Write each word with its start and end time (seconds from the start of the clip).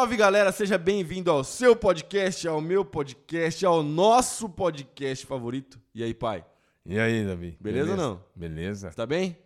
salve 0.00 0.16
galera, 0.16 0.50
seja 0.50 0.78
bem-vindo 0.78 1.30
ao 1.30 1.44
seu 1.44 1.76
podcast, 1.76 2.48
ao 2.48 2.58
meu 2.58 2.86
podcast, 2.86 3.66
ao 3.66 3.82
nosso 3.82 4.48
podcast 4.48 5.26
favorito. 5.26 5.78
E 5.94 6.02
aí, 6.02 6.14
pai? 6.14 6.42
E 6.86 6.98
aí, 6.98 7.22
Davi? 7.26 7.58
Beleza, 7.60 7.90
ou 7.90 7.96
não? 7.98 8.24
Beleza. 8.34 8.90
Tá 8.92 9.04
bem? 9.04 9.36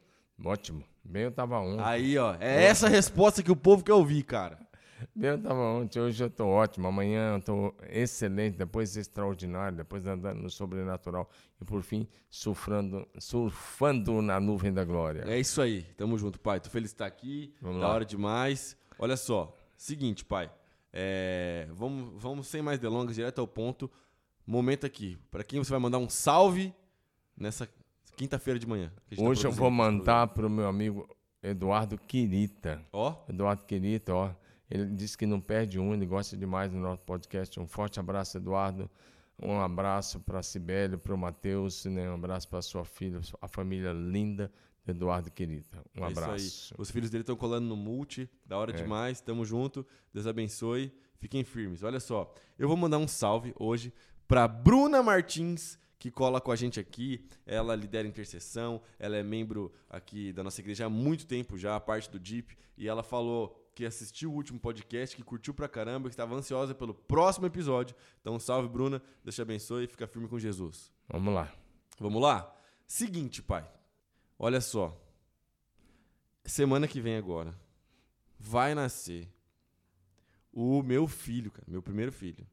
Ótimo. 0.45 0.85
Bem, 1.03 1.25
eu 1.25 1.33
tava 1.33 1.59
ontem. 1.59 1.83
Aí, 1.83 2.17
ó, 2.17 2.37
é 2.39 2.67
essa 2.67 2.89
resposta 2.89 3.43
que 3.43 3.51
o 3.51 3.57
povo 3.57 3.83
quer 3.83 3.95
ouvir, 3.95 4.23
cara. 4.23 4.57
Bem, 5.13 5.31
eu 5.31 5.43
tava 5.43 5.59
ontem, 5.59 5.99
hoje 5.99 6.23
eu 6.23 6.31
tô 6.31 6.47
ótimo, 6.47 6.87
amanhã 6.87 7.35
eu 7.35 7.43
tô 7.43 7.75
excelente, 7.91 8.57
depois 8.57 8.97
extraordinário, 8.97 9.79
depois 9.79 10.07
andando 10.07 10.41
no 10.41 10.49
sobrenatural 10.49 11.29
e 11.61 11.65
por 11.65 11.83
fim 11.83 12.07
surfando, 12.31 13.05
surfando 13.19 14.23
na 14.23 14.39
nuvem 14.39 14.73
da 14.73 14.85
glória. 14.85 15.25
É 15.27 15.37
isso 15.37 15.61
aí, 15.61 15.83
tamo 15.97 16.17
junto, 16.17 16.39
pai. 16.39 16.61
Tô 16.61 16.71
feliz 16.71 16.91
de 16.91 16.95
estar 16.95 17.07
aqui, 17.07 17.53
Vamos 17.61 17.81
da 17.81 17.89
lá. 17.89 17.95
hora 17.95 18.05
demais. 18.05 18.77
Olha 18.97 19.17
só, 19.17 19.53
seguinte, 19.77 20.25
pai, 20.25 20.51
é, 20.93 21.69
vamos, 21.73 22.23
vamos 22.23 22.47
sem 22.47 22.63
mais 22.63 22.79
delongas, 22.79 23.15
direto 23.15 23.41
ao 23.41 23.49
ponto. 23.49 23.91
Momento 24.47 24.85
aqui, 24.85 25.19
pra 25.31 25.43
quem 25.43 25.59
você 25.59 25.71
vai 25.71 25.81
mandar 25.81 25.99
um 25.99 26.09
salve 26.09 26.75
nessa 27.37 27.69
quinta-feira 28.17 28.59
de 28.59 28.67
manhã. 28.67 28.93
tá 29.17 29.23
Hoje 29.23 29.47
eu 29.47 29.51
vou 29.53 29.71
mandar 29.71 30.29
pro 30.29 30.49
meu 30.49 30.69
amigo 30.69 31.09
Eduardo 31.43 31.99
Quirita. 31.99 32.85
Ó, 32.93 33.17
Eduardo 33.29 33.65
Quirita, 33.65 34.15
ó, 34.15 34.31
ele 34.71 34.87
disse 34.87 35.17
que 35.17 35.27
não 35.27 35.41
perde 35.41 35.79
um, 35.79 35.93
ele 35.93 36.07
gosta 36.07 36.37
demais 36.37 36.71
do 36.71 36.79
nosso 36.79 37.03
podcast. 37.03 37.59
Um 37.59 37.67
forte 37.67 37.99
abraço, 37.99 38.37
Eduardo. 38.37 38.91
Um 39.43 39.61
abraço 39.61 40.21
para 40.21 40.43
Sibélio, 40.43 40.99
para 40.99 41.15
o 41.15 41.19
Matheus, 41.19 41.85
né? 41.87 42.09
um 42.09 42.15
abraço 42.15 42.49
para 42.49 42.63
sua 42.63 42.85
filha, 42.85 43.21
a 43.41 43.49
família 43.49 43.93
linda 43.93 44.51
Eduardo 44.87 45.31
Quirita. 45.31 45.79
Um 45.97 46.05
É 46.05 46.11
isso 46.11 46.21
abraço. 46.21 46.75
aí. 46.75 46.81
Os 46.81 46.91
filhos 46.91 47.11
dele 47.11 47.23
estão 47.23 47.37
colando 47.37 47.67
no 47.67 47.77
multi, 47.77 48.29
da 48.45 48.59
hora 48.59 48.71
É. 48.73 48.75
demais, 48.75 49.21
tamo 49.21 49.45
junto. 49.45 49.87
Deus 50.13 50.27
abençoe. 50.27 50.93
Fiquem 51.19 51.43
firmes. 51.43 51.83
Olha 51.83 52.01
só, 52.01 52.35
eu 52.59 52.69
vou 52.69 52.77
mandar 52.77 52.99
um 52.99 53.09
salve 53.09 53.55
hoje 53.59 53.93
pra 54.29 54.47
Bruna 54.47 55.03
Martins, 55.03 55.79
que 55.99 56.11
cola 56.11 56.39
com 56.39 56.53
a 56.53 56.57
gente 56.57 56.79
aqui. 56.79 57.27
Ela 57.47 57.75
lidera 57.75 58.07
intercessão, 58.07 58.83
ela 58.99 59.17
é 59.17 59.23
membro 59.23 59.73
aqui 59.89 60.33
da 60.35 60.43
nossa 60.43 60.61
igreja 60.61 60.85
há 60.85 60.91
muito 60.91 61.27
tempo 61.27 61.57
já, 61.57 61.81
parte 61.81 62.11
do 62.11 62.19
DIP, 62.21 62.59
e 62.77 62.87
ela 62.87 63.03
falou 63.03 63.59
que 63.75 63.87
assistiu 63.87 64.31
o 64.31 64.35
último 64.35 64.61
podcast, 64.61 65.17
que 65.17 65.23
curtiu 65.23 65.55
pra 65.55 65.67
caramba, 65.67 66.09
que 66.09 66.13
estava 66.13 66.35
ansiosa 66.35 66.75
pelo 66.75 66.93
próximo 66.95 67.47
episódio. 67.47 67.97
Então, 68.21 68.39
salve, 68.39 68.69
Bruna. 68.69 69.03
Deus 69.25 69.35
te 69.35 69.41
abençoe 69.43 69.85
e 69.85 69.87
fica 69.89 70.07
firme 70.07 70.29
com 70.29 70.39
Jesus. 70.39 70.93
Vamos 71.09 71.33
lá. 71.35 71.51
Vamos 71.99 72.21
lá? 72.23 72.55
Seguinte, 72.87 73.43
pai. 73.43 73.67
Olha 74.39 74.61
só. 74.61 74.97
Semana 76.45 76.87
que 76.87 77.01
vem 77.01 77.17
agora 77.17 77.55
vai 78.39 78.75
nascer 78.75 79.29
o 80.53 80.83
meu 80.83 81.09
filho, 81.09 81.51
cara, 81.51 81.65
meu 81.67 81.83
primeiro 81.83 82.13
filho. 82.13 82.47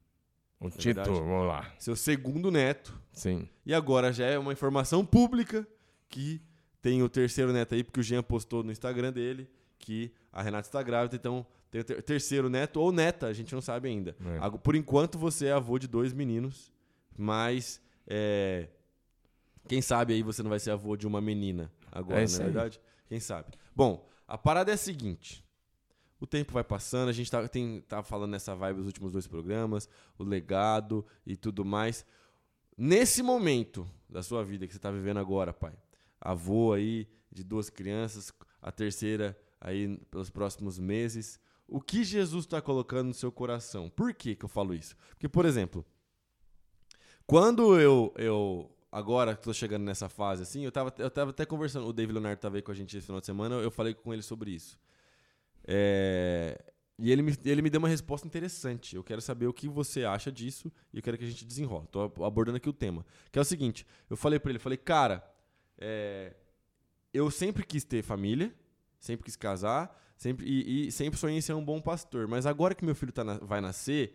O 0.58 0.68
É 0.68 0.70
título, 0.70 0.94
verdade. 1.04 1.10
vamos 1.28 1.46
lá. 1.48 1.74
Seu 1.78 1.94
segundo 1.94 2.50
neto. 2.50 2.98
Sim. 3.12 3.48
E 3.66 3.74
agora 3.74 4.12
já 4.12 4.24
é 4.26 4.38
uma 4.38 4.52
informação 4.52 5.04
pública 5.04 5.66
que 6.08 6.40
tem 6.80 7.02
o 7.02 7.08
terceiro 7.08 7.52
neto 7.52 7.74
aí, 7.74 7.84
porque 7.84 8.00
o 8.00 8.02
Jean 8.02 8.22
postou 8.22 8.62
no 8.62 8.72
Instagram 8.72 9.12
dele 9.12 9.48
que 9.78 10.12
a 10.32 10.40
Renata 10.42 10.68
está 10.68 10.82
grávida, 10.82 11.16
então 11.16 11.44
tem 11.70 11.80
o 11.80 11.84
ter- 11.84 12.02
terceiro 12.02 12.48
neto 12.48 12.80
ou 12.80 12.92
neta, 12.92 13.26
a 13.26 13.32
gente 13.32 13.52
não 13.54 13.60
sabe 13.60 13.88
ainda. 13.88 14.16
É. 14.20 14.58
Por 14.58 14.74
enquanto 14.74 15.18
você 15.18 15.46
é 15.46 15.52
avô 15.52 15.78
de 15.78 15.86
dois 15.88 16.12
meninos, 16.12 16.72
mas 17.16 17.80
é, 18.06 18.68
quem 19.68 19.80
sabe 19.80 20.14
aí 20.14 20.22
você 20.22 20.42
não 20.42 20.50
vai 20.50 20.58
ser 20.58 20.70
avô 20.70 20.96
de 20.96 21.06
uma 21.06 21.20
menina 21.20 21.70
agora, 21.90 22.22
É 22.22 22.26
não 22.26 22.34
é 22.34 22.44
verdade? 22.44 22.80
Quem 23.06 23.20
sabe? 23.20 23.52
Bom, 23.74 24.08
a 24.26 24.36
parada 24.38 24.70
é 24.70 24.74
a 24.74 24.78
seguinte. 24.78 25.44
O 26.20 26.26
tempo 26.26 26.52
vai 26.52 26.62
passando, 26.62 27.08
a 27.08 27.12
gente 27.12 27.30
tá, 27.30 27.46
tem, 27.48 27.80
tá 27.82 28.02
falando 28.02 28.30
nessa 28.30 28.54
vibe 28.54 28.76
dos 28.76 28.86
últimos 28.86 29.12
dois 29.12 29.26
programas, 29.26 29.88
o 30.18 30.22
legado 30.24 31.04
e 31.26 31.36
tudo 31.36 31.64
mais. 31.64 32.06
Nesse 32.78 33.22
momento 33.22 33.88
da 34.08 34.22
sua 34.22 34.44
vida 34.44 34.66
que 34.66 34.72
você 34.72 34.78
está 34.78 34.90
vivendo 34.90 35.18
agora, 35.18 35.52
pai, 35.52 35.74
avô 36.20 36.72
aí 36.72 37.08
de 37.30 37.42
duas 37.42 37.68
crianças, 37.68 38.32
a 38.60 38.70
terceira 38.70 39.36
aí 39.60 39.98
pelos 40.10 40.30
próximos 40.30 40.78
meses, 40.78 41.40
o 41.66 41.80
que 41.80 42.04
Jesus 42.04 42.44
está 42.44 42.60
colocando 42.60 43.08
no 43.08 43.14
seu 43.14 43.32
coração? 43.32 43.88
Por 43.88 44.14
que, 44.14 44.34
que 44.34 44.44
eu 44.44 44.48
falo 44.48 44.74
isso? 44.74 44.96
Porque, 45.10 45.28
por 45.28 45.44
exemplo, 45.44 45.84
quando 47.26 47.80
eu, 47.80 48.12
eu 48.16 48.71
agora 48.92 49.34
que 49.34 49.42
tô 49.42 49.52
chegando 49.52 49.82
nessa 49.84 50.08
fase 50.08 50.42
assim, 50.42 50.64
eu 50.64 50.70
tava, 50.70 50.94
eu 50.98 51.10
tava 51.10 51.30
até 51.30 51.44
conversando, 51.46 51.86
o 51.88 51.92
David 51.92 52.12
Leonardo 52.12 52.40
tava 52.40 52.56
aí 52.56 52.62
com 52.62 52.70
a 52.70 52.74
gente 52.74 52.96
esse 52.96 53.06
final 53.06 53.20
de 53.20 53.26
semana, 53.26 53.56
eu 53.56 53.70
falei 53.70 53.94
com 53.94 54.12
ele 54.12 54.22
sobre 54.22 54.50
isso. 54.52 54.78
É, 55.64 56.60
e 56.98 57.10
ele 57.10 57.22
me, 57.22 57.36
ele 57.44 57.62
me 57.62 57.70
deu 57.70 57.78
uma 57.78 57.88
resposta 57.88 58.26
interessante. 58.26 58.96
Eu 58.96 59.02
quero 59.04 59.20
saber 59.20 59.46
o 59.46 59.52
que 59.52 59.68
você 59.68 60.04
acha 60.04 60.30
disso 60.30 60.70
e 60.92 60.98
eu 60.98 61.02
quero 61.02 61.16
que 61.18 61.24
a 61.24 61.28
gente 61.28 61.44
desenrole. 61.44 61.86
Tô 61.90 62.12
abordando 62.24 62.56
aqui 62.56 62.68
o 62.68 62.72
tema. 62.72 63.04
Que 63.30 63.38
é 63.38 63.42
o 63.42 63.44
seguinte: 63.44 63.86
eu 64.10 64.16
falei 64.16 64.38
pra 64.38 64.50
ele, 64.50 64.58
falei, 64.58 64.78
cara, 64.78 65.24
é, 65.78 66.34
eu 67.12 67.30
sempre 67.30 67.64
quis 67.64 67.84
ter 67.84 68.02
família, 68.02 68.54
sempre 68.98 69.24
quis 69.24 69.36
casar, 69.36 69.98
sempre, 70.16 70.46
e, 70.46 70.88
e 70.88 70.92
sempre 70.92 71.18
sonhei 71.18 71.38
em 71.38 71.40
ser 71.40 71.54
um 71.54 71.64
bom 71.64 71.80
pastor. 71.80 72.28
Mas 72.28 72.46
agora 72.46 72.74
que 72.74 72.84
meu 72.84 72.94
filho 72.94 73.12
tá 73.12 73.24
na- 73.24 73.38
vai 73.38 73.60
nascer, 73.60 74.14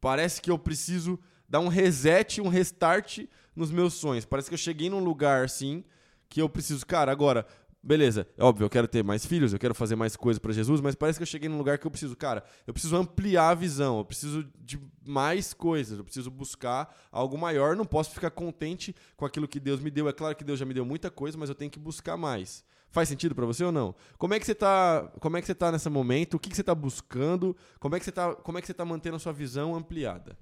parece 0.00 0.40
que 0.40 0.50
eu 0.50 0.58
preciso 0.58 1.18
dar 1.48 1.60
um 1.60 1.68
reset, 1.68 2.40
um 2.40 2.48
restart 2.48 3.20
nos 3.54 3.70
meus 3.70 3.94
sonhos. 3.94 4.24
Parece 4.24 4.48
que 4.48 4.54
eu 4.54 4.58
cheguei 4.58 4.90
num 4.90 5.02
lugar 5.02 5.44
assim 5.44 5.84
que 6.28 6.42
eu 6.42 6.48
preciso, 6.48 6.84
cara, 6.84 7.10
agora, 7.10 7.46
beleza, 7.82 8.28
é 8.36 8.44
óbvio, 8.44 8.66
eu 8.66 8.70
quero 8.70 8.86
ter 8.86 9.02
mais 9.02 9.24
filhos, 9.24 9.52
eu 9.52 9.58
quero 9.58 9.74
fazer 9.74 9.96
mais 9.96 10.14
coisas 10.14 10.38
pra 10.38 10.52
Jesus, 10.52 10.80
mas 10.80 10.94
parece 10.94 11.18
que 11.18 11.22
eu 11.22 11.26
cheguei 11.26 11.48
num 11.48 11.56
lugar 11.56 11.78
que 11.78 11.86
eu 11.86 11.90
preciso, 11.90 12.14
cara, 12.14 12.44
eu 12.66 12.72
preciso 12.74 12.96
ampliar 12.96 13.50
a 13.50 13.54
visão, 13.54 13.98
eu 13.98 14.04
preciso 14.04 14.46
de 14.58 14.78
mais 15.06 15.54
coisas, 15.54 15.98
eu 15.98 16.04
preciso 16.04 16.30
buscar 16.30 16.94
algo 17.10 17.38
maior, 17.38 17.74
não 17.74 17.86
posso 17.86 18.10
ficar 18.10 18.30
contente 18.30 18.94
com 19.16 19.24
aquilo 19.24 19.48
que 19.48 19.58
Deus 19.58 19.80
me 19.80 19.90
deu. 19.90 20.06
É 20.06 20.12
claro 20.12 20.36
que 20.36 20.44
Deus 20.44 20.58
já 20.58 20.66
me 20.66 20.74
deu 20.74 20.84
muita 20.84 21.10
coisa, 21.10 21.38
mas 21.38 21.48
eu 21.48 21.54
tenho 21.54 21.70
que 21.70 21.78
buscar 21.78 22.16
mais. 22.16 22.62
Faz 22.90 23.08
sentido 23.08 23.34
pra 23.34 23.46
você 23.46 23.64
ou 23.64 23.72
não? 23.72 23.94
Como 24.18 24.34
é 24.34 24.40
que 24.40 24.46
você 24.46 24.54
tá, 24.54 25.10
como 25.20 25.36
é 25.36 25.40
que 25.40 25.46
você 25.46 25.54
tá 25.54 25.72
nesse 25.72 25.88
momento? 25.88 26.34
O 26.34 26.38
que, 26.38 26.50
que 26.50 26.56
você 26.56 26.64
tá 26.64 26.74
buscando? 26.74 27.56
Como 27.80 27.96
é 27.96 27.98
que 27.98 28.04
você 28.04 28.12
tá, 28.12 28.34
como 28.34 28.58
é 28.58 28.60
que 28.60 28.66
você 28.66 28.74
tá 28.74 28.84
mantendo 28.84 29.16
a 29.16 29.18
sua 29.18 29.32
visão 29.32 29.74
ampliada? 29.74 30.36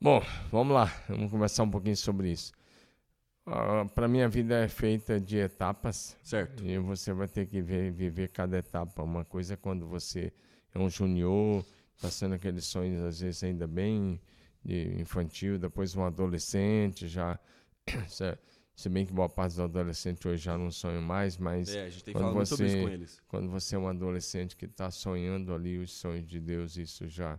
Bom, 0.00 0.22
vamos 0.50 0.74
lá. 0.74 0.86
Vamos 1.08 1.30
conversar 1.30 1.62
um 1.62 1.70
pouquinho 1.70 1.96
sobre 1.96 2.30
isso. 2.30 2.52
Para 3.94 4.08
mim, 4.08 4.22
a 4.22 4.28
vida 4.28 4.64
é 4.64 4.68
feita 4.68 5.20
de 5.20 5.36
etapas. 5.38 6.16
Certo. 6.22 6.64
E 6.64 6.78
você 6.78 7.12
vai 7.12 7.28
ter 7.28 7.46
que 7.46 7.60
ver- 7.60 7.90
viver 7.92 8.28
cada 8.28 8.58
etapa. 8.58 9.02
Uma 9.02 9.24
coisa 9.24 9.54
é 9.54 9.56
quando 9.56 9.86
você 9.86 10.32
é 10.74 10.78
um 10.78 10.88
junior, 10.88 11.64
passando 12.00 12.34
aqueles 12.34 12.64
sonhos, 12.64 13.02
às 13.02 13.20
vezes, 13.20 13.42
ainda 13.44 13.66
bem 13.66 14.20
infantil, 14.98 15.58
depois 15.58 15.94
um 15.94 16.04
adolescente, 16.04 17.06
já. 17.06 17.38
se- 18.08 18.88
bem 18.88 19.04
que 19.06 19.12
boa 19.12 19.28
parte 19.28 19.50
dos 19.52 19.60
adolescentes 19.60 20.24
hoje 20.24 20.42
já 20.42 20.56
não 20.58 20.70
sonham 20.70 21.02
mais, 21.02 21.36
mas 21.36 21.68
É, 21.74 21.84
a 21.84 21.88
gente 21.90 22.02
tem 22.02 22.12
quando 22.14 22.22
falado 22.22 22.34
muito 22.36 22.48
sobre 22.48 22.66
isso 22.66 22.76
você- 22.76 22.82
com 22.82 22.88
eles. 22.88 23.22
quando 23.28 23.50
você 23.50 23.76
é 23.76 23.78
um 23.78 23.86
adolescente 23.88 24.56
que 24.56 24.64
está 24.64 24.90
sonhando 24.90 25.54
ali 25.54 25.78
os 25.78 25.92
sonhos 25.92 26.26
de 26.26 26.40
Deus, 26.40 26.76
isso 26.78 27.06
já 27.06 27.38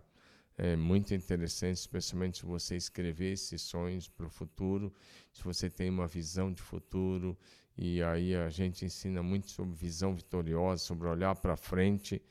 é 0.58 0.74
muito 0.74 1.14
interessante, 1.14 1.76
especialmente 1.76 2.38
se 2.38 2.46
você 2.46 2.76
escrever 2.76 3.32
esses 3.32 3.60
sonhos 3.60 4.08
para 4.08 4.26
o 4.26 4.30
futuro, 4.30 4.92
se 5.32 5.42
você 5.42 5.68
tem 5.68 5.90
uma 5.90 6.06
visão 6.06 6.52
de 6.52 6.62
futuro, 6.62 7.36
e 7.76 8.02
aí 8.02 8.34
a 8.34 8.48
gente 8.48 8.84
ensina 8.84 9.22
muito 9.22 9.50
sobre 9.50 9.74
visão 9.76 10.14
vitoriosa, 10.14 10.82
sobre 10.82 11.08
olhar 11.08 11.34
para 11.36 11.56
frente, 11.56 12.22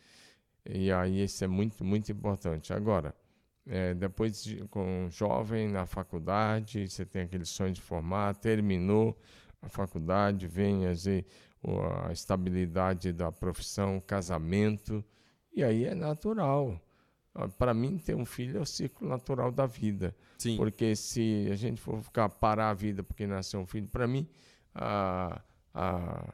e 0.65 0.91
aí 0.91 1.23
isso 1.23 1.43
é 1.43 1.47
muito, 1.47 1.83
muito 1.83 2.11
importante. 2.11 2.73
Agora, 2.73 3.13
é, 3.67 3.93
depois 3.93 4.43
de, 4.43 4.67
com 4.69 5.07
jovem 5.11 5.67
na 5.67 5.85
faculdade, 5.85 6.87
você 6.89 7.05
tem 7.05 7.23
aquele 7.23 7.45
sonho 7.45 7.73
de 7.73 7.81
formar, 7.81 8.35
terminou 8.35 9.15
a 9.61 9.69
faculdade, 9.69 10.47
vem 10.47 10.87
às 10.87 11.05
a 12.07 12.11
estabilidade 12.11 13.11
da 13.11 13.31
profissão, 13.31 13.99
casamento, 13.99 15.03
e 15.51 15.63
aí 15.63 15.85
é 15.85 15.95
natural. 15.95 16.79
Para 17.57 17.73
mim, 17.73 17.97
ter 17.97 18.15
um 18.15 18.25
filho 18.25 18.57
é 18.57 18.61
o 18.61 18.65
ciclo 18.65 19.07
natural 19.07 19.51
da 19.51 19.65
vida. 19.65 20.15
Sim. 20.37 20.55
Porque 20.57 20.95
se 20.95 21.49
a 21.51 21.55
gente 21.55 21.81
for 21.81 22.01
ficar 22.01 22.29
parar 22.29 22.69
a 22.69 22.73
vida 22.73 23.03
porque 23.03 23.27
nasceu 23.27 23.59
um 23.59 23.65
filho, 23.65 23.87
para 23.87 24.07
mim, 24.07 24.27
a, 24.73 25.41
a- 25.73 26.33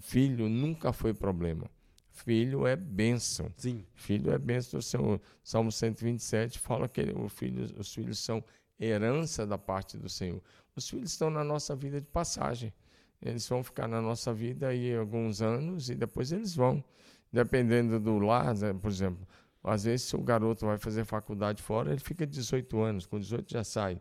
filho 0.00 0.48
nunca 0.48 0.92
foi 0.92 1.14
problema. 1.14 1.64
Filho 2.10 2.66
é 2.66 2.76
bênção. 2.76 3.50
Sim. 3.56 3.84
Filho 3.94 4.30
é 4.32 4.38
bênção 4.38 4.78
do 4.78 4.82
Senhor. 4.82 5.20
Salmo 5.42 5.72
127 5.72 6.58
fala 6.58 6.88
que 6.88 7.00
o 7.16 7.28
filho, 7.28 7.64
os 7.78 7.92
filhos 7.92 8.18
são 8.18 8.42
herança 8.78 9.46
da 9.46 9.58
parte 9.58 9.96
do 9.96 10.08
Senhor. 10.08 10.40
Os 10.76 10.88
filhos 10.88 11.10
estão 11.12 11.30
na 11.30 11.42
nossa 11.42 11.74
vida 11.74 12.00
de 12.00 12.06
passagem. 12.06 12.72
Eles 13.20 13.48
vão 13.48 13.64
ficar 13.64 13.88
na 13.88 14.00
nossa 14.02 14.32
vida 14.32 14.68
aí 14.68 14.94
alguns 14.94 15.40
anos 15.40 15.88
e 15.88 15.94
depois 15.94 16.30
eles 16.32 16.54
vão. 16.54 16.84
Dependendo 17.32 17.98
do 17.98 18.18
lar, 18.18 18.54
né, 18.54 18.72
por 18.72 18.88
exemplo, 18.90 19.26
às 19.64 19.84
vezes 19.84 20.06
se 20.06 20.16
o 20.16 20.20
garoto 20.20 20.66
vai 20.66 20.78
fazer 20.78 21.04
faculdade 21.04 21.62
fora, 21.62 21.90
ele 21.90 22.00
fica 22.00 22.26
18 22.26 22.80
anos, 22.80 23.06
com 23.06 23.18
18 23.18 23.50
já 23.50 23.64
sai. 23.64 24.00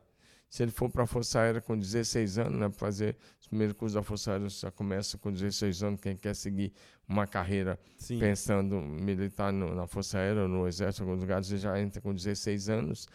Se 0.49 0.61
ele 0.61 0.71
for 0.71 0.87
para 0.87 1.03
a 1.03 1.07
Força 1.07 1.39
Aérea 1.39 1.59
com 1.59 1.75
16 1.75 2.37
anos, 2.37 2.59
né, 2.59 2.69
fazer 2.69 3.17
os 3.41 3.47
primeiros 3.47 3.75
cursos 3.75 3.95
da 3.95 4.03
Força 4.03 4.33
Aérea, 4.33 4.47
já 4.49 4.69
começa 4.69 5.17
com 5.17 5.31
16 5.31 5.81
anos, 5.81 5.99
quem 5.99 6.15
quer 6.15 6.35
seguir 6.35 6.71
uma 7.07 7.25
carreira 7.25 7.79
Sim. 7.97 8.19
pensando 8.19 8.79
militar 8.79 9.51
no, 9.51 9.73
na 9.73 9.87
Força 9.87 10.19
Aérea 10.19 10.43
ou 10.43 10.47
no 10.47 10.67
Exército, 10.67 11.03
em 11.03 11.07
alguns 11.07 11.21
lugares, 11.21 11.47
já 11.47 11.79
entra 11.81 11.99
com 11.99 12.13
16 12.13 12.69
anos, 12.69 13.07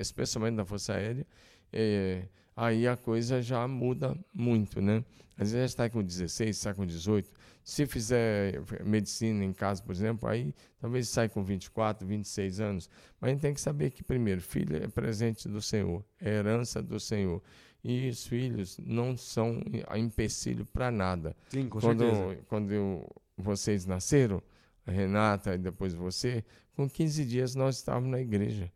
especialmente 0.00 0.54
na 0.54 0.64
Força 0.64 0.94
Aérea. 0.94 1.24
É, 1.72 2.24
aí 2.60 2.86
a 2.86 2.96
coisa 2.96 3.40
já 3.40 3.66
muda 3.66 4.16
muito, 4.34 4.80
né? 4.82 5.02
Às 5.38 5.52
vezes 5.52 5.70
está 5.70 5.88
com 5.88 6.02
16, 6.02 6.54
está 6.54 6.74
com 6.74 6.84
18. 6.84 7.30
Se 7.64 7.86
fizer 7.86 8.62
medicina 8.84 9.42
em 9.42 9.52
casa, 9.52 9.82
por 9.82 9.92
exemplo, 9.92 10.28
aí 10.28 10.54
talvez 10.78 11.08
sai 11.08 11.30
com 11.30 11.42
24, 11.42 12.06
26 12.06 12.60
anos. 12.60 12.90
Mas 13.18 13.30
a 13.30 13.32
gente 13.32 13.40
tem 13.40 13.54
que 13.54 13.60
saber 13.60 13.90
que, 13.90 14.02
primeiro, 14.02 14.42
filho 14.42 14.76
é 14.76 14.86
presente 14.88 15.48
do 15.48 15.62
Senhor, 15.62 16.04
é 16.20 16.28
herança 16.28 16.82
do 16.82 17.00
Senhor. 17.00 17.42
E 17.82 18.10
os 18.10 18.26
filhos 18.26 18.78
não 18.84 19.16
são 19.16 19.62
empecilho 19.96 20.66
para 20.66 20.90
nada. 20.90 21.34
Sim, 21.48 21.66
com 21.70 21.80
quando, 21.80 22.00
certeza. 22.00 22.44
Quando 22.46 22.72
eu, 22.72 23.08
vocês 23.38 23.86
nasceram, 23.86 24.42
Renata 24.86 25.54
e 25.54 25.58
depois 25.58 25.94
você, 25.94 26.44
com 26.74 26.88
15 26.88 27.24
dias 27.24 27.54
nós 27.54 27.76
estávamos 27.76 28.10
na 28.10 28.20
igreja. 28.20 28.70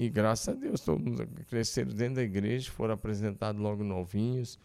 E 0.00 0.08
graças 0.08 0.48
a 0.48 0.52
Deus, 0.52 0.80
todo 0.80 1.00
mundo 1.00 1.26
cresceram 1.48 1.90
dentro 1.90 2.14
da 2.14 2.22
igreja, 2.22 2.70
foram 2.70 2.94
apresentados 2.94 3.60
logo 3.60 3.82
novinhos. 3.82 4.56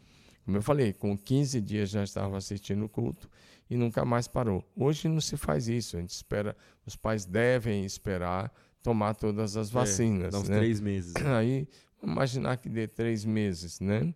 Como 0.45 0.55
eu 0.55 0.61
falei, 0.61 0.93
com 0.93 1.17
15 1.17 1.59
dias 1.59 1.89
já 1.89 2.03
estava 2.03 2.37
assistindo 2.37 2.85
o 2.85 2.89
culto 2.89 3.27
e 3.67 3.75
nunca 3.75 4.05
mais 4.05 4.27
parou. 4.27 4.63
Hoje 4.75 5.07
não 5.07 5.19
se 5.19 5.35
faz 5.35 5.67
isso, 5.67 5.97
a 5.97 6.01
gente 6.01 6.11
espera, 6.11 6.55
os 6.85 6.95
pais 6.95 7.25
devem 7.25 7.83
esperar 7.83 8.53
tomar 8.83 9.15
todas 9.15 9.57
as 9.57 9.71
é, 9.71 9.73
vacinas. 9.73 10.35
É, 10.35 10.37
uns 10.37 10.49
né? 10.49 10.59
três 10.59 10.79
meses. 10.79 11.15
Aí, 11.25 11.67
imaginar 12.03 12.57
que 12.57 12.69
dê 12.69 12.87
três 12.87 13.25
meses, 13.25 13.79
né? 13.79 14.13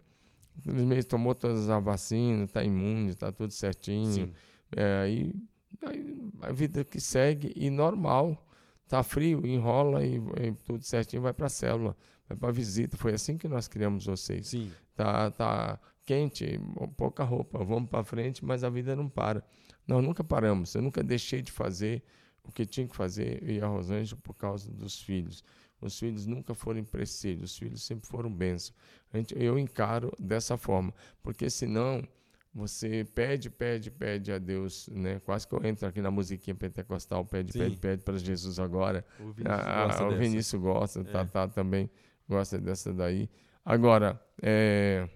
Três 0.61 0.83
meses 0.83 1.05
tomou 1.05 1.33
todas 1.33 1.67
as 1.67 1.83
vacinas, 1.83 2.49
está 2.49 2.63
imune, 2.63 3.09
está 3.09 3.31
tudo 3.31 3.51
certinho. 3.51 4.31
É, 4.75 5.01
aí, 5.01 5.33
aí, 5.83 6.15
a 6.43 6.51
vida 6.51 6.85
que 6.85 7.01
segue 7.01 7.51
e 7.55 7.71
normal. 7.71 8.46
Está 8.87 9.03
frio, 9.03 9.45
enrola 9.45 10.05
e, 10.05 10.15
e, 10.15 10.53
tudo 10.63 10.81
certinho, 10.81 11.21
vai 11.21 11.33
para 11.33 11.47
a 11.47 11.49
célula, 11.49 11.93
vai 12.25 12.37
para 12.37 12.47
a 12.47 12.51
visita. 12.53 12.95
Foi 12.95 13.13
assim 13.13 13.37
que 13.37 13.45
nós 13.45 13.67
criamos 13.67 14.05
vocês. 14.05 14.47
Sim. 14.47 14.71
Tá, 14.95 15.29
tá 15.29 15.77
quente, 16.05 16.57
pouca 16.95 17.25
roupa, 17.25 17.61
vamos 17.65 17.89
para 17.89 18.01
frente, 18.05 18.45
mas 18.45 18.63
a 18.63 18.69
vida 18.69 18.95
não 18.95 19.09
para. 19.09 19.43
Nós 19.85 20.01
nunca 20.01 20.23
paramos, 20.23 20.73
eu 20.73 20.81
nunca 20.81 21.03
deixei 21.03 21.41
de 21.41 21.51
fazer 21.51 22.01
o 22.45 22.51
que 22.51 22.65
tinha 22.65 22.87
que 22.87 22.95
fazer, 22.95 23.43
e 23.43 23.59
a 23.59 23.67
Rosângela, 23.67 24.19
por 24.23 24.33
causa 24.33 24.71
dos 24.71 25.01
filhos. 25.01 25.43
Os 25.81 25.99
filhos 25.99 26.25
nunca 26.25 26.53
foram 26.53 26.79
empecilhos, 26.79 27.51
os 27.51 27.57
filhos 27.57 27.83
sempre 27.83 28.07
foram 28.07 28.33
bênçãos. 28.33 28.73
Eu 29.35 29.59
encaro 29.59 30.13
dessa 30.17 30.55
forma, 30.55 30.93
porque 31.21 31.49
senão 31.49 32.01
você 32.53 33.05
pede, 33.13 33.49
pede, 33.49 33.91
pede 33.91 34.31
a 34.31 34.37
Deus, 34.37 34.89
né? 34.91 35.19
Quase 35.19 35.47
que 35.47 35.53
eu 35.53 35.63
entro 35.63 35.87
aqui 35.87 36.01
na 36.01 36.09
musiquinha 36.09 36.55
pentecostal, 36.55 37.23
pede, 37.25 37.53
Sim. 37.53 37.59
pede, 37.59 37.77
pede 37.77 38.03
para 38.03 38.17
Jesus 38.17 38.59
agora. 38.59 39.05
O 39.19 39.31
Vinícius 39.31 39.59
ah, 39.59 39.85
gosta, 39.85 40.05
o 40.05 40.17
Vinícius 40.17 40.61
gosta 40.61 40.99
é. 41.01 41.03
Tatá 41.03 41.47
também 41.47 41.89
gosta 42.27 42.59
dessa 42.59 42.93
daí. 42.93 43.29
Agora, 43.63 44.19
é, 44.41 45.07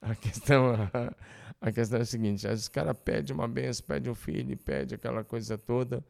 a 0.00 0.14
questão, 0.14 0.72
a, 0.74 1.14
a 1.60 1.72
questão 1.72 1.98
é 1.98 2.02
a 2.02 2.04
seguinte: 2.04 2.46
às 2.46 2.52
vezes 2.52 2.66
o 2.66 2.72
cara 2.72 2.94
pede 2.94 3.32
uma 3.32 3.46
benção, 3.46 3.86
pede 3.86 4.10
um 4.10 4.14
filho, 4.14 4.56
pede 4.56 4.94
aquela 4.94 5.22
coisa 5.22 5.56
toda, 5.56 6.04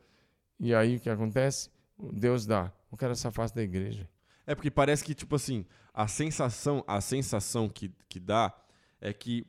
e 0.59 0.75
aí 0.75 0.97
o 0.97 1.01
que 1.01 1.11
acontece? 1.11 1.71
Deus 2.13 2.47
dá. 2.47 2.73
O 2.91 2.97
cara 2.97 3.15
se 3.15 3.27
afasta 3.27 3.57
da 3.57 3.63
igreja. 3.63 4.09
É 4.47 4.55
porque 4.55 4.71
parece 4.71 5.05
que, 5.05 5.15
tipo 5.15 5.37
assim, 5.37 5.67
a 5.93 6.09
sensação, 6.09 6.83
a 6.87 7.01
sensação 7.01 7.69
que, 7.69 7.93
que 8.09 8.19
dá 8.19 8.55
é 9.01 9.13
que 9.13 9.47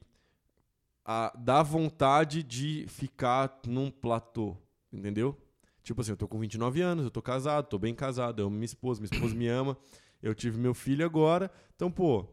a, 1.11 1.33
dá 1.35 1.63
vontade 1.63 2.43
de 2.43 2.85
ficar 2.87 3.61
num 3.65 3.89
platô, 3.89 4.55
entendeu? 4.93 5.35
Tipo 5.81 6.01
assim, 6.01 6.11
eu 6.11 6.17
tô 6.17 6.27
com 6.27 6.37
29 6.37 6.81
anos, 6.81 7.03
eu 7.03 7.09
tô 7.09 7.19
casado, 7.19 7.65
tô 7.65 7.79
bem 7.79 7.95
casado, 7.95 8.39
eu 8.39 8.45
amo 8.45 8.55
minha 8.55 8.65
esposa, 8.65 9.01
minha 9.01 9.11
esposa 9.11 9.33
me 9.33 9.47
ama, 9.47 9.75
eu 10.21 10.35
tive 10.35 10.59
meu 10.59 10.75
filho 10.75 11.03
agora, 11.03 11.49
então, 11.75 11.89
pô, 11.89 12.27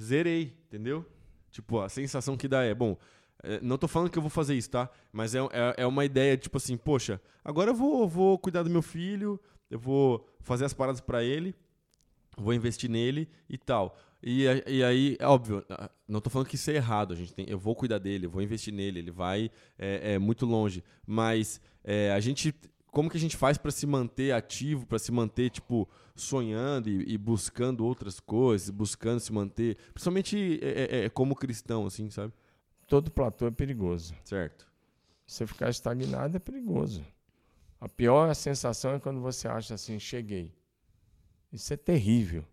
zerei, 0.00 0.56
entendeu? 0.68 1.04
Tipo, 1.50 1.80
a 1.80 1.88
sensação 1.88 2.36
que 2.36 2.46
dá 2.46 2.62
é, 2.62 2.72
bom, 2.72 2.96
é, 3.42 3.60
não 3.60 3.76
tô 3.76 3.88
falando 3.88 4.08
que 4.08 4.18
eu 4.18 4.22
vou 4.22 4.30
fazer 4.30 4.54
isso, 4.54 4.70
tá? 4.70 4.88
Mas 5.12 5.34
é, 5.34 5.40
é, 5.40 5.74
é, 5.78 5.86
uma 5.86 6.04
ideia, 6.04 6.36
tipo 6.36 6.56
assim, 6.56 6.76
poxa, 6.76 7.20
agora 7.44 7.72
eu 7.72 7.74
vou, 7.74 8.08
vou 8.08 8.38
cuidar 8.38 8.62
do 8.62 8.70
meu 8.70 8.80
filho, 8.80 9.40
eu 9.68 9.78
vou 9.80 10.24
fazer 10.38 10.64
as 10.64 10.72
paradas 10.72 11.00
para 11.00 11.24
ele, 11.24 11.52
vou 12.40 12.54
investir 12.54 12.90
nele 12.90 13.28
e 13.48 13.58
tal. 13.58 13.96
E, 14.22 14.44
e 14.66 14.84
aí, 14.84 15.16
é 15.18 15.26
óbvio, 15.26 15.64
não 16.06 16.20
tô 16.20 16.28
falando 16.28 16.46
que 16.46 16.54
isso 16.54 16.70
é 16.70 16.74
errado, 16.74 17.14
a 17.14 17.16
gente 17.16 17.32
tem, 17.32 17.48
eu 17.48 17.58
vou 17.58 17.74
cuidar 17.74 17.98
dele, 17.98 18.26
eu 18.26 18.30
vou 18.30 18.42
investir 18.42 18.72
nele, 18.72 18.98
ele 18.98 19.10
vai 19.10 19.50
é, 19.78 20.14
é 20.14 20.18
muito 20.18 20.44
longe. 20.44 20.84
Mas 21.06 21.60
é, 21.82 22.12
a 22.12 22.20
gente 22.20 22.54
como 22.90 23.08
que 23.08 23.16
a 23.16 23.20
gente 23.20 23.36
faz 23.36 23.56
para 23.56 23.70
se 23.70 23.86
manter 23.86 24.32
ativo, 24.32 24.86
para 24.86 24.98
se 24.98 25.12
manter 25.12 25.50
tipo 25.50 25.88
sonhando 26.14 26.88
e, 26.88 27.14
e, 27.14 27.16
buscando 27.16 27.84
outras 27.84 28.20
coisas, 28.20 28.68
buscando 28.68 29.20
se 29.20 29.32
manter, 29.32 29.76
principalmente 29.94 30.58
é, 30.62 30.68
é, 30.68 31.04
é, 31.04 31.08
como 31.08 31.34
cristão, 31.34 31.86
assim, 31.86 32.10
sabe? 32.10 32.32
Todo 32.86 33.10
platô 33.10 33.46
é 33.46 33.50
perigoso. 33.50 34.14
Certo. 34.24 34.68
Você 35.26 35.46
ficar 35.46 35.70
estagnado 35.70 36.36
é 36.36 36.40
perigoso. 36.40 37.04
A 37.80 37.88
pior 37.88 38.34
sensação 38.34 38.94
é 38.94 38.98
quando 38.98 39.20
você 39.20 39.48
acha 39.48 39.74
assim, 39.74 39.98
cheguei. 39.98 40.52
Isso 41.52 41.72
é 41.72 41.76
terrível. 41.76 42.44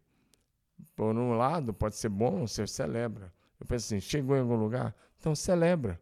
Por 0.96 1.16
um 1.16 1.34
lado, 1.34 1.74
pode 1.74 1.96
ser 1.96 2.10
bom, 2.10 2.48
você 2.48 2.66
celebra. 2.66 3.32
Eu 3.60 3.66
penso 3.66 3.86
assim, 3.86 4.00
chegou 4.00 4.36
em 4.36 4.42
algum 4.42 4.56
lugar? 4.56 4.96
Então 5.20 5.36
celebra. 5.36 6.00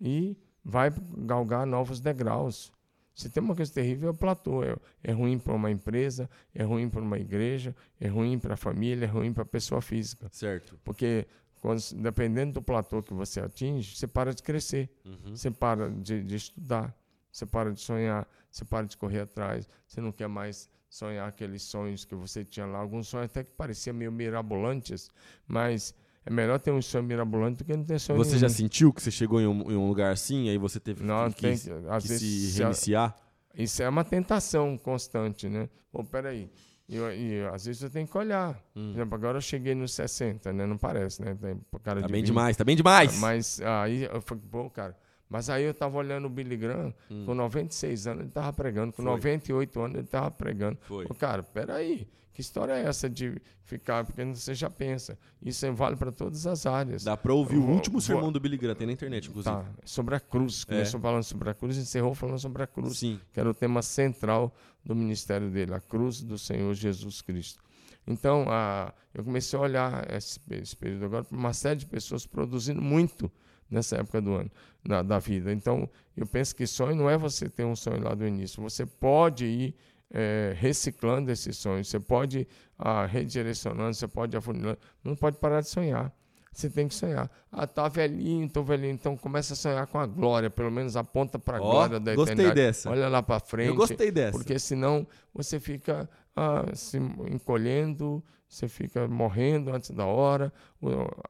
E 0.00 0.36
vai 0.64 0.92
galgar 1.18 1.66
novos 1.66 2.00
degraus. 2.00 2.72
Se 3.14 3.28
tem 3.28 3.42
uma 3.42 3.56
coisa 3.56 3.72
terrível, 3.72 4.08
é 4.08 4.12
o 4.12 4.14
platô. 4.14 4.62
É, 4.62 4.76
é 5.02 5.12
ruim 5.12 5.38
para 5.38 5.52
uma 5.52 5.70
empresa, 5.70 6.30
é 6.54 6.62
ruim 6.62 6.88
para 6.88 7.00
uma 7.00 7.18
igreja, 7.18 7.74
é 8.00 8.06
ruim 8.06 8.38
para 8.38 8.54
a 8.54 8.56
família, 8.56 9.06
é 9.06 9.08
ruim 9.08 9.32
para 9.32 9.42
a 9.42 9.46
pessoa 9.46 9.80
física. 9.80 10.28
Certo. 10.30 10.78
Porque 10.84 11.26
quando, 11.60 11.80
dependendo 11.96 12.54
do 12.54 12.62
platô 12.62 13.02
que 13.02 13.12
você 13.12 13.40
atinge, 13.40 13.96
você 13.96 14.06
para 14.06 14.32
de 14.32 14.42
crescer, 14.42 14.88
uhum. 15.04 15.34
você 15.34 15.50
para 15.50 15.90
de, 15.90 16.22
de, 16.22 16.36
estudar, 16.36 16.96
você 17.30 17.44
para 17.44 17.72
de 17.72 17.80
sonhar, 17.80 18.28
você 18.50 18.64
para 18.64 18.86
de 18.86 18.96
correr 18.96 19.20
atrás, 19.20 19.68
você 19.86 20.00
não 20.00 20.12
quer 20.12 20.28
mais 20.28 20.70
sonhar 20.88 21.28
aqueles 21.28 21.62
sonhos 21.62 22.04
que 22.04 22.14
você 22.14 22.44
tinha 22.44 22.66
lá. 22.66 22.78
Alguns 22.78 23.08
sonhos 23.08 23.26
até 23.26 23.44
que 23.44 23.50
pareciam 23.50 23.94
meio 23.94 24.10
mirabolantes, 24.10 25.10
mas 25.46 25.94
é 26.24 26.30
melhor 26.30 26.58
ter 26.58 26.70
um 26.70 26.82
sonho 26.82 27.04
mirabolante 27.04 27.58
do 27.58 27.64
que 27.64 27.76
não 27.76 27.84
ter 27.84 27.98
sonho 27.98 28.18
Você 28.18 28.30
nenhum. 28.30 28.40
já 28.40 28.48
sentiu 28.48 28.92
que 28.92 29.02
você 29.02 29.10
chegou 29.10 29.40
em 29.40 29.46
um, 29.46 29.70
em 29.70 29.76
um 29.76 29.88
lugar 29.88 30.12
assim, 30.12 30.48
aí 30.48 30.58
você 30.58 30.78
teve 30.78 31.02
não, 31.02 31.30
que, 31.30 31.42
tem, 31.42 31.56
que, 31.56 31.70
que 32.00 32.08
se 32.18 32.58
reiniciar? 32.58 33.16
Isso 33.54 33.82
é 33.82 33.88
uma 33.88 34.04
tentação 34.04 34.76
constante, 34.78 35.48
né? 35.48 35.68
Pô, 35.90 36.04
peraí. 36.04 36.50
E, 36.88 36.96
e 36.96 37.46
às 37.52 37.66
vezes 37.66 37.80
você 37.80 37.90
tem 37.90 38.06
que 38.06 38.16
olhar. 38.16 38.54
Hum. 38.74 38.92
Por 38.92 38.98
exemplo, 39.00 39.14
agora 39.14 39.38
eu 39.38 39.42
cheguei 39.42 39.74
nos 39.74 39.92
60, 39.92 40.52
né? 40.52 40.66
Não 40.66 40.78
parece, 40.78 41.20
né? 41.22 41.34
Tem 41.34 41.60
cara 41.82 42.00
tá 42.00 42.06
de 42.06 42.12
bem 42.12 42.22
20. 42.22 42.26
demais, 42.26 42.56
tá 42.56 42.64
bem 42.64 42.76
demais. 42.76 43.18
Mas 43.18 43.60
aí 43.60 44.04
eu 44.04 44.22
falei, 44.22 44.42
pô, 44.50 44.70
cara. 44.70 44.96
Mas 45.28 45.50
aí 45.50 45.64
eu 45.64 45.74
tava 45.74 45.98
olhando 45.98 46.26
o 46.26 46.30
Billy 46.30 46.56
Graham, 46.56 46.94
hum. 47.10 47.24
com 47.26 47.34
96 47.34 48.06
anos 48.06 48.22
ele 48.22 48.30
tava 48.30 48.52
pregando, 48.52 48.92
com 48.92 49.02
Foi. 49.02 49.12
98 49.12 49.80
anos 49.80 49.98
ele 49.98 50.06
tava 50.06 50.30
pregando. 50.30 50.78
Foi. 50.82 51.06
Pô, 51.06 51.14
cara, 51.14 51.42
peraí. 51.42 52.08
Que 52.32 52.42
história 52.42 52.72
é 52.72 52.84
essa 52.84 53.10
de 53.10 53.34
ficar? 53.64 54.04
Porque 54.04 54.24
você 54.24 54.54
já 54.54 54.70
pensa. 54.70 55.18
Isso 55.42 55.70
vale 55.72 55.96
para 55.96 56.12
todas 56.12 56.46
as 56.46 56.66
áreas. 56.66 57.02
Dá 57.02 57.16
para 57.16 57.34
ouvir 57.34 57.56
o 57.56 57.66
último 57.66 58.00
sermão 58.00 58.30
do 58.30 58.38
Billy 58.38 58.56
Graham, 58.56 58.76
tem 58.76 58.86
na 58.86 58.92
internet, 58.92 59.28
inclusive. 59.28 59.56
Tá, 59.56 59.64
sobre 59.84 60.14
a 60.14 60.20
cruz. 60.20 60.64
É. 60.68 60.74
Começou 60.74 61.00
é. 61.00 61.02
falando 61.02 61.24
sobre 61.24 61.50
a 61.50 61.54
cruz 61.54 61.76
encerrou 61.76 62.14
falando 62.14 62.38
sobre 62.38 62.62
a 62.62 62.66
cruz. 62.68 62.98
Sim. 62.98 63.20
Que 63.32 63.40
era 63.40 63.50
o 63.50 63.52
tema 63.52 63.82
central 63.82 64.54
do 64.84 64.94
ministério 64.94 65.50
dele, 65.50 65.74
a 65.74 65.80
cruz 65.80 66.22
do 66.22 66.38
Senhor 66.38 66.72
Jesus 66.74 67.20
Cristo. 67.20 67.60
Então, 68.06 68.46
a, 68.48 68.94
eu 69.12 69.24
comecei 69.24 69.58
a 69.58 69.62
olhar 69.62 70.14
esse, 70.14 70.38
esse 70.52 70.76
período 70.76 71.06
agora 71.06 71.24
para 71.24 71.36
uma 71.36 71.52
série 71.52 71.80
de 71.80 71.86
pessoas 71.86 72.24
produzindo 72.24 72.80
muito 72.80 73.28
nessa 73.70 73.96
época 73.96 74.20
do 74.20 74.34
ano, 74.34 74.50
da, 74.84 75.02
da 75.02 75.18
vida. 75.18 75.52
Então, 75.52 75.88
eu 76.16 76.26
penso 76.26 76.54
que 76.54 76.66
sonho 76.66 76.96
não 76.96 77.08
é 77.08 77.16
você 77.16 77.48
ter 77.48 77.64
um 77.64 77.76
sonho 77.76 78.02
lá 78.02 78.14
do 78.14 78.26
início. 78.26 78.62
Você 78.62 78.86
pode 78.86 79.44
ir 79.46 79.74
é, 80.10 80.54
reciclando 80.56 81.30
esses 81.30 81.56
sonhos, 81.56 81.88
você 81.88 82.00
pode 82.00 82.46
ah, 82.78 83.06
redirecionando, 83.06 83.94
você 83.94 84.08
pode 84.08 84.36
afunilando, 84.36 84.78
não 85.04 85.14
pode 85.14 85.36
parar 85.38 85.60
de 85.60 85.68
sonhar. 85.68 86.12
Você 86.52 86.68
tem 86.68 86.88
que 86.88 86.94
sonhar. 86.94 87.30
Ah, 87.52 87.66
tá 87.66 87.88
velhinho, 87.88 88.48
tô 88.48 88.64
velhinho. 88.64 88.92
Então 88.92 89.16
começa 89.16 89.52
a 89.52 89.56
sonhar 89.56 89.86
com 89.86 89.98
a 89.98 90.06
glória, 90.06 90.50
pelo 90.50 90.72
menos 90.72 90.96
aponta 90.96 91.38
para 91.38 91.58
a 91.58 91.60
oh, 91.60 91.70
glória 91.70 92.00
da 92.00 92.14
gostei 92.14 92.34
eternidade. 92.34 92.66
Dessa. 92.66 92.90
Olha 92.90 93.08
lá 93.08 93.22
para 93.22 93.38
frente. 93.38 93.68
Eu 93.68 93.76
gostei 93.76 94.10
dessa. 94.10 94.36
Porque 94.36 94.58
senão 94.58 95.06
você 95.32 95.60
fica 95.60 96.10
ah, 96.34 96.64
se 96.74 96.96
encolhendo, 97.30 98.24
você 98.48 98.66
fica 98.66 99.06
morrendo 99.06 99.70
antes 99.72 99.90
da 99.90 100.06
hora. 100.06 100.52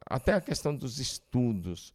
Até 0.06 0.32
a 0.32 0.40
questão 0.40 0.74
dos 0.74 0.98
estudos. 0.98 1.92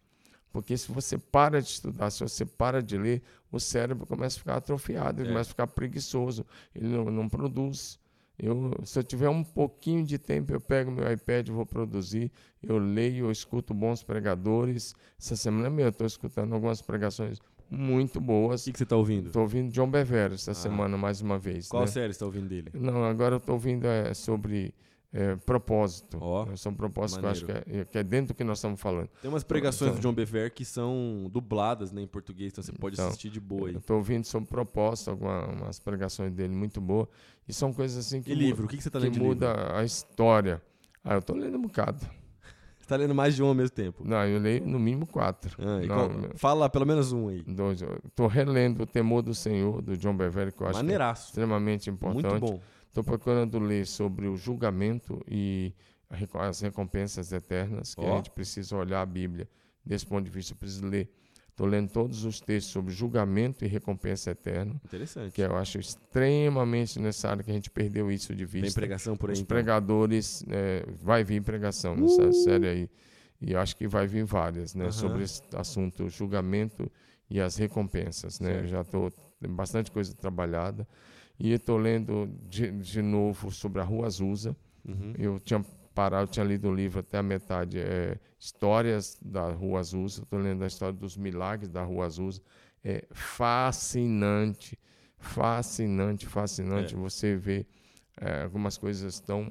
Porque 0.54 0.78
se 0.78 0.92
você 0.92 1.18
para 1.18 1.60
de 1.60 1.68
estudar, 1.68 2.12
se 2.12 2.20
você 2.20 2.46
para 2.46 2.82
de 2.82 2.96
ler, 2.96 3.24
o 3.52 3.60
cérebro 3.60 4.06
começa 4.06 4.38
a 4.38 4.40
ficar 4.40 4.56
atrofiado, 4.58 5.20
ele 5.20 5.30
é. 5.30 5.32
começa 5.32 5.50
a 5.50 5.52
ficar 5.52 5.68
preguiçoso, 5.68 6.46
ele 6.76 6.88
não, 6.88 7.06
não 7.06 7.28
produz. 7.28 8.00
Eu, 8.38 8.72
se 8.84 9.00
eu 9.00 9.04
tiver 9.04 9.30
um 9.30 9.44
pouquinho 9.44 10.06
de 10.06 10.20
tempo, 10.20 10.54
eu 10.54 10.62
pego 10.62 10.92
meu 10.92 11.12
iPad, 11.12 11.50
vou 11.50 11.66
produzir, 11.66 12.32
eu 12.62 12.78
leio, 12.78 13.26
eu 13.26 13.32
escuto 13.32 13.74
bons 13.74 14.04
pregadores. 14.04 14.94
Essa 15.20 15.36
semana 15.36 15.72
mesmo 15.72 15.88
eu 15.88 15.90
estou 15.90 16.08
escutando 16.08 16.54
algumas 16.54 16.82
pregações 16.82 17.40
muito 17.70 18.22
boas. 18.22 18.62
O 18.62 18.66
que, 18.66 18.74
que 18.74 18.78
você 18.78 18.84
está 18.84 18.96
ouvindo? 18.96 19.28
Estou 19.28 19.42
ouvindo 19.42 19.72
John 19.72 19.90
Bevere 19.90 20.36
essa 20.36 20.52
ah. 20.52 20.56
semana, 20.56 20.96
mais 20.98 21.20
uma 21.20 21.40
vez. 21.40 21.68
Qual 21.68 21.82
né? 21.82 21.88
série 21.88 22.08
você 22.08 22.18
está 22.18 22.26
ouvindo 22.26 22.48
dele? 22.48 22.70
Não, 22.74 23.04
agora 23.04 23.36
eu 23.36 23.40
estou 23.40 23.56
ouvindo 23.56 23.88
é, 23.88 24.14
sobre 24.14 24.74
é, 25.14 25.36
propósito. 25.36 26.18
Oh, 26.20 26.58
são 26.58 26.74
propósitos 26.74 27.24
maneiro. 27.24 27.46
que 27.46 27.52
eu 27.52 27.56
acho 27.56 27.66
que 27.66 27.78
é, 27.78 27.86
que 27.86 27.98
é, 28.00 28.04
dentro 28.04 28.34
do 28.34 28.38
que 28.38 28.44
nós 28.44 28.58
estamos 28.58 28.82
falando. 28.82 29.10
Tem 29.22 29.30
umas 29.30 29.44
pregações 29.44 29.92
então, 29.92 30.02
do 30.02 30.02
John 30.02 30.14
Bevere 30.14 30.50
que 30.50 30.66
são 30.66 31.30
dubladas 31.32 31.92
né, 31.92 32.02
em 32.02 32.08
português, 32.08 32.52
então 32.52 32.64
você 32.64 32.72
pode 32.72 32.96
então, 32.96 33.08
assistir 33.08 33.30
de 33.30 33.40
boa 33.40 33.70
aí. 33.70 33.76
Estou 33.76 33.98
ouvindo 33.98 34.26
sobre 34.26 34.50
propósito, 34.50 35.12
algumas 35.12 35.80
pregações 35.80 36.34
dele 36.34 36.56
muito 36.56 36.82
boas. 36.82 37.08
E 37.48 37.54
são 37.54 37.72
coisas 37.72 38.04
assim 38.04 38.24
que, 38.24 38.32
e 38.32 38.36
livro? 38.36 38.66
O 38.66 38.68
que, 38.68 38.78
que 38.78 38.82
você 38.82 38.90
está 38.90 38.98
lendo 38.98 39.14
que 39.14 39.20
muda 39.20 39.54
livro? 39.54 39.76
a 39.76 39.84
história. 39.84 40.62
Ah, 41.04 41.14
eu 41.14 41.20
estou 41.20 41.36
lendo 41.36 41.58
um 41.58 41.62
bocado. 41.62 42.00
Você 42.00 42.86
está 42.86 42.96
lendo 42.96 43.14
mais 43.14 43.36
de 43.36 43.44
um 43.44 43.48
ao 43.48 43.54
mesmo 43.54 43.76
tempo? 43.76 44.04
Não, 44.04 44.26
eu 44.26 44.40
leio 44.40 44.66
no 44.66 44.80
mínimo 44.80 45.06
quatro. 45.06 45.56
Ah, 45.60 45.80
Não, 45.80 46.10
qual, 46.10 46.30
fala 46.36 46.70
pelo 46.70 46.86
menos 46.86 47.14
um 47.14 47.28
aí. 47.28 47.44
Dois. 47.44 47.82
Estou 47.82 48.28
relendo 48.28 48.82
O 48.82 48.86
Temor 48.86 49.22
do 49.22 49.34
Senhor, 49.36 49.82
do 49.82 49.96
John 49.96 50.18
Bevere, 50.18 50.52
que 50.52 50.62
eu 50.62 50.68
acho 50.68 50.80
é 50.80 51.12
extremamente 51.14 51.90
importante. 51.90 52.26
Muito 52.28 52.40
bom. 52.40 52.60
Estou 52.94 53.04
procurando 53.04 53.58
ler 53.58 53.88
sobre 53.88 54.28
o 54.28 54.38
julgamento 54.38 55.20
e 55.28 55.74
as 56.36 56.62
recompensas 56.62 57.32
eternas, 57.32 57.96
que 57.96 58.02
oh. 58.02 58.14
a 58.14 58.18
gente 58.18 58.30
precisa 58.30 58.78
olhar 58.78 59.02
a 59.02 59.06
Bíblia 59.06 59.50
desse 59.84 60.06
ponto 60.06 60.24
de 60.24 60.30
vista, 60.30 60.54
eu 60.54 60.58
preciso 60.58 60.86
ler. 60.86 61.10
Estou 61.50 61.66
lendo 61.66 61.90
todos 61.90 62.24
os 62.24 62.40
textos 62.40 62.72
sobre 62.72 62.94
julgamento 62.94 63.66
e 63.66 63.68
recompensa 63.68 64.30
eterna. 64.30 64.80
Interessante. 64.86 65.34
Que 65.34 65.42
eu 65.42 65.58
acho 65.58 65.80
extremamente 65.80 67.00
necessário 67.00 67.44
que 67.44 67.50
a 67.50 67.54
gente 67.56 67.72
perdeu 67.72 68.12
isso 68.12 68.36
de 68.36 68.46
vista. 68.46 68.68
Tem 68.68 68.74
pregação 68.76 69.18
por 69.18 69.32
aí. 69.32 69.34
Os 69.34 69.40
então. 69.40 69.56
pregadores, 69.56 70.46
é, 70.48 70.86
vai 71.02 71.24
vir 71.24 71.42
pregação 71.42 71.96
uh! 71.96 72.00
nessa 72.00 72.32
série 72.44 72.68
aí. 72.68 72.90
E 73.42 73.56
acho 73.56 73.76
que 73.76 73.88
vai 73.88 74.06
vir 74.06 74.24
várias, 74.24 74.76
né? 74.76 74.92
Sobre 74.92 75.24
esse 75.24 75.42
assunto, 75.56 76.08
julgamento 76.10 76.92
e 77.28 77.42
as 77.42 77.58
recompensas, 77.58 78.40
né? 78.40 78.68
Já 78.68 78.82
estou 78.82 79.12
bastante 79.50 79.90
coisa 79.90 80.14
trabalhada. 80.14 80.88
E 81.40 81.52
estou 81.52 81.78
lendo 81.78 82.30
de, 82.48 82.72
de 82.72 83.02
novo 83.02 83.52
sobre 83.52 83.82
a 83.82 83.84
Rua 83.84 84.08
Azusa. 84.08 84.56
Uhum. 84.88 85.14
Eu 85.18 85.40
tinha 85.40 85.64
parado, 85.94 86.24
eu 86.24 86.28
tinha 86.28 86.46
lido 86.46 86.70
o 86.70 86.74
livro 86.74 87.00
até 87.00 87.18
a 87.18 87.24
metade, 87.24 87.80
é, 87.80 88.18
Histórias 88.40 89.18
da 89.22 89.50
Rua 89.52 89.80
Azusa. 89.80 90.24
Estou 90.24 90.40
lendo 90.40 90.64
a 90.64 90.68
história 90.68 90.94
dos 90.94 91.18
milagres 91.18 91.70
da 91.70 91.84
Rua 91.84 92.06
Azusa. 92.06 92.42
É 92.84 93.06
fascinante, 93.12 94.78
fascinante, 95.18 96.26
fascinante. 96.26 96.94
É. 96.94 96.98
Você 96.98 97.36
vê 97.36 97.66
é, 98.20 98.44
algumas 98.44 98.78
coisas 98.78 99.20
tão 99.20 99.50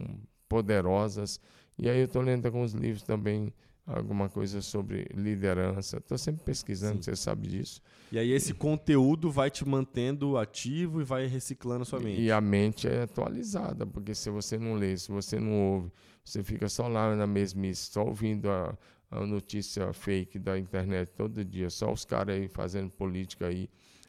poderosas. 0.48 1.40
E 1.78 1.88
aí 1.88 1.98
eu 1.98 2.04
estou 2.04 2.22
lendo 2.22 2.46
alguns 2.46 2.72
livros 2.72 3.02
também 3.02 3.52
alguma 3.86 4.28
coisa 4.28 4.62
sobre 4.62 5.06
liderança. 5.14 5.98
Estou 5.98 6.16
sempre 6.16 6.44
pesquisando, 6.44 6.96
Sim. 6.96 7.02
você 7.02 7.16
sabe 7.16 7.48
disso. 7.48 7.80
E 8.10 8.18
aí 8.18 8.30
esse 8.30 8.54
conteúdo 8.54 9.30
vai 9.30 9.50
te 9.50 9.66
mantendo 9.66 10.36
ativo 10.36 11.00
e 11.00 11.04
vai 11.04 11.26
reciclando 11.26 11.82
a 11.82 11.84
sua 11.84 12.00
mente. 12.00 12.20
E 12.20 12.30
a 12.30 12.40
mente 12.40 12.86
é 12.86 13.02
atualizada, 13.02 13.86
porque 13.86 14.14
se 14.14 14.30
você 14.30 14.58
não 14.58 14.74
lê, 14.74 14.96
se 14.96 15.10
você 15.10 15.38
não 15.38 15.52
ouve, 15.52 15.92
você 16.24 16.42
fica 16.42 16.68
só 16.68 16.86
lá 16.86 17.14
na 17.16 17.26
mesmice, 17.26 17.90
só 17.90 18.04
ouvindo 18.04 18.50
a, 18.50 18.76
a 19.10 19.26
notícia 19.26 19.92
fake 19.92 20.38
da 20.38 20.58
internet 20.58 21.10
todo 21.16 21.44
dia, 21.44 21.68
só 21.68 21.92
os 21.92 22.04
caras 22.04 22.36
aí 22.36 22.48
fazendo 22.48 22.90
política 22.90 23.46
aí, 23.46 23.68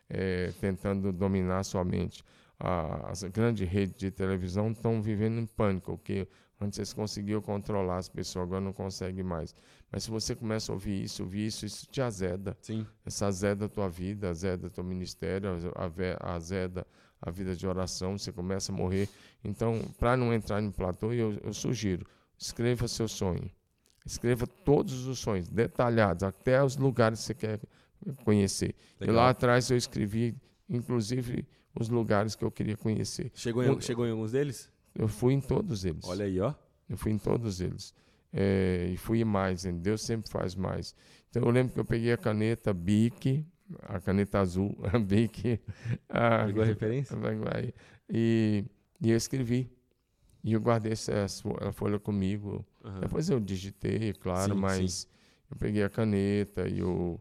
é, 0.09 0.51
tentando 0.61 1.11
dominar 1.11 1.59
a 1.59 1.63
sua 1.63 1.83
mente. 1.83 2.23
A, 2.59 3.09
as 3.09 3.23
grandes 3.23 3.67
redes 3.67 3.95
de 3.97 4.11
televisão 4.11 4.71
estão 4.71 5.01
vivendo 5.01 5.39
em 5.39 5.45
pânico, 5.45 5.97
porque 5.97 6.27
Antes 6.59 6.87
você 6.87 6.95
conseguiu 6.95 7.41
controlar 7.41 7.97
as 7.97 8.07
pessoas, 8.07 8.45
agora 8.45 8.61
não 8.61 8.73
consegue 8.73 9.21
mais. 9.21 9.53
Mas 9.91 10.03
se 10.03 10.09
você 10.09 10.33
começa 10.35 10.71
a 10.71 10.73
ouvir 10.73 11.03
isso, 11.03 11.23
ouvir 11.23 11.47
isso, 11.47 11.65
isso 11.65 11.85
te 11.87 12.01
azeda. 12.01 12.57
Sim. 12.61 12.85
Essa 13.05 13.27
azeda 13.27 13.65
a 13.65 13.69
tua 13.69 13.89
vida, 13.89 14.29
azeda 14.29 14.69
teu 14.69 14.83
ministério, 14.83 15.49
azeda 16.21 16.87
a 17.21 17.29
vida 17.29 17.55
de 17.55 17.67
oração, 17.67 18.17
você 18.17 18.31
começa 18.31 18.71
a 18.71 18.75
morrer. 18.75 19.09
Então, 19.43 19.79
para 19.97 20.15
não 20.15 20.33
entrar 20.33 20.61
em 20.61 20.71
platô, 20.71 21.13
eu, 21.13 21.37
eu 21.43 21.53
sugiro, 21.53 22.05
escreva 22.37 22.87
seu 22.87 23.07
sonho. 23.07 23.49
Escreva 24.05 24.45
todos 24.45 25.07
os 25.07 25.19
sonhos, 25.19 25.47
detalhados, 25.47 26.23
até 26.23 26.61
os 26.61 26.75
lugares 26.75 27.19
que 27.19 27.25
você 27.25 27.33
quer 27.33 27.59
conhecer. 28.25 28.75
Legal. 28.99 29.15
E 29.15 29.17
lá 29.17 29.29
atrás 29.29 29.69
eu 29.69 29.77
escrevi, 29.77 30.35
inclusive, 30.69 31.47
os 31.73 31.87
lugares 31.87 32.35
que 32.35 32.43
eu 32.43 32.51
queria 32.51 32.75
conhecer. 32.75 33.31
Chegou 33.33 33.63
em, 33.63 33.79
chegou 33.79 34.05
em 34.05 34.11
alguns 34.11 34.33
deles? 34.33 34.69
Eu 34.95 35.07
fui 35.07 35.33
em 35.33 35.41
todos 35.41 35.85
eles. 35.85 36.05
Olha 36.05 36.25
aí, 36.25 36.39
ó. 36.39 36.53
Eu 36.89 36.97
fui 36.97 37.11
em 37.11 37.17
todos 37.17 37.61
eles. 37.61 37.93
É, 38.31 38.89
e 38.91 38.97
fui 38.97 39.23
mais, 39.23 39.65
hein? 39.65 39.77
Deus 39.77 40.01
sempre 40.01 40.29
faz 40.29 40.55
mais. 40.55 40.95
Então 41.29 41.43
eu 41.43 41.49
lembro 41.49 41.73
que 41.73 41.79
eu 41.79 41.85
peguei 41.85 42.11
a 42.11 42.17
caneta 42.17 42.73
Bic, 42.73 43.45
a 43.83 43.99
caneta 43.99 44.39
azul, 44.39 44.75
a 44.91 44.99
Bic. 44.99 45.59
A, 46.09 46.45
Pegou 46.45 46.63
a 46.63 46.65
referência? 46.65 47.15
E, 48.09 48.65
e 49.01 49.11
eu 49.11 49.17
escrevi. 49.17 49.69
E 50.43 50.53
eu 50.53 50.59
guardei 50.59 50.91
essa, 50.91 51.11
essa 51.11 51.71
folha 51.71 51.99
comigo. 51.99 52.65
Uhum. 52.83 52.99
Depois 52.99 53.29
eu 53.29 53.39
digitei, 53.39 54.13
claro, 54.13 54.53
sim, 54.53 54.59
mas 54.59 54.93
sim. 54.93 55.07
eu 55.49 55.57
peguei 55.57 55.83
a 55.83 55.89
caneta 55.89 56.67
e 56.67 56.79
eu 56.79 57.19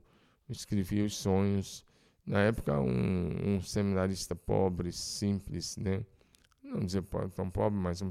escrevi 0.48 1.02
os 1.02 1.16
sonhos. 1.16 1.84
Na 2.26 2.40
época, 2.40 2.80
um, 2.80 3.56
um 3.56 3.60
seminarista 3.60 4.34
pobre, 4.34 4.92
simples, 4.92 5.76
né? 5.76 6.04
Não 6.72 6.86
dizer 6.86 7.02
tão 7.34 7.50
pobre, 7.50 7.78
mas 7.78 8.00
uma 8.00 8.10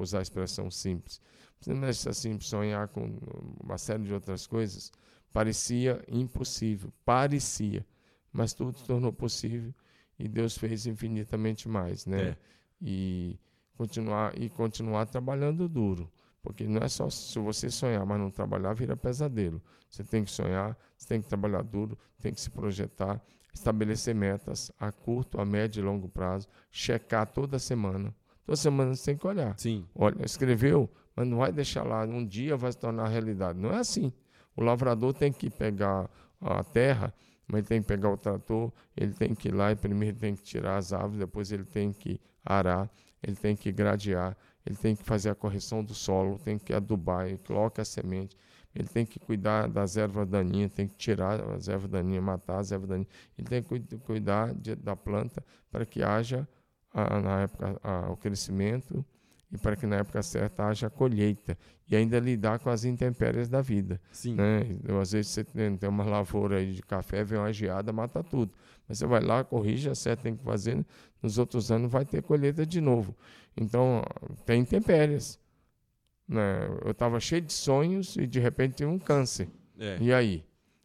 usar 0.00 0.18
a 0.18 0.22
expressão 0.22 0.70
simples. 0.70 1.20
Seminarista 1.60 2.12
simples, 2.12 2.48
sonhar 2.48 2.88
com 2.88 3.18
uma 3.62 3.78
série 3.78 4.04
de 4.04 4.12
outras 4.12 4.46
coisas, 4.46 4.92
parecia 5.32 6.02
impossível, 6.08 6.92
parecia, 7.04 7.84
mas 8.32 8.52
tudo 8.52 8.78
se 8.78 8.84
tornou 8.84 9.12
possível 9.12 9.74
e 10.18 10.28
Deus 10.28 10.56
fez 10.56 10.86
infinitamente 10.86 11.68
mais, 11.68 12.06
né? 12.06 12.30
É. 12.30 12.36
E 12.80 13.38
continuar 13.76 14.36
e 14.36 14.48
continuar 14.48 15.06
trabalhando 15.06 15.68
duro, 15.68 16.10
porque 16.42 16.66
não 16.66 16.80
é 16.80 16.88
só 16.88 17.08
se 17.10 17.38
você 17.38 17.70
sonhar, 17.70 18.04
mas 18.04 18.18
não 18.18 18.30
trabalhar 18.30 18.74
vira 18.74 18.96
pesadelo. 18.96 19.62
Você 19.88 20.04
tem 20.04 20.24
que 20.24 20.30
sonhar, 20.30 20.76
você 20.96 21.08
tem 21.08 21.22
que 21.22 21.28
trabalhar 21.28 21.62
duro, 21.62 21.98
tem 22.20 22.32
que 22.32 22.40
se 22.40 22.50
projetar 22.50 23.22
estabelecer 23.52 24.14
metas 24.14 24.70
a 24.78 24.92
curto, 24.92 25.40
a 25.40 25.44
médio 25.44 25.80
e 25.80 25.84
longo 25.84 26.08
prazo, 26.08 26.48
checar 26.70 27.26
toda 27.26 27.58
semana. 27.58 28.14
Toda 28.44 28.56
semana 28.56 28.94
você 28.94 29.12
tem 29.12 29.16
que 29.16 29.26
olhar. 29.26 29.58
Sim. 29.58 29.84
Olha, 29.94 30.24
escreveu, 30.24 30.88
mas 31.14 31.26
não 31.26 31.38
vai 31.38 31.52
deixar 31.52 31.82
lá, 31.82 32.04
um 32.04 32.24
dia 32.24 32.56
vai 32.56 32.72
se 32.72 32.78
tornar 32.78 33.08
realidade. 33.08 33.58
Não 33.58 33.70
é 33.70 33.78
assim. 33.78 34.12
O 34.56 34.62
lavrador 34.62 35.12
tem 35.12 35.32
que 35.32 35.50
pegar 35.50 36.08
a 36.40 36.64
terra, 36.64 37.12
mas 37.46 37.60
ele 37.60 37.66
tem 37.66 37.82
que 37.82 37.88
pegar 37.88 38.10
o 38.10 38.16
trator, 38.16 38.72
ele 38.96 39.12
tem 39.12 39.34
que 39.34 39.48
ir 39.48 39.54
lá 39.54 39.72
e 39.72 39.76
primeiro 39.76 40.16
tem 40.16 40.34
que 40.34 40.42
tirar 40.42 40.76
as 40.76 40.92
árvores, 40.92 41.18
depois 41.18 41.50
ele 41.50 41.64
tem 41.64 41.92
que 41.92 42.20
arar, 42.44 42.90
ele 43.22 43.36
tem 43.36 43.56
que 43.56 43.72
gradear, 43.72 44.36
ele 44.64 44.76
tem 44.76 44.94
que 44.94 45.02
fazer 45.02 45.30
a 45.30 45.34
correção 45.34 45.82
do 45.82 45.94
solo, 45.94 46.38
tem 46.38 46.58
que 46.58 46.72
adubar, 46.72 47.26
ele 47.26 47.38
coloca 47.38 47.82
a 47.82 47.84
semente, 47.84 48.36
ele 48.78 48.86
tem 48.86 49.04
que 49.04 49.18
cuidar 49.18 49.68
das 49.68 49.96
ervas 49.96 50.28
daninhas, 50.28 50.72
tem 50.72 50.86
que 50.86 50.94
tirar 50.94 51.40
as 51.50 51.66
ervas 51.66 51.90
daninhas, 51.90 52.22
matar 52.22 52.60
as 52.60 52.70
ervas 52.70 52.88
daninhas. 52.88 53.10
Ele 53.36 53.48
tem 53.48 53.60
que 53.60 53.98
cuidar 53.98 54.54
de, 54.54 54.76
da 54.76 54.94
planta 54.94 55.44
para 55.68 55.84
que 55.84 56.00
haja, 56.00 56.48
a, 56.94 57.20
na 57.20 57.40
época, 57.40 57.76
a, 57.82 58.12
o 58.12 58.16
crescimento 58.16 59.04
e 59.50 59.58
para 59.58 59.74
que 59.74 59.84
na 59.84 59.96
época 59.96 60.22
certa 60.22 60.64
haja 60.68 60.86
a 60.86 60.90
colheita. 60.90 61.58
E 61.90 61.96
ainda 61.96 62.20
lidar 62.20 62.60
com 62.60 62.70
as 62.70 62.84
intempéries 62.84 63.48
da 63.48 63.60
vida. 63.60 64.00
Sim. 64.12 64.36
Né? 64.36 64.60
Então, 64.70 65.00
às 65.00 65.10
vezes 65.10 65.32
você 65.32 65.42
tem, 65.42 65.76
tem 65.76 65.88
uma 65.88 66.04
lavoura 66.04 66.64
de 66.64 66.80
café, 66.82 67.24
vem 67.24 67.36
uma 67.36 67.52
geada, 67.52 67.92
mata 67.92 68.22
tudo. 68.22 68.52
Mas 68.86 68.98
você 68.98 69.06
vai 69.06 69.20
lá, 69.20 69.42
corrige, 69.42 69.90
acerta, 69.90 70.22
tem 70.22 70.36
que 70.36 70.44
fazer. 70.44 70.86
Nos 71.20 71.36
outros 71.36 71.72
anos 71.72 71.90
vai 71.90 72.04
ter 72.04 72.22
colheita 72.22 72.64
de 72.64 72.80
novo. 72.80 73.16
Então, 73.56 74.04
tem 74.46 74.60
intempéries. 74.60 75.40
Né? 76.28 76.68
Eu 76.84 76.90
estava 76.90 77.18
cheio 77.18 77.40
de 77.40 77.52
sonhos 77.52 78.16
e 78.16 78.26
de 78.26 78.38
repente 78.38 78.76
tive 78.76 78.90
um 78.90 78.98
câncer. 78.98 79.48
É. 79.78 79.96
E 80.00 80.12
aí? 80.12 80.44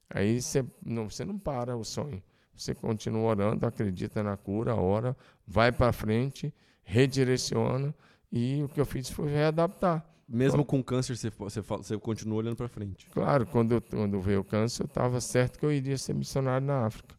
Aí 0.09 0.41
você 0.41 0.63
não, 0.85 1.09
você 1.09 1.25
não 1.25 1.37
para 1.37 1.75
o 1.75 1.83
sonho. 1.83 2.23
Você 2.55 2.73
continua 2.73 3.23
orando, 3.23 3.65
acredita 3.65 4.21
na 4.21 4.37
cura, 4.37 4.75
ora, 4.75 5.17
vai 5.45 5.71
para 5.71 5.91
frente, 5.91 6.53
redireciona. 6.83 7.93
E 8.31 8.63
o 8.63 8.69
que 8.69 8.79
eu 8.79 8.85
fiz 8.85 9.09
foi 9.09 9.29
readaptar. 9.29 10.07
Mesmo 10.29 10.63
com 10.63 10.81
câncer, 10.81 11.17
você, 11.17 11.29
você, 11.29 11.61
você 11.61 11.97
continua 11.97 12.37
olhando 12.37 12.55
para 12.55 12.67
frente? 12.67 13.07
Claro, 13.11 13.45
quando, 13.45 13.81
quando 13.81 14.21
veio 14.21 14.39
o 14.39 14.43
câncer, 14.43 14.83
eu 14.83 14.87
estava 14.87 15.19
certo 15.19 15.59
que 15.59 15.65
eu 15.65 15.71
iria 15.71 15.97
ser 15.97 16.13
missionário 16.13 16.65
na 16.65 16.85
África. 16.85 17.15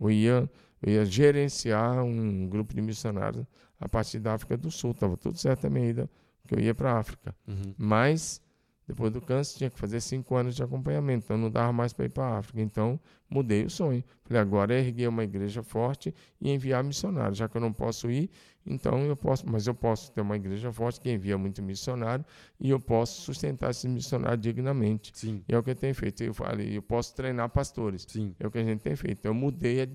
Eu 0.00 0.10
ia, 0.10 0.50
eu 0.82 0.92
ia 0.92 1.04
gerenciar 1.04 2.02
um 2.02 2.48
grupo 2.48 2.74
de 2.74 2.80
missionários 2.80 3.46
a 3.78 3.88
partir 3.88 4.18
da 4.18 4.34
África 4.34 4.56
do 4.56 4.70
Sul. 4.70 4.90
Estava 4.90 5.16
tudo 5.16 5.38
certo 5.38 5.66
a 5.66 5.70
minha 5.70 5.88
ida 5.88 6.10
que 6.48 6.54
eu 6.56 6.60
ia 6.60 6.74
para 6.74 6.92
a 6.92 6.98
África. 6.98 7.34
Uhum. 7.46 7.74
Mas 7.76 8.40
Depois 8.86 9.12
do 9.12 9.20
câncer, 9.20 9.58
tinha 9.58 9.68
que 9.70 9.78
fazer 9.78 10.00
cinco 10.00 10.34
anos 10.34 10.56
de 10.56 10.62
acompanhamento, 10.62 11.26
então 11.26 11.36
não 11.36 11.50
dava 11.50 11.70
mais 11.74 11.92
para 11.92 12.06
ir 12.06 12.08
para 12.08 12.24
a 12.24 12.38
África. 12.38 12.58
Então, 12.62 12.98
mudei 13.28 13.66
o 13.66 13.68
sonho. 13.68 14.02
Falei, 14.24 14.40
agora 14.40 14.74
é 14.74 14.78
erguer 14.78 15.08
uma 15.10 15.22
igreja 15.22 15.62
forte 15.62 16.14
e 16.40 16.50
enviar 16.50 16.82
missionários. 16.82 17.36
Já 17.36 17.46
que 17.50 17.54
eu 17.58 17.60
não 17.60 17.70
posso 17.70 18.10
ir, 18.10 18.30
então 18.64 19.00
eu 19.04 19.14
posso, 19.14 19.44
mas 19.46 19.66
eu 19.66 19.74
posso 19.74 20.10
ter 20.12 20.22
uma 20.22 20.36
igreja 20.36 20.72
forte 20.72 21.02
que 21.02 21.12
envia 21.12 21.36
muito 21.36 21.62
missionário 21.62 22.24
e 22.58 22.70
eu 22.70 22.80
posso 22.80 23.20
sustentar 23.20 23.70
esses 23.72 23.84
missionários 23.84 24.40
dignamente. 24.40 25.12
Sim. 25.14 25.44
E 25.46 25.54
é 25.54 25.58
o 25.58 25.62
que 25.62 25.68
eu 25.68 25.74
tenho 25.76 25.94
feito. 25.94 26.24
Eu 26.24 26.32
falei, 26.32 26.74
eu 26.74 26.80
posso 26.80 27.14
treinar 27.14 27.50
pastores. 27.50 28.06
Sim. 28.08 28.34
É 28.40 28.46
o 28.46 28.50
que 28.50 28.56
a 28.56 28.64
gente 28.64 28.80
tem 28.80 28.96
feito. 28.96 29.22
Eu 29.26 29.34
mudei, 29.34 29.82
a- 29.82 29.88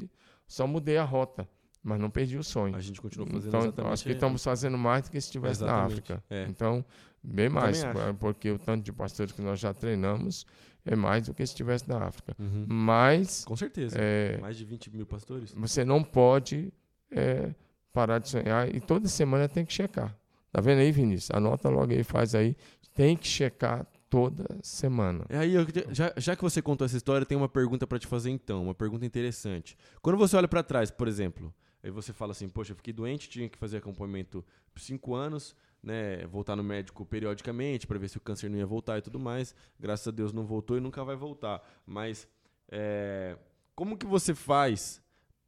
só 0.47 0.67
mudei 0.67 0.97
a 0.99 1.03
rota, 1.03 1.49
mas 1.83 1.99
não 1.99 2.09
perdi 2.09 2.37
o 2.37 2.43
sonho. 2.43 2.75
A 2.75 2.79
gente 2.79 3.01
continua 3.01 3.27
fazendo 3.27 3.47
Então, 3.49 3.59
exatamente. 3.61 3.93
acho 3.93 4.03
que 4.05 4.11
estamos 4.11 4.43
fazendo 4.43 4.77
mais 4.77 5.03
do 5.03 5.11
que 5.11 5.19
se 5.19 5.27
estivesse 5.27 5.61
na 5.61 5.67
Exatamente, 5.67 5.91
África. 5.93 6.23
é. 6.29 6.45
Então, 6.49 6.85
bem 7.21 7.49
mais, 7.49 7.83
acho. 7.83 8.13
porque 8.15 8.49
o 8.51 8.57
tanto 8.57 8.83
de 8.83 8.91
pastores 8.93 9.33
que 9.33 9.41
nós 9.41 9.59
já 9.59 9.73
treinamos 9.73 10.45
é 10.85 10.95
mais 10.95 11.25
do 11.27 11.33
que 11.33 11.45
se 11.45 11.51
estivesse 11.51 11.87
na 11.87 11.97
África. 12.05 12.35
Uhum. 12.39 12.65
Mas 12.67 13.43
Com 13.45 13.55
certeza. 13.55 13.95
é, 13.99 14.37
Mais 14.39 14.55
de 14.57 14.65
20 14.65 14.89
mil 14.95 15.05
pastores? 15.05 15.53
você 15.55 15.83
não 15.85 16.03
pode 16.03 16.71
é, 17.11 17.53
parar 17.91 18.19
de 18.19 18.29
sonhar 18.29 18.73
e 18.73 18.79
toda 18.79 19.07
semana 19.07 19.47
tem 19.49 19.65
que 19.65 19.73
checar. 19.73 20.15
Tá 20.51 20.61
vendo 20.61 20.79
aí, 20.79 20.91
Vinícius? 20.91 21.31
Anota 21.31 21.67
logo 21.69 21.91
aí, 21.91 22.03
faz 22.03 22.35
aí. 22.35 22.55
Tem 22.93 23.17
que 23.17 23.27
checar 23.27 23.87
toda 24.09 24.45
semana. 24.61 25.25
É 25.29 25.37
aí, 25.39 25.55
eu 25.55 25.65
já, 25.91 26.13
já 26.17 26.35
que 26.35 26.43
você 26.43 26.61
contou 26.61 26.85
essa 26.85 26.95
história, 26.95 27.25
tem 27.25 27.35
uma 27.35 27.49
pergunta 27.49 27.87
pra 27.87 27.97
te 27.97 28.05
fazer 28.05 28.29
então, 28.29 28.63
uma 28.65 28.75
pergunta 28.75 29.03
interessante. 29.05 29.75
Quando 30.01 30.15
você 30.17 30.35
olha 30.37 30.47
pra 30.47 30.61
trás, 30.61 30.91
por 30.91 31.07
exemplo, 31.07 31.51
aí 31.83 31.91
você 31.91 32.13
fala 32.13 32.31
assim, 32.31 32.47
poxa, 32.47 32.71
eu 32.71 32.75
fiquei 32.75 32.93
doente, 32.93 33.29
tinha 33.29 33.49
que 33.49 33.57
fazer 33.57 33.77
acompanhamento 33.77 34.43
por 34.73 34.81
cinco 34.81 35.13
anos, 35.13 35.55
né, 35.83 36.25
voltar 36.27 36.55
no 36.55 36.63
médico 36.63 37.05
periodicamente 37.05 37.85
pra 37.85 37.99
ver 37.99 38.09
se 38.09 38.17
o 38.17 38.21
câncer 38.21 38.49
não 38.49 38.57
ia 38.57 38.65
voltar 38.65 38.97
e 38.97 39.01
tudo 39.01 39.19
mais. 39.19 39.53
Graças 39.79 40.07
a 40.07 40.11
Deus 40.11 40.31
não 40.31 40.45
voltou 40.45 40.77
e 40.77 40.79
nunca 40.79 41.03
vai 41.03 41.15
voltar. 41.15 41.61
Mas 41.85 42.27
é, 42.71 43.37
como 43.75 43.97
que 43.97 44.05
você 44.05 44.33
faz 44.33 45.01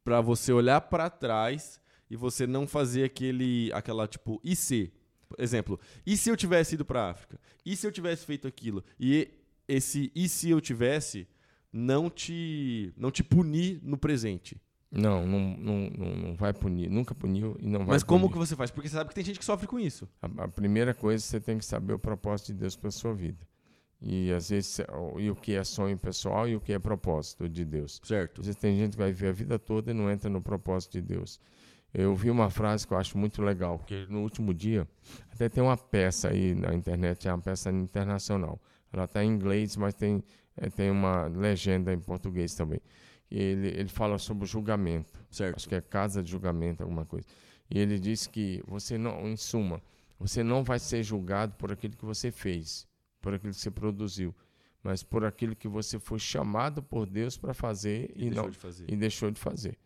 pra 0.04 0.20
você 0.20 0.52
olhar 0.52 0.80
pra 0.82 1.08
trás 1.08 1.80
e 2.10 2.16
você 2.16 2.46
não 2.46 2.66
fazer 2.66 3.04
aquele, 3.04 3.72
aquela 3.72 4.06
tipo, 4.06 4.40
e 4.44 4.54
se? 4.54 4.92
Exemplo, 5.38 5.80
e 6.06 6.16
se 6.16 6.30
eu 6.30 6.36
tivesse 6.36 6.74
ido 6.74 6.84
pra 6.84 7.10
África? 7.10 7.40
E 7.64 7.74
se 7.74 7.86
eu 7.86 7.90
tivesse 7.90 8.24
feito 8.24 8.46
aquilo? 8.46 8.84
E 9.00 9.28
esse 9.66 10.12
e 10.14 10.28
se 10.28 10.50
eu 10.50 10.60
tivesse 10.60 11.26
não 11.72 12.08
te 12.08 12.92
não 12.96 13.10
te 13.10 13.24
punir 13.24 13.80
no 13.82 13.98
presente. 13.98 14.60
Não, 14.96 15.26
não, 15.26 15.40
não, 15.58 15.90
não, 16.16 16.34
vai 16.34 16.52
punir. 16.52 16.88
Nunca 16.90 17.14
puniu 17.14 17.56
e 17.60 17.66
não 17.66 17.80
vai 17.80 17.88
Mas 17.96 18.02
como 18.02 18.22
punir. 18.22 18.32
que 18.32 18.38
você 18.38 18.56
faz? 18.56 18.70
Porque 18.70 18.88
você 18.88 18.94
sabe 18.96 19.08
que 19.10 19.14
tem 19.14 19.24
gente 19.24 19.38
que 19.38 19.44
sofre 19.44 19.66
com 19.66 19.78
isso. 19.78 20.08
A, 20.22 20.44
a 20.44 20.48
primeira 20.48 20.94
coisa, 20.94 21.22
você 21.22 21.38
tem 21.40 21.58
que 21.58 21.64
saber 21.64 21.92
o 21.94 21.98
propósito 21.98 22.48
de 22.48 22.54
Deus 22.54 22.76
para 22.76 22.90
sua 22.90 23.12
vida. 23.14 23.46
E 24.00 24.30
às 24.32 24.50
vezes, 24.50 24.80
o- 24.92 25.18
e 25.18 25.30
o 25.30 25.34
que 25.34 25.54
é 25.54 25.64
sonho 25.64 25.96
pessoal 25.98 26.48
e 26.48 26.54
o 26.56 26.60
que 26.60 26.72
é 26.72 26.78
propósito 26.78 27.48
de 27.48 27.64
Deus. 27.64 28.00
Certo. 28.04 28.40
Às 28.40 28.46
vezes 28.46 28.60
tem 28.60 28.76
gente 28.76 28.92
que 28.92 28.98
vai 28.98 29.10
viver 29.12 29.28
a 29.28 29.32
vida 29.32 29.58
toda 29.58 29.90
e 29.90 29.94
não 29.94 30.10
entra 30.10 30.28
no 30.30 30.40
propósito 30.42 30.92
de 30.92 31.00
Deus. 31.02 31.40
Eu 31.94 32.14
vi 32.14 32.30
uma 32.30 32.50
frase 32.50 32.86
que 32.86 32.92
eu 32.92 32.98
acho 32.98 33.16
muito 33.16 33.40
legal, 33.40 33.78
porque 33.78 34.06
no 34.10 34.20
último 34.22 34.52
dia, 34.52 34.86
até 35.32 35.48
tem 35.48 35.62
uma 35.62 35.76
peça 35.78 36.28
aí 36.28 36.54
na 36.54 36.74
internet, 36.74 37.26
é 37.26 37.32
uma 37.32 37.40
peça 37.40 37.70
internacional. 37.70 38.60
Ela 38.92 39.04
está 39.04 39.24
em 39.24 39.28
inglês, 39.30 39.76
mas 39.76 39.94
tem, 39.94 40.22
eh, 40.58 40.68
tem 40.68 40.90
uma 40.90 41.26
legenda 41.26 41.92
em 41.92 41.98
português 41.98 42.54
também. 42.54 42.80
Ele, 43.30 43.68
ele 43.68 43.88
fala 43.88 44.18
sobre 44.18 44.44
o 44.44 44.46
julgamento 44.46 45.20
Certo. 45.30 45.56
acho 45.56 45.68
que 45.68 45.74
é 45.74 45.80
casa 45.80 46.22
de 46.22 46.30
julgamento, 46.30 46.82
alguma 46.82 47.04
coisa. 47.04 47.26
E 47.68 47.78
ele 47.78 47.98
diz 47.98 48.26
que 48.26 48.62
você 48.66 48.96
não, 48.96 49.26
em 49.26 49.36
suma, 49.36 49.82
você 50.18 50.42
não 50.42 50.62
vai 50.62 50.78
ser 50.78 51.02
julgado 51.02 51.54
por 51.54 51.72
aquilo 51.72 51.96
que 51.96 52.04
você 52.04 52.30
fez, 52.30 52.86
por 53.20 53.34
aquilo 53.34 53.52
que 53.52 53.58
você 53.58 53.70
produziu, 53.70 54.34
mas 54.82 55.02
por 55.02 55.24
aquilo 55.24 55.56
que 55.56 55.66
você 55.66 55.98
foi 55.98 56.18
chamado 56.18 56.82
por 56.82 57.06
Deus 57.06 57.36
para 57.36 57.52
fazer 57.52 58.12
E, 58.14 58.26
e, 58.26 58.30
deixou 58.30 58.42
não 58.44 58.50
de 58.50 58.56
fazer. 58.58 58.84
e 58.88 58.96
deixou 58.96 59.30
de 59.30 59.40
fazer. 59.40 59.78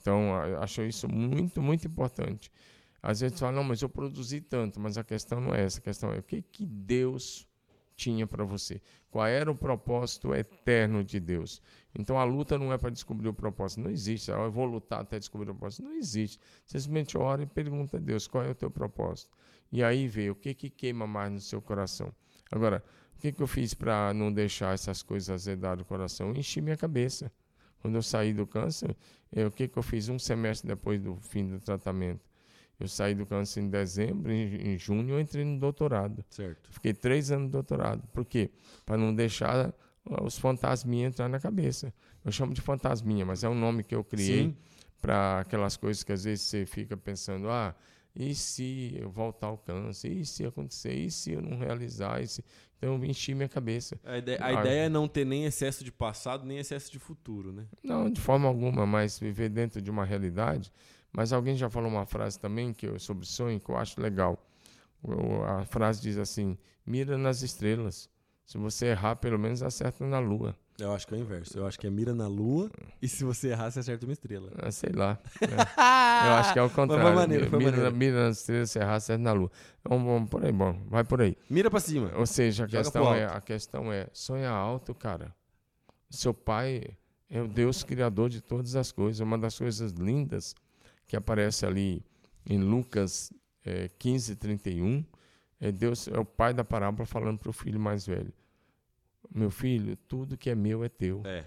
Então, 0.00 0.34
acho 0.60 0.82
isso 0.82 1.06
muito, 1.08 1.60
muito 1.60 1.86
importante. 1.86 2.50
Às 3.02 3.20
vezes 3.20 3.38
fala, 3.38 3.52
não, 3.52 3.64
mas 3.64 3.82
eu 3.82 3.88
produzi 3.88 4.40
tanto, 4.40 4.80
mas 4.80 4.96
a 4.96 5.04
questão 5.04 5.40
não 5.40 5.54
é 5.54 5.62
essa, 5.64 5.78
a 5.78 5.82
questão 5.82 6.12
é 6.12 6.18
o 6.18 6.22
que, 6.22 6.40
que 6.40 6.64
Deus 6.64 7.46
tinha 7.94 8.26
para 8.26 8.44
você. 8.44 8.80
Qual 9.10 9.26
era 9.26 9.50
o 9.50 9.54
propósito 9.54 10.34
eterno 10.34 11.02
de 11.04 11.18
Deus? 11.20 11.60
Então 11.98 12.18
a 12.18 12.24
luta 12.24 12.58
não 12.58 12.72
é 12.72 12.78
para 12.78 12.90
descobrir 12.90 13.28
o 13.28 13.34
propósito, 13.34 13.80
não 13.80 13.90
existe. 13.90 14.30
Eu 14.30 14.50
vou 14.50 14.66
lutar 14.66 15.00
até 15.00 15.18
descobrir 15.18 15.50
o 15.50 15.54
propósito, 15.54 15.84
não 15.84 15.94
existe. 15.94 16.38
Você 16.64 16.78
simplesmente 16.78 17.16
ora 17.16 17.42
e 17.42 17.46
pergunta 17.46 17.96
a 17.96 18.00
Deus 18.00 18.26
qual 18.26 18.44
é 18.44 18.50
o 18.50 18.54
teu 18.54 18.70
propósito. 18.70 19.30
E 19.72 19.82
aí 19.82 20.06
vê 20.06 20.30
o 20.30 20.34
que, 20.34 20.54
que 20.54 20.70
queima 20.70 21.06
mais 21.06 21.32
no 21.32 21.40
seu 21.40 21.60
coração. 21.60 22.12
Agora, 22.50 22.84
o 23.16 23.18
que, 23.18 23.32
que 23.32 23.42
eu 23.42 23.46
fiz 23.46 23.72
para 23.72 24.12
não 24.12 24.32
deixar 24.32 24.74
essas 24.74 25.02
coisas 25.02 25.30
azedar 25.30 25.80
o 25.80 25.84
coração? 25.84 26.28
Eu 26.28 26.36
enchi 26.36 26.60
minha 26.60 26.76
cabeça. 26.76 27.32
Quando 27.80 27.94
eu 27.94 28.02
saí 28.02 28.32
do 28.32 28.46
câncer, 28.46 28.96
eh, 29.32 29.46
o 29.46 29.50
que, 29.50 29.68
que 29.68 29.78
eu 29.78 29.82
fiz 29.82 30.08
um 30.08 30.18
semestre 30.18 30.68
depois 30.68 31.00
do 31.00 31.16
fim 31.16 31.48
do 31.48 31.58
tratamento? 31.58 32.28
Eu 32.78 32.88
saí 32.88 33.14
do 33.14 33.24
câncer 33.24 33.60
em 33.60 33.70
dezembro, 33.70 34.30
em, 34.30 34.72
em 34.72 34.78
junho 34.78 35.14
eu 35.14 35.20
entrei 35.20 35.44
no 35.44 35.58
doutorado. 35.58 36.22
Certo. 36.28 36.70
Fiquei 36.70 36.92
três 36.92 37.30
anos 37.30 37.46
no 37.46 37.52
doutorado. 37.52 38.06
Por 38.12 38.24
quê? 38.24 38.50
Para 38.84 38.98
não 38.98 39.14
deixar 39.14 39.72
os 40.22 40.38
fantasminhas 40.38 41.12
entrar 41.12 41.28
na 41.28 41.38
cabeça. 41.40 41.92
Eu 42.24 42.32
chamo 42.32 42.52
de 42.54 42.60
fantasminha, 42.60 43.24
mas 43.24 43.42
é 43.44 43.48
um 43.48 43.54
nome 43.54 43.82
que 43.84 43.94
eu 43.94 44.04
criei 44.04 44.54
para 45.00 45.40
aquelas 45.40 45.76
coisas 45.76 46.02
que 46.02 46.12
às 46.12 46.24
vezes 46.24 46.44
você 46.44 46.66
fica 46.66 46.96
pensando, 46.96 47.48
ah, 47.50 47.74
e 48.14 48.34
se 48.34 48.96
eu 48.98 49.10
voltar 49.10 49.48
ao 49.48 49.58
câncer? 49.58 50.10
E 50.10 50.24
se 50.24 50.44
acontecer? 50.44 50.94
E 50.94 51.10
se 51.10 51.32
eu 51.32 51.42
não 51.42 51.58
realizar? 51.58 52.22
E 52.22 52.26
se... 52.26 52.44
Então 52.78 52.94
eu 52.94 53.04
enchi 53.04 53.34
minha 53.34 53.48
cabeça. 53.48 53.98
A 54.04 54.18
ideia, 54.18 54.38
a 54.40 54.46
Ah, 54.46 54.52
ideia 54.54 54.80
é 54.86 54.88
não 54.88 55.06
ter 55.08 55.24
nem 55.24 55.44
excesso 55.44 55.84
de 55.84 55.92
passado, 55.92 56.44
nem 56.46 56.58
excesso 56.58 56.90
de 56.90 56.98
futuro, 56.98 57.52
né? 57.52 57.66
Não, 57.82 58.10
de 58.10 58.20
forma 58.20 58.48
alguma, 58.48 58.86
mas 58.86 59.18
viver 59.18 59.48
dentro 59.50 59.80
de 59.82 59.90
uma 59.90 60.04
realidade. 60.04 60.72
Mas 61.12 61.32
alguém 61.32 61.56
já 61.56 61.70
falou 61.70 61.90
uma 61.90 62.04
frase 62.06 62.38
também 62.38 62.72
que 62.72 62.86
eu, 62.86 62.98
sobre 62.98 63.26
sonho 63.26 63.60
que 63.60 63.70
eu 63.70 63.76
acho 63.76 64.00
legal. 64.00 64.38
A 65.46 65.64
frase 65.64 66.00
diz 66.02 66.18
assim: 66.18 66.58
mira 66.84 67.16
nas 67.16 67.42
estrelas. 67.42 68.08
Se 68.46 68.56
você 68.58 68.86
errar, 68.86 69.16
pelo 69.16 69.38
menos 69.38 69.60
acerta 69.60 70.06
na 70.06 70.20
lua. 70.20 70.56
Eu 70.78 70.92
acho 70.92 71.06
que 71.06 71.14
é 71.14 71.16
o 71.16 71.20
inverso. 71.20 71.58
Eu 71.58 71.66
acho 71.66 71.78
que 71.80 71.86
é 71.86 71.90
mira 71.90 72.14
na 72.14 72.28
lua 72.28 72.70
e 73.02 73.08
se 73.08 73.24
você 73.24 73.48
errar, 73.48 73.70
você 73.70 73.80
acerta 73.80 74.06
uma 74.06 74.12
estrela. 74.12 74.52
Ah, 74.58 74.70
sei 74.70 74.92
lá. 74.92 75.18
né? 75.40 75.48
Eu 76.26 76.32
acho 76.34 76.52
que 76.52 76.58
é 76.58 76.62
o 76.62 76.70
contrário. 76.70 77.14
maneiro, 77.14 77.50
foi 77.50 77.58
mira, 77.58 77.70
maneiro. 77.72 77.96
mira 77.96 78.26
nas 78.28 78.38
estrelas, 78.38 78.70
se 78.70 78.78
errar, 78.78 78.94
acerta 78.94 79.22
na 79.22 79.32
lua. 79.32 79.50
Vamos, 79.82 80.06
vamos 80.06 80.30
por 80.30 80.44
aí, 80.44 80.52
bom. 80.52 80.80
Vai 80.86 81.02
por 81.02 81.20
aí. 81.22 81.36
Mira 81.50 81.70
pra 81.70 81.80
cima. 81.80 82.12
Ou 82.14 82.26
seja, 82.26 82.64
a 82.64 82.68
Joga 82.68 82.82
questão, 82.82 83.14
é, 83.14 83.24
a 83.24 83.40
questão 83.40 83.92
é: 83.92 84.06
sonha 84.12 84.50
alto, 84.50 84.94
cara. 84.94 85.34
Seu 86.08 86.32
pai 86.32 86.82
é 87.28 87.40
o 87.40 87.48
Deus 87.48 87.82
criador 87.82 88.28
de 88.28 88.40
todas 88.40 88.76
as 88.76 88.92
coisas. 88.92 89.18
Uma 89.20 89.38
das 89.38 89.58
coisas 89.58 89.90
lindas 89.92 90.54
que 91.06 91.16
aparece 91.16 91.66
ali 91.66 92.04
em 92.48 92.58
Lucas 92.58 93.32
é, 93.64 93.88
15, 93.98 94.36
31 94.36 95.04
é 95.60 95.72
Deus, 95.72 96.08
é 96.08 96.18
o 96.18 96.24
pai 96.24 96.52
da 96.54 96.64
parábola 96.64 97.06
falando 97.06 97.38
para 97.38 97.50
o 97.50 97.52
filho 97.52 97.78
mais 97.80 98.06
velho: 98.06 98.32
Meu 99.34 99.50
filho, 99.50 99.96
tudo 100.08 100.36
que 100.36 100.50
é 100.50 100.54
meu 100.54 100.84
é 100.84 100.88
teu. 100.88 101.22
É. 101.24 101.44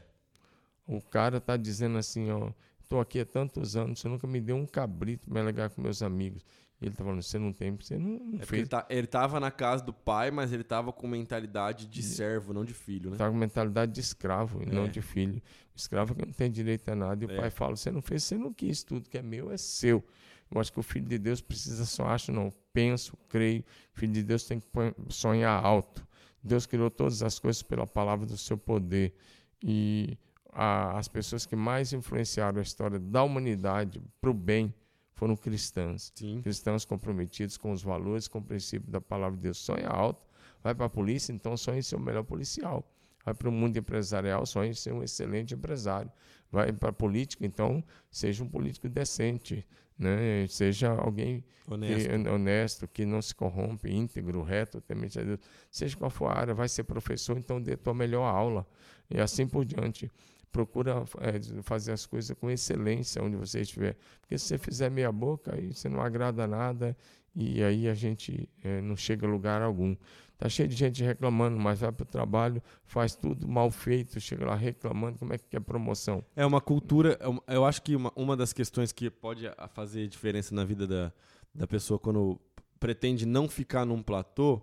O 0.88 1.02
cara 1.02 1.38
está 1.38 1.56
dizendo 1.56 1.98
assim: 1.98 2.30
Ó, 2.32 2.52
estou 2.82 3.00
aqui 3.00 3.20
há 3.20 3.26
tantos 3.26 3.76
anos, 3.76 4.00
você 4.00 4.08
nunca 4.10 4.26
me 4.28 4.42
deu 4.42 4.56
um 4.56 4.66
cabrito 4.66 5.30
para 5.30 5.42
legar 5.44 5.70
com 5.70 5.82
meus 5.82 6.02
amigos. 6.02 6.44
E 6.82 6.86
ele 6.86 6.94
está 6.94 7.04
falando: 7.04 7.22
Você 7.22 7.38
não 7.38 7.54
tem, 7.54 7.76
você 7.76 7.98
não, 7.98 8.18
não 8.20 8.40
É 8.42 8.46
fez. 8.46 8.62
ele, 8.62 8.68
tá, 8.70 8.86
ele 8.90 9.06
tava 9.08 9.40
na 9.40 9.52
casa 9.52 9.84
do 9.84 9.94
pai, 9.94 10.32
mas 10.32 10.52
ele 10.52 10.64
tava 10.64 10.92
com 10.92 11.08
mentalidade 11.08 11.86
de 11.88 12.02
servo, 12.02 12.54
não 12.54 12.66
de 12.66 12.74
filho, 12.74 13.12
né? 13.12 13.18
Tá 13.18 13.30
com 13.30 13.36
mentalidade 13.38 13.92
de 13.92 14.00
escravo 14.00 14.64
e 14.64 14.66
não 14.66 14.86
É. 14.86 14.88
de 14.88 15.02
filho. 15.02 15.42
O 15.76 15.78
escravo 15.78 16.16
que 16.16 16.26
não 16.26 16.34
tem 16.34 16.50
direito 16.50 16.90
a 16.90 16.96
nada. 16.96 17.24
E 17.24 17.28
o 17.28 17.32
É. 17.32 17.36
pai 17.38 17.50
fala: 17.50 17.76
você 17.76 17.92
não 17.92 18.02
fez, 18.02 18.24
você 18.24 18.38
não 18.38 18.52
quis. 18.54 18.82
Tudo 18.84 19.10
que 19.10 19.18
é 19.18 19.22
meu 19.22 19.52
é 19.52 19.58
seu. 19.58 20.04
Eu 20.52 20.60
acho 20.60 20.72
que 20.74 20.80
o 20.80 20.84
filho 20.84 21.06
de 21.08 21.18
Deus 21.18 21.42
precisa 21.42 21.86
só 21.86 22.08
acho, 22.08 22.32
não. 22.32 22.52
Penso, 22.74 23.16
creio. 23.30 23.64
O 23.96 24.00
filho 24.00 24.14
de 24.14 24.24
Deus 24.24 24.44
tem 24.44 24.60
que 24.60 24.68
sonhar 25.10 25.64
alto. 25.64 26.06
Deus 26.44 26.66
criou 26.66 26.90
todas 26.90 27.22
as 27.22 27.38
coisas 27.38 27.62
pela 27.62 27.86
palavra 27.86 28.26
do 28.26 28.38
seu 28.38 28.58
poder. 28.58 29.14
E 29.62 30.18
a- 30.52 30.98
as 30.98 31.08
pessoas 31.08 31.46
que 31.46 31.56
mais 31.56 31.94
influenciaram 31.94 32.60
a 32.60 32.64
história 32.64 32.98
da 33.00 33.24
humanidade 33.24 34.02
para 34.20 34.30
o 34.30 34.34
bem 34.34 34.74
foram 35.14 35.36
cristãs 35.36 36.12
Sim. 36.16 36.42
cristãos 36.42 36.86
comprometidos 36.86 37.58
com 37.58 37.72
os 37.74 37.84
valores, 37.84 38.28
com 38.28 38.40
o 38.40 38.44
princípio 38.44 38.90
da 38.90 39.02
palavra 39.02 39.36
de 39.36 39.44
Deus. 39.44 39.58
Sonha 39.58 39.88
alto, 39.90 40.26
vai 40.64 40.74
para 40.74 40.86
a 40.86 40.90
polícia, 40.90 41.34
então 41.34 41.58
sonhe 41.58 41.84
ser 41.84 41.98
o 41.98 42.00
melhor 42.00 42.24
policial. 42.24 42.90
Vai 43.26 43.34
para 43.34 43.50
o 43.50 43.52
mundo 43.52 43.76
empresarial, 43.78 44.46
sonhe 44.46 44.74
ser 44.74 44.94
um 44.94 45.04
excelente 45.04 45.54
empresário. 45.54 46.10
Vai 46.52 46.72
para 46.72 46.90
a 46.90 46.94
política, 46.94 47.46
então 47.46 47.84
seja 48.10 48.44
um 48.44 48.50
político 48.50 48.90
decente, 48.90 49.66
né? 49.98 50.48
seja 50.48 50.90
alguém 50.92 51.44
Honesto. 51.68 52.10
que, 52.10 52.30
honesto, 52.30 52.88
que 52.88 53.06
não 53.06 53.22
se 53.22 53.36
corrompe, 53.36 53.92
íntegro, 53.92 54.42
reto, 54.42 54.82
temente 54.82 55.20
a 55.20 55.24
Deus. 55.24 55.40
Seja 55.70 55.96
qual 55.96 56.10
for 56.10 56.28
a 56.28 56.40
área, 56.40 56.54
vai 56.54 56.68
ser 56.68 56.84
professor, 56.84 57.38
então 57.38 57.62
dê 57.62 57.78
tua 57.78 57.94
melhor 57.94 58.24
aula. 58.24 58.66
E 59.10 59.20
assim 59.20 59.48
por 59.48 59.64
diante. 59.66 60.12
Procura 60.52 61.04
eh, 61.20 61.62
fazer 61.62 61.92
as 61.92 62.08
coisas 62.08 62.36
com 62.36 62.50
excelência 62.50 63.22
onde 63.22 63.36
você 63.36 63.62
estiver. 63.62 63.96
Porque 64.20 64.36
se 64.36 64.46
você 64.46 64.58
fizer 64.58 64.90
meia 64.90 65.12
boca, 65.12 65.54
aí 65.56 65.72
você 65.72 65.88
não 65.88 66.02
agrada 66.02 66.48
nada 66.48 66.98
e 67.36 67.64
aí 67.64 67.88
a 67.88 67.94
gente 67.94 68.50
é, 68.64 68.82
não 68.82 68.96
chega 68.96 69.26
a 69.26 69.30
lugar 69.30 69.62
algum. 69.62 69.96
Tá 70.38 70.48
cheio 70.48 70.70
de 70.70 70.76
gente 70.76 71.04
reclamando, 71.04 71.60
mas 71.60 71.82
vai 71.82 71.92
para 71.92 72.04
o 72.04 72.08
trabalho, 72.08 72.64
faz 72.86 73.14
tudo 73.14 73.46
mal 73.46 73.70
feito, 73.70 74.20
chega 74.22 74.46
lá 74.46 74.56
reclamando, 74.56 75.20
como 75.20 75.34
é 75.34 75.38
que 75.38 75.58
é 75.58 75.60
promoção? 75.60 76.24
É 76.34 76.46
uma 76.46 76.62
cultura, 76.62 77.20
é 77.48 77.56
eu 77.56 77.66
acho 77.66 77.82
que 77.82 77.94
uma, 77.94 78.12
uma 78.16 78.38
das 78.38 78.54
questões 78.54 78.94
que 78.94 79.10
pode 79.10 79.44
fazer 79.74 80.08
diferença 80.08 80.56
na 80.56 80.64
vida 80.64 80.88
da, 80.88 81.12
da 81.54 81.68
pessoa 81.68 82.00
quando 82.00 82.40
pretende 82.80 83.26
não 83.26 83.50
ficar 83.50 83.86
num 83.86 84.02
platô 84.02 84.62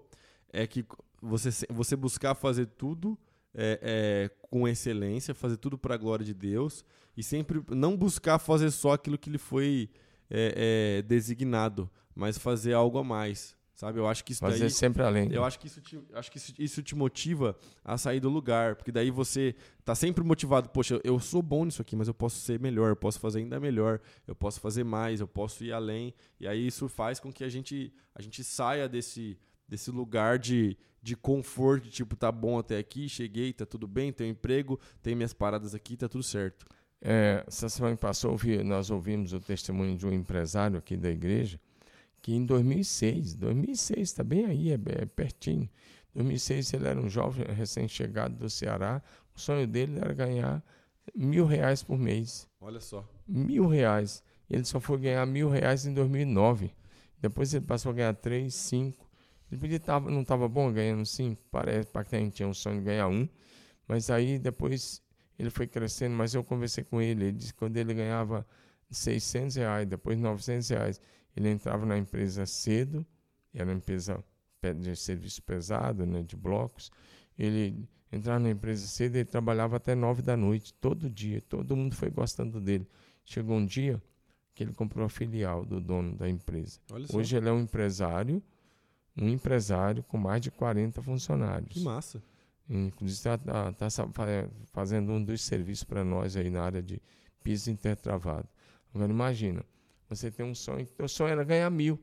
é 0.51 0.67
que 0.67 0.83
você, 1.21 1.51
você 1.69 1.95
buscar 1.95 2.35
fazer 2.35 2.67
tudo 2.67 3.19
é, 3.55 3.79
é, 3.83 4.49
com 4.49 4.67
excelência, 4.67 5.35
fazer 5.35 5.57
tudo 5.57 5.77
para 5.77 5.95
a 5.95 5.99
glória 5.99 6.25
de 6.25 6.35
Deus 6.35 6.85
e 7.17 7.23
sempre 7.23 7.63
não 7.71 7.97
buscar 7.97 8.39
fazer 8.39 8.71
só 8.71 8.93
aquilo 8.93 9.19
que 9.19 9.31
lhe 9.31 9.39
foi 9.39 9.89
é, 10.31 10.99
é 10.99 11.03
designado, 11.03 11.91
mas 12.17 12.39
fazer 12.39 12.73
algo 12.73 12.99
a 12.99 13.05
mais. 13.05 13.55
Sabe? 13.75 13.99
Eu 13.99 14.09
acho 14.09 14.25
que 14.25 14.33
isso 14.33 14.41
Fazer 14.41 14.61
daí, 14.61 14.71
sempre 14.71 15.03
além. 15.03 15.31
Eu 15.31 15.45
acho 15.45 15.59
que 15.59 15.67
isso 15.67 15.83
te, 15.83 16.01
acho 16.15 16.33
que 16.33 16.39
isso, 16.39 16.55
isso, 16.59 16.83
te 16.83 16.95
motiva 16.95 17.55
a 17.85 17.99
sair 17.99 18.21
do 18.21 18.31
lugar, 18.31 18.75
porque 18.75 18.91
daí 18.91 19.11
você 19.11 19.55
tá 19.85 19.95
sempre 19.95 20.25
motivado, 20.25 20.71
poxa, 20.71 20.99
eu 21.05 21.21
sou 21.21 21.43
bom 21.43 21.67
nisso 21.67 21.83
aqui, 21.83 21.95
mas 21.95 22.09
eu 22.09 22.15
posso 22.15 22.41
ser 22.41 22.59
melhor, 22.59 22.89
eu 22.89 22.97
posso 22.97 23.21
fazer 23.21 23.41
ainda 23.41 23.61
melhor, 23.61 24.01
eu 24.27 24.35
posso 24.35 24.61
fazer 24.61 24.83
mais, 24.83 25.21
eu 25.21 25.29
posso 25.29 25.63
ir 25.63 25.75
além. 25.75 26.15
E 26.41 26.49
aí 26.49 26.67
isso 26.67 26.89
faz 26.89 27.21
com 27.21 27.31
que 27.31 27.45
a 27.45 27.51
gente 27.51 27.93
a 28.15 28.23
gente 28.23 28.43
saia 28.43 28.89
desse 28.89 29.39
desse 29.69 29.91
lugar 29.91 30.39
de, 30.39 30.77
de 31.03 31.17
conforto, 31.17 31.85
de, 31.85 31.91
tipo, 31.91 32.17
tá 32.17 32.31
bom 32.31 32.59
até 32.59 32.79
aqui, 32.79 33.09
cheguei, 33.09 33.53
tá 33.53 33.67
tudo 33.67 33.87
bem, 33.87 34.13
tenho 34.13 34.31
emprego, 34.31 34.79
tenho 35.03 35.17
minhas 35.17 35.33
paradas 35.33 35.75
aqui, 35.75 35.97
tá 35.97 36.09
tudo 36.09 36.23
certo. 36.23 36.67
É, 37.01 37.45
essa 37.47 37.69
semana 37.69 37.95
que 37.95 38.01
passou, 38.01 38.37
nós 38.65 38.91
ouvimos 38.91 39.33
o 39.33 39.41
testemunho 39.41 39.97
de 39.97 40.07
um 40.07 40.13
empresário 40.13 40.79
aqui 40.79 40.97
da 40.97 41.11
igreja, 41.11 41.61
que 42.27 42.35
em 42.35 42.45
2006, 42.45 43.37
2006 43.37 44.01
está 44.01 44.25
bem 44.25 44.47
aí, 44.47 44.73
é, 44.73 44.81
é 45.01 45.07
pertinho. 45.07 45.71
2006 46.13 46.73
ele 46.73 46.89
era 46.89 47.01
um 47.01 47.09
jovem 47.09 47.47
recém-chegado 47.55 48.35
do 48.35 48.51
Ceará. 48.51 49.01
O 49.33 49.39
sonho 49.39 49.65
dele 49.65 50.01
era 50.01 50.13
ganhar 50.13 50.61
mil 51.15 51.47
reais 51.47 51.85
por 51.85 51.97
mês. 51.97 52.49
Olha 52.61 52.81
só. 52.81 53.09
Mil 53.29 53.69
reais. 53.69 54.25
Ele 54.51 54.65
só 54.65 54.81
foi 54.81 54.99
ganhar 54.99 55.25
mil 55.25 55.49
reais 55.49 55.87
em 55.87 55.95
2009. 55.95 56.75
Depois 57.21 57.55
ele 57.55 57.65
passou 57.65 57.91
a 57.91 57.95
ganhar 57.95 58.15
três, 58.15 58.57
cinco. 58.57 59.09
Ele 59.49 59.61
podia 59.61 59.79
tava, 59.79 60.11
não 60.11 60.23
estava 60.23 60.49
bom 60.49 60.73
ganhando 60.73 61.07
cinco. 61.07 61.41
Parece 61.49 61.89
para 61.89 62.03
quem 62.03 62.29
tinha 62.29 62.49
um 62.49 62.55
sonho 62.55 62.81
de 62.81 62.87
ganhar 62.87 63.07
um. 63.07 63.29
Mas 63.87 64.11
aí 64.11 64.37
depois 64.37 65.01
ele 65.39 65.49
foi 65.49 65.69
crescendo. 65.69 66.17
Mas 66.17 66.35
eu 66.35 66.43
conversei 66.43 66.83
com 66.83 67.01
ele. 67.01 67.27
Ele 67.27 67.33
disse 67.37 67.53
que 67.53 67.59
quando 67.61 67.77
ele 67.77 67.95
ganhava 67.95 68.45
600 68.91 69.55
reais, 69.55 69.87
depois 69.87 70.19
900 70.19 70.69
reais, 70.71 71.01
ele 71.37 71.51
entrava 71.51 71.85
na 71.85 71.99
empresa 71.99 72.47
cedo, 72.47 73.07
era 73.53 73.71
uma 73.71 73.77
empresa 73.77 74.25
de 74.81 74.97
serviço 74.97 75.43
pesado, 75.43 76.07
né, 76.07 76.23
de 76.23 76.35
blocos. 76.35 76.91
Ele 77.39 77.87
entrava 78.11 78.41
na 78.41 78.51
empresa 78.51 78.87
cedo 78.87 79.17
e 79.17 79.25
trabalhava 79.25 79.77
até 79.77 79.95
nove 79.95 80.23
da 80.23 80.37
noite, 80.37 80.73
todo 80.75 81.11
dia. 81.11 81.41
Todo 81.43 81.77
mundo 81.77 81.95
foi 81.95 82.11
gostando 82.11 82.61
dele. 82.61 82.89
Chegou 83.25 83.57
um 83.57 83.67
dia 83.67 84.03
que 84.55 84.65
ele 84.65 84.73
comprou 84.73 85.05
a 85.05 85.09
filial 85.09 85.65
do 85.65 85.81
dono 85.81 86.17
da 86.17 86.29
empresa. 86.29 86.81
Hoje 87.13 87.37
ele 87.37 87.49
é 87.49 87.53
um 87.53 87.61
empresário, 87.61 88.43
um 89.17 89.29
empresário 89.29 90.03
com 90.05 90.17
mais 90.17 90.41
de 90.41 90.51
40 90.51 91.03
funcionários. 91.03 91.73
Que 91.73 91.81
massa. 91.81 92.23
Inclusive 92.69 93.19
está 93.19 93.39
tá, 93.39 93.73
tá 93.73 93.89
fazendo 94.73 95.13
um 95.13 95.23
dos 95.23 95.43
serviços 95.43 95.85
para 95.85 96.03
nós 96.03 96.37
aí 96.37 96.51
na 96.51 96.63
área 96.63 96.83
de 96.83 97.01
piso 97.43 97.71
intertravado. 97.71 98.49
Agora 98.93 99.13
imagina, 99.13 99.63
você 100.09 100.31
tem 100.31 100.45
um 100.45 100.55
sonho, 100.55 100.87
o 100.99 101.09
sonho 101.09 101.31
era 101.31 101.45
ganhar 101.45 101.71
mil. 101.71 101.99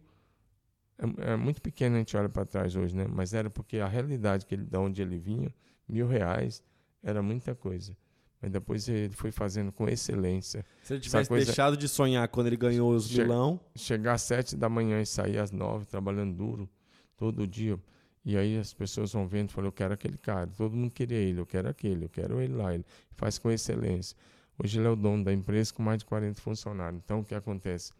É, 0.98 1.34
é 1.34 1.36
muito 1.36 1.62
pequeno 1.62 1.96
a 1.96 2.00
gente 2.00 2.16
olha 2.16 2.30
para 2.30 2.46
trás 2.46 2.76
hoje, 2.76 2.96
né? 2.96 3.06
Mas 3.10 3.34
era 3.34 3.50
porque 3.50 3.80
a 3.80 3.88
realidade 3.88 4.46
que 4.46 4.56
ele, 4.56 4.66
da 4.66 4.80
onde 4.80 5.02
ele 5.02 5.18
vinha, 5.18 5.54
mil 5.88 6.08
reais, 6.08 6.64
era 7.02 7.22
muita 7.22 7.56
coisa. 7.56 7.96
Mas 8.42 8.52
depois 8.52 8.90
ele 8.90 9.14
foi 9.14 9.32
fazendo 9.32 9.72
com 9.72 9.88
excelência. 9.88 10.66
Se 10.84 10.94
ele 10.94 11.02
tivesse 11.02 11.30
coisa... 11.30 11.46
deixado 11.46 11.78
de 11.78 11.88
sonhar 11.88 12.28
quando 12.28 12.48
ele 12.48 12.58
ganhou 12.58 12.94
os 12.94 13.08
che 13.08 13.22
milão... 13.22 13.60
Chegar 13.74 14.14
às 14.14 14.22
sete 14.22 14.58
da 14.58 14.68
manhã 14.68 15.02
e 15.02 15.06
sair 15.06 15.38
às 15.38 15.50
nove, 15.50 15.86
trabalhando 15.86 16.36
duro, 16.36 16.70
todo 17.16 17.48
dia. 17.48 17.80
E 18.26 18.38
aí 18.38 18.58
as 18.58 18.74
pessoas 18.74 19.14
vão 19.14 19.26
vendo 19.26 19.50
e 19.50 19.54
falam, 19.54 19.70
eu 19.70 19.72
quero 19.72 19.94
aquele 19.94 20.18
cara. 20.18 20.48
Todo 20.48 20.76
mundo 20.76 20.92
queria 20.92 21.18
ele, 21.18 21.40
eu 21.40 21.46
quero 21.46 21.70
aquele, 21.70 22.06
eu 22.06 22.10
quero 22.10 22.42
ele 22.42 22.54
lá. 22.54 22.74
Ele 22.74 22.86
faz 23.16 23.38
com 23.38 23.50
excelência. 23.50 24.18
Hoje 24.58 24.80
ele 24.80 24.88
é 24.88 24.90
o 24.90 24.96
dono 24.96 25.24
da 25.24 25.34
empresa 25.34 25.74
com 25.74 25.82
mais 25.82 26.00
de 26.00 26.06
40 26.06 26.40
funcionários. 26.42 27.02
Então, 27.04 27.20
o 27.20 27.26
que 27.26 27.34
acontece? 27.34 27.92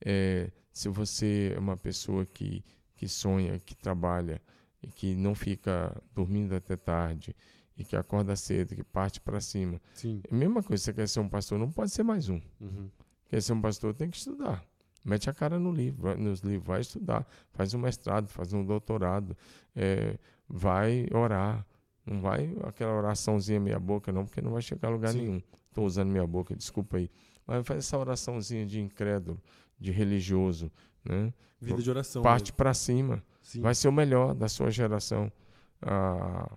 É, 0.00 0.50
se 0.72 0.88
você 0.88 1.52
é 1.56 1.58
uma 1.58 1.76
pessoa 1.76 2.24
que, 2.24 2.64
que 2.94 3.08
sonha, 3.08 3.58
que 3.58 3.74
trabalha 3.74 4.40
e 4.82 4.86
que 4.86 5.14
não 5.14 5.34
fica 5.34 5.94
dormindo 6.14 6.54
até 6.54 6.76
tarde 6.76 7.34
e 7.76 7.84
que 7.84 7.96
acorda 7.96 8.36
cedo, 8.36 8.74
que 8.74 8.84
parte 8.84 9.20
para 9.20 9.40
cima. 9.40 9.80
Sim. 9.94 10.20
É 10.30 10.34
a 10.34 10.36
mesma 10.36 10.62
coisa, 10.62 10.82
você 10.82 10.92
quer 10.92 11.08
ser 11.08 11.20
um 11.20 11.28
pastor, 11.28 11.58
não 11.58 11.70
pode 11.70 11.90
ser 11.90 12.02
mais 12.02 12.28
um. 12.28 12.40
Uhum. 12.60 12.90
Quer 13.28 13.42
ser 13.42 13.52
um 13.52 13.60
pastor, 13.60 13.94
tem 13.94 14.08
que 14.10 14.16
estudar. 14.16 14.64
Mete 15.04 15.30
a 15.30 15.34
cara 15.34 15.58
no 15.58 15.72
livro, 15.72 16.16
nos 16.18 16.40
livros, 16.40 16.66
vai 16.66 16.80
estudar, 16.80 17.26
faz 17.52 17.72
um 17.74 17.78
mestrado, 17.78 18.28
faz 18.28 18.52
um 18.52 18.64
doutorado, 18.64 19.36
é, 19.74 20.18
vai 20.48 21.06
orar. 21.12 21.64
Não 22.04 22.20
vai 22.20 22.56
aquela 22.64 22.94
oraçãozinha 22.94 23.60
meia 23.60 23.78
boca, 23.78 24.10
não, 24.10 24.24
porque 24.24 24.40
não 24.40 24.50
vai 24.50 24.62
chegar 24.62 24.88
a 24.88 24.90
lugar 24.90 25.12
Sim. 25.12 25.18
nenhum 25.18 25.42
estou 25.68 25.86
usando 25.86 26.10
minha 26.10 26.26
boca, 26.26 26.54
desculpa 26.54 26.96
aí. 26.96 27.10
Mas 27.46 27.66
faz 27.66 27.78
essa 27.78 27.96
oraçãozinha 27.96 28.66
de 28.66 28.80
incrédulo, 28.80 29.40
de 29.78 29.90
religioso, 29.90 30.70
né? 31.04 31.32
Vida 31.60 31.82
de 31.82 31.90
oração. 31.90 32.22
Parte 32.22 32.52
para 32.52 32.74
cima. 32.74 33.22
Sim. 33.42 33.62
Vai 33.62 33.74
ser 33.74 33.88
o 33.88 33.92
melhor 33.92 34.34
da 34.34 34.48
sua 34.48 34.70
geração. 34.70 35.32
Ah, 35.80 36.50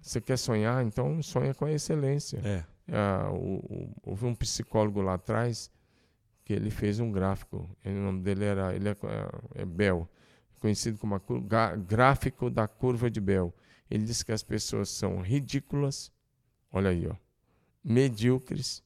você 0.00 0.20
quer 0.20 0.36
sonhar? 0.36 0.84
Então 0.84 1.22
sonha 1.22 1.54
com 1.54 1.64
a 1.64 1.72
excelência. 1.72 2.40
É. 2.44 2.64
Ah, 2.92 3.30
o, 3.32 3.56
o, 3.56 3.94
houve 4.02 4.26
um 4.26 4.34
psicólogo 4.34 5.00
lá 5.00 5.14
atrás 5.14 5.70
que 6.44 6.52
ele 6.52 6.70
fez 6.70 7.00
um 7.00 7.10
gráfico. 7.10 7.68
O 7.84 7.90
nome 7.90 8.20
dele 8.20 8.44
era 8.44 8.74
ele 8.74 8.88
é, 8.88 8.96
é 9.54 9.64
Bell, 9.64 10.08
conhecido 10.60 10.98
como 10.98 11.14
a, 11.14 11.76
gráfico 11.76 12.48
da 12.50 12.68
curva 12.68 13.10
de 13.10 13.20
Bell. 13.20 13.52
Ele 13.90 14.04
disse 14.04 14.24
que 14.24 14.32
as 14.32 14.42
pessoas 14.42 14.90
são 14.90 15.20
ridículas. 15.20 16.12
Olha 16.70 16.90
aí, 16.90 17.08
ó 17.08 17.25
medíocres 17.86 18.82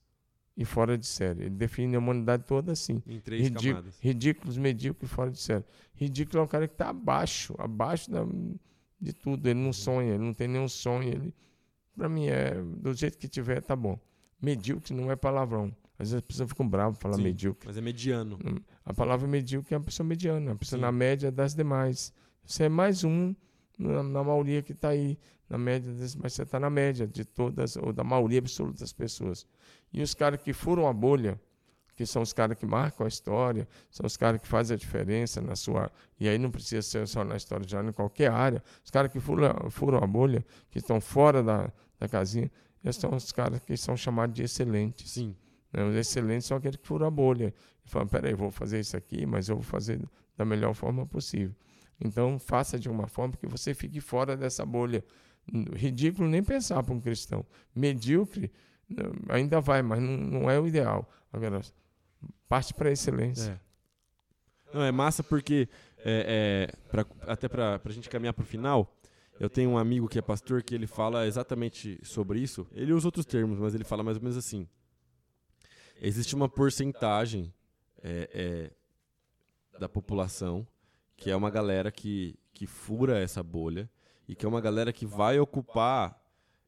e 0.57 0.65
fora 0.65 0.99
de 0.99 1.07
série. 1.07 1.45
Ele 1.45 1.55
define 1.55 1.97
a 1.97 1.99
humanidade 1.99 2.45
toda 2.45 2.73
assim. 2.73 3.03
Em 3.07 3.19
três 3.19 3.45
Ridí 3.45 3.69
camadas. 3.69 3.99
Ridículos, 3.99 4.59
medíocres 4.59 5.11
e 5.11 5.15
fora 5.15 5.31
de 5.31 5.41
série. 5.41 5.65
Ridículo 5.95 6.41
é 6.41 6.43
um 6.43 6.47
cara 6.47 6.69
que 6.69 6.75
está 6.75 6.91
abaixo, 6.91 7.55
abaixo 7.59 8.11
da, 8.11 8.27
de 9.01 9.13
tudo. 9.15 9.47
Ele 9.47 9.59
não 9.59 9.67
uhum. 9.67 9.73
sonha, 9.73 10.15
ele 10.15 10.23
não 10.23 10.35
tem 10.35 10.47
nenhum 10.47 10.69
sonho. 10.69 11.09
Ele, 11.09 11.35
para 11.97 12.09
mim, 12.11 12.27
é 12.27 12.63
do 12.63 12.93
jeito 12.93 13.17
que 13.17 13.27
tiver, 13.27 13.63
tá 13.63 13.75
bom. 13.75 13.99
Medíocre 14.41 14.95
não 14.95 15.11
é 15.11 15.17
palavrão. 15.17 15.75
Às 15.99 16.11
vezes 16.11 16.15
as 16.15 16.23
pessoas 16.23 16.49
ficam 16.51 16.69
bravas 16.69 16.99
falar 16.99 17.15
Sim, 17.15 17.23
medíocre. 17.23 17.67
Mas 17.67 17.77
é 17.77 17.81
mediano. 17.81 18.39
Hum, 18.45 18.57
a 18.85 18.93
palavra 18.93 19.27
medíocre 19.27 19.75
é 19.75 19.79
uma 19.79 19.85
pessoa 19.85 20.07
mediana, 20.07 20.53
uma 20.53 20.57
pessoa 20.57 20.79
Sim. 20.79 20.83
na 20.83 20.93
média 20.93 21.31
das 21.31 21.55
demais. 21.55 22.13
Você 22.45 22.65
é 22.65 22.69
mais 22.69 23.05
um 23.05 23.35
na, 23.81 24.03
na 24.03 24.23
maioria 24.23 24.63
que 24.63 24.73
está 24.73 24.91
aí 24.91 25.19
na 25.49 25.59
média, 25.59 25.93
mas 26.21 26.33
você 26.33 26.43
está 26.43 26.61
na 26.61 26.71
média 26.71 27.07
de 27.07 27.25
todas, 27.25 27.77
ou 27.77 27.93
da 27.93 28.05
maioria 28.05 28.39
absoluta 28.39 28.81
das 28.81 28.93
pessoas. 28.93 29.47
E 29.93 30.03
os 30.03 30.15
caras 30.15 30.41
que 30.41 30.53
furam 30.53 30.87
a 30.87 30.93
bolha, 30.93 31.41
que 31.97 32.07
são 32.07 32.23
os 32.23 32.33
caras 32.33 32.57
que 32.57 32.65
marcam 32.65 33.05
a 33.05 33.09
história, 33.09 33.67
são 33.91 34.07
os 34.07 34.17
caras 34.17 34.41
que 34.41 34.47
fazem 34.47 34.75
a 34.75 34.79
diferença 34.79 35.41
na 35.41 35.57
sua. 35.57 35.91
E 36.19 36.29
aí 36.29 36.39
não 36.39 36.51
precisa 36.51 36.83
ser 36.83 37.07
só 37.09 37.25
na 37.25 37.37
história, 37.37 37.67
já 37.67 37.83
em 37.83 37.93
qualquer 37.93 38.31
área. 38.31 38.63
Os 38.85 38.91
caras 38.91 39.11
que 39.11 39.19
furam, 39.19 39.71
furam 39.71 39.99
a 39.99 40.07
bolha, 40.07 40.45
que 40.71 40.79
estão 40.79 41.01
fora 41.01 41.43
da, 41.43 41.71
da 41.99 42.09
casinha, 42.09 42.51
esses 42.85 43.01
são 43.01 43.15
os 43.15 43.33
caras 43.33 43.61
que 43.61 43.77
são 43.77 43.97
chamados 43.97 44.35
de 44.35 44.43
excelentes. 44.43 45.11
Sim. 45.11 45.37
Né? 45.73 45.85
Os 45.85 45.95
excelentes 45.95 46.47
são 46.47 46.57
aqueles 46.57 46.77
que 46.77 46.87
furam 46.87 47.07
a 47.07 47.11
bolha. 47.11 47.53
E 47.85 47.89
falam: 47.91 48.09
peraí, 48.09 48.35
vou 48.35 48.51
fazer 48.51 48.81
isso 48.81 48.97
aqui, 48.97 49.27
mas 49.27 49.49
eu 49.49 49.57
vou 49.57 49.65
fazer 49.65 50.01
da 50.37 50.45
melhor 50.45 50.73
forma 50.75 51.07
possível. 51.07 51.55
Então, 52.03 52.39
faça 52.39 52.79
de 52.79 52.89
uma 52.89 53.07
forma 53.07 53.37
que 53.37 53.47
você 53.47 53.75
fique 53.75 54.01
fora 54.01 54.37
dessa 54.37 54.65
bolha 54.65 55.05
Ridículo 55.75 56.29
nem 56.29 56.43
pensar 56.43 56.83
para 56.83 56.95
um 56.95 57.01
cristão. 57.01 57.45
Medíocre 57.75 58.53
ainda 59.29 59.61
vai, 59.61 59.83
mas 59.83 60.01
não, 60.01 60.17
não 60.17 60.51
é 60.51 60.59
o 60.61 60.67
ideal. 60.67 61.11
Agora, 61.33 61.61
parte 62.49 62.73
para 62.75 62.89
a 62.89 62.93
excelência. 62.93 63.61
É. 64.73 64.75
Não, 64.75 64.83
é 64.83 64.93
massa 64.93 65.23
porque, 65.25 65.69
é, 65.99 66.69
é, 66.69 66.89
pra, 66.89 67.05
até 67.23 67.49
para 67.49 67.81
a 67.85 67.91
gente 67.91 68.09
caminhar 68.09 68.33
para 68.33 68.43
o 68.43 68.47
final, 68.47 68.97
eu 69.41 69.51
tenho 69.51 69.71
um 69.71 69.79
amigo 69.79 70.09
que 70.09 70.19
é 70.19 70.23
pastor 70.23 70.63
que 70.63 70.75
ele 70.75 70.87
fala 70.87 71.27
exatamente 71.27 71.99
sobre 72.05 72.39
isso. 72.39 72.67
Ele 72.73 72.93
usa 72.93 73.09
outros 73.09 73.27
termos, 73.27 73.59
mas 73.59 73.75
ele 73.75 73.85
fala 73.85 74.03
mais 74.03 74.17
ou 74.17 74.23
menos 74.23 74.37
assim. 74.37 74.69
Existe 76.01 76.35
uma 76.35 76.49
porcentagem 76.49 77.53
é, 78.03 78.71
é 79.73 79.79
da 79.79 79.89
população 79.89 80.67
que 81.21 81.31
é 81.31 81.37
uma 81.37 81.51
galera 81.51 81.93
que, 81.93 82.35
que 82.53 82.67
fura 82.67 83.19
essa 83.19 83.43
bolha 83.43 83.89
e 84.27 84.35
que 84.35 84.45
é 84.45 84.49
uma 84.49 84.61
galera 84.61 84.93
que 84.93 85.07
vai 85.07 85.39
ocupar 85.39 86.19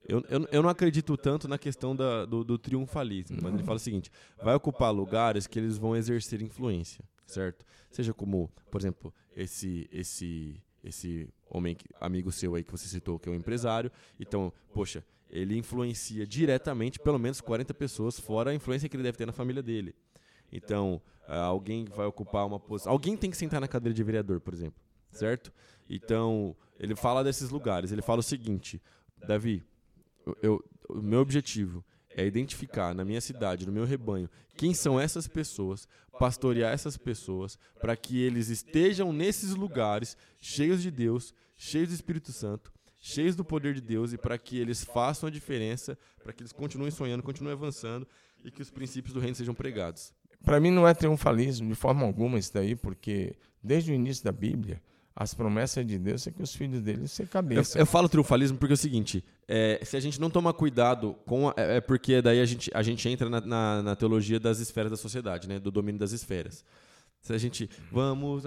eu, 0.04 0.22
eu, 0.28 0.48
eu 0.50 0.62
não 0.62 0.68
acredito 0.68 1.16
tanto 1.16 1.46
na 1.46 1.56
questão 1.56 1.94
da, 1.94 2.24
do, 2.24 2.42
do 2.42 2.58
triunfalismo, 2.58 3.38
mas 3.40 3.54
ele 3.54 3.62
fala 3.62 3.76
o 3.76 3.80
seguinte: 3.80 4.10
vai 4.42 4.52
ocupar 4.52 4.92
lugares 4.92 5.46
que 5.46 5.60
eles 5.60 5.78
vão 5.78 5.94
exercer 5.94 6.42
influência, 6.42 7.04
certo? 7.24 7.64
Seja 7.88 8.12
como, 8.12 8.50
por 8.68 8.80
exemplo, 8.80 9.14
esse 9.36 9.88
esse 9.92 10.60
esse 10.82 11.28
homem 11.48 11.76
amigo 12.00 12.32
seu 12.32 12.56
aí 12.56 12.64
que 12.64 12.72
você 12.72 12.88
citou, 12.88 13.16
que 13.16 13.28
é 13.28 13.32
um 13.32 13.36
empresário. 13.36 13.92
Então, 14.18 14.52
poxa, 14.74 15.04
ele 15.30 15.56
influencia 15.56 16.26
diretamente 16.26 16.98
pelo 16.98 17.18
menos 17.18 17.40
40 17.40 17.72
pessoas, 17.72 18.18
fora 18.18 18.50
a 18.50 18.54
influência 18.54 18.88
que 18.88 18.96
ele 18.96 19.04
deve 19.04 19.16
ter 19.16 19.26
na 19.26 19.32
família 19.32 19.62
dele. 19.62 19.94
Então, 20.50 21.00
ah, 21.26 21.44
alguém 21.44 21.84
vai 21.84 22.06
ocupar 22.06 22.46
uma 22.46 22.58
posição. 22.58 22.92
Alguém 22.92 23.16
tem 23.16 23.30
que 23.30 23.36
sentar 23.36 23.60
na 23.60 23.68
cadeira 23.68 23.94
de 23.94 24.02
vereador, 24.02 24.40
por 24.40 24.52
exemplo, 24.52 24.80
certo? 25.10 25.52
Então, 25.88 26.56
ele 26.78 26.94
fala 26.94 27.22
desses 27.22 27.50
lugares. 27.50 27.92
Ele 27.92 28.02
fala 28.02 28.20
o 28.20 28.22
seguinte: 28.22 28.80
Davi, 29.26 29.64
eu, 30.42 30.62
o 30.88 31.00
meu 31.00 31.20
objetivo 31.20 31.84
é 32.10 32.26
identificar 32.26 32.94
na 32.94 33.04
minha 33.04 33.20
cidade, 33.20 33.66
no 33.66 33.72
meu 33.72 33.84
rebanho, 33.84 34.28
quem 34.56 34.74
são 34.74 35.00
essas 35.00 35.26
pessoas, 35.26 35.88
pastorear 36.18 36.72
essas 36.72 36.96
pessoas, 36.96 37.58
para 37.80 37.96
que 37.96 38.20
eles 38.20 38.48
estejam 38.48 39.12
nesses 39.12 39.54
lugares 39.54 40.16
cheios 40.38 40.82
de 40.82 40.90
Deus, 40.90 41.34
cheios 41.56 41.88
do 41.88 41.94
Espírito 41.94 42.32
Santo, 42.32 42.72
cheios 43.00 43.34
do 43.34 43.44
poder 43.44 43.74
de 43.74 43.80
Deus 43.80 44.12
e 44.12 44.18
para 44.18 44.38
que 44.38 44.58
eles 44.58 44.84
façam 44.84 45.26
a 45.26 45.32
diferença, 45.32 45.98
para 46.22 46.32
que 46.32 46.42
eles 46.42 46.52
continuem 46.52 46.90
sonhando, 46.90 47.22
continuem 47.22 47.54
avançando 47.54 48.06
e 48.44 48.50
que 48.50 48.62
os 48.62 48.70
princípios 48.70 49.14
do 49.14 49.20
reino 49.20 49.34
sejam 49.34 49.54
pregados. 49.54 50.12
Para 50.44 50.60
mim 50.60 50.70
não 50.70 50.86
é 50.86 50.94
triunfalismo 50.94 51.68
de 51.68 51.74
forma 51.74 52.04
alguma 52.04 52.38
isso 52.38 52.52
daí, 52.52 52.74
porque 52.74 53.36
desde 53.62 53.92
o 53.92 53.94
início 53.94 54.24
da 54.24 54.32
Bíblia, 54.32 54.82
as 55.14 55.34
promessas 55.34 55.86
de 55.86 55.98
Deus 55.98 56.26
é 56.26 56.30
que 56.30 56.42
os 56.42 56.54
filhos 56.54 56.80
dele 56.80 57.06
ser 57.06 57.28
cabeça. 57.28 57.78
Eu, 57.78 57.82
eu 57.82 57.86
falo 57.86 58.08
triunfalismo 58.08 58.56
porque 58.56 58.72
é 58.72 58.74
o 58.74 58.78
seguinte: 58.78 59.24
é, 59.46 59.80
se 59.84 59.96
a 59.96 60.00
gente 60.00 60.20
não 60.20 60.30
tomar 60.30 60.54
cuidado 60.54 61.14
com. 61.26 61.48
A, 61.48 61.54
é, 61.56 61.76
é 61.76 61.80
porque 61.80 62.22
daí 62.22 62.40
a 62.40 62.44
gente, 62.44 62.70
a 62.74 62.82
gente 62.82 63.08
entra 63.08 63.28
na, 63.28 63.40
na, 63.40 63.82
na, 63.82 63.96
teologia 63.96 64.40
das 64.40 64.58
esferas 64.58 64.90
da 64.90 64.96
sociedade, 64.96 65.48
né? 65.48 65.58
Do 65.58 65.70
domínio 65.70 65.98
das 65.98 66.12
esferas. 66.12 66.64
Se 67.20 67.32
a 67.32 67.38
gente. 67.38 67.68
Vamos 67.90 68.44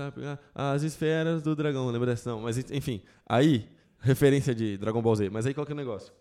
as 0.53 0.83
esferas 0.83 1.41
do 1.41 1.55
dragão, 1.55 1.89
lembra 1.89 2.07
dessa? 2.07 2.31
Não, 2.31 2.41
mas 2.41 2.57
enfim. 2.71 3.01
Aí, 3.25 3.69
referência 3.99 4.53
de 4.53 4.77
Dragon 4.77 5.01
Ball 5.01 5.15
Z. 5.15 5.29
Mas 5.29 5.45
aí 5.45 5.53
qual 5.53 5.65
que 5.65 5.71
é 5.71 5.75
o 5.75 5.77
negócio? 5.77 6.11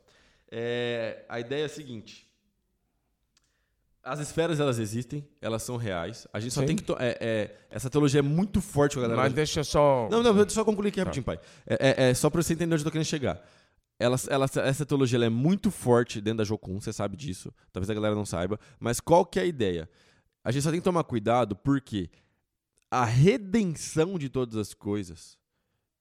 É, 0.51 1.25
a 1.29 1.41
ideia 1.41 1.63
é 1.63 1.67
a 1.67 1.69
seguinte. 1.71 2.29
As 4.05 4.21
esferas, 4.21 4.61
elas 4.61 4.79
existem, 4.79 5.27
elas 5.41 5.63
são 5.63 5.77
reais. 5.79 6.29
A 6.33 6.39
gente 6.39 6.53
só 6.53 6.61
Sim. 6.61 6.67
tem 6.67 6.77
que. 6.77 6.85
É, 6.99 7.19
é, 7.21 7.57
essa 7.71 7.89
teologia 7.89 8.19
é 8.19 8.23
muito 8.23 8.61
forte 8.61 8.95
com 8.95 9.01
a 9.01 9.03
galera. 9.03 9.23
Mas 9.23 9.33
deixa 9.33 9.61
eu 9.61 9.65
só. 9.65 10.09
Não, 10.11 10.23
não, 10.23 10.35
deixa 10.35 10.51
eu 10.51 10.51
só 10.51 10.65
concluir 10.65 10.89
aqui 10.89 10.99
tá. 10.99 11.05
rapidinho, 11.05 11.25
pai. 11.25 11.41
É, 11.67 12.05
é, 12.05 12.11
é 12.11 12.15
só 12.15 12.29
pra 12.29 12.43
você 12.43 12.53
entender 12.53 12.75
onde 12.75 12.83
eu 12.83 12.85
tô 12.85 12.91
querendo 12.91 13.07
chegar. 13.07 13.43
Ela, 13.99 14.17
ela, 14.29 14.47
essa 14.65 14.85
teologia 14.85 15.25
é 15.25 15.29
muito 15.29 15.71
forte 15.71 16.21
dentro 16.21 16.39
da 16.39 16.45
Jocum, 16.45 16.81
você 16.81 16.93
sabe 16.93 17.17
disso. 17.17 17.53
Talvez 17.73 17.89
a 17.89 17.95
galera 17.95 18.15
não 18.15 18.27
saiba. 18.27 18.59
Mas 18.79 19.01
qual 19.01 19.25
que 19.25 19.39
é 19.39 19.43
a 19.43 19.47
ideia? 19.47 19.89
A 20.43 20.53
gente 20.53 20.63
só 20.63 20.71
tem 20.71 20.81
que 20.81 20.85
tomar 20.85 21.05
cuidado 21.05 21.57
porque 21.57 22.11
a 22.91 23.05
redenção 23.05 24.19
de 24.19 24.29
todas 24.29 24.57
as 24.57 24.75
coisas 24.75 25.39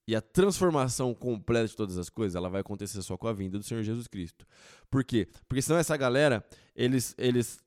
e 0.07 0.15
a 0.15 0.21
transformação 0.21 1.13
completa 1.13 1.67
de 1.67 1.75
todas 1.75 1.97
as 1.97 2.09
coisas, 2.09 2.35
ela 2.35 2.49
vai 2.49 2.61
acontecer 2.61 3.01
só 3.01 3.15
com 3.15 3.27
a 3.27 3.33
vinda 3.33 3.57
do 3.57 3.63
Senhor 3.63 3.83
Jesus 3.83 4.07
Cristo. 4.07 4.45
Por 4.91 5.03
quê? 5.03 5.29
Porque 5.47 5.61
senão 5.61 5.79
essa 5.79 5.95
galera, 5.95 6.43
eles, 6.75 7.15
eles 7.17 7.62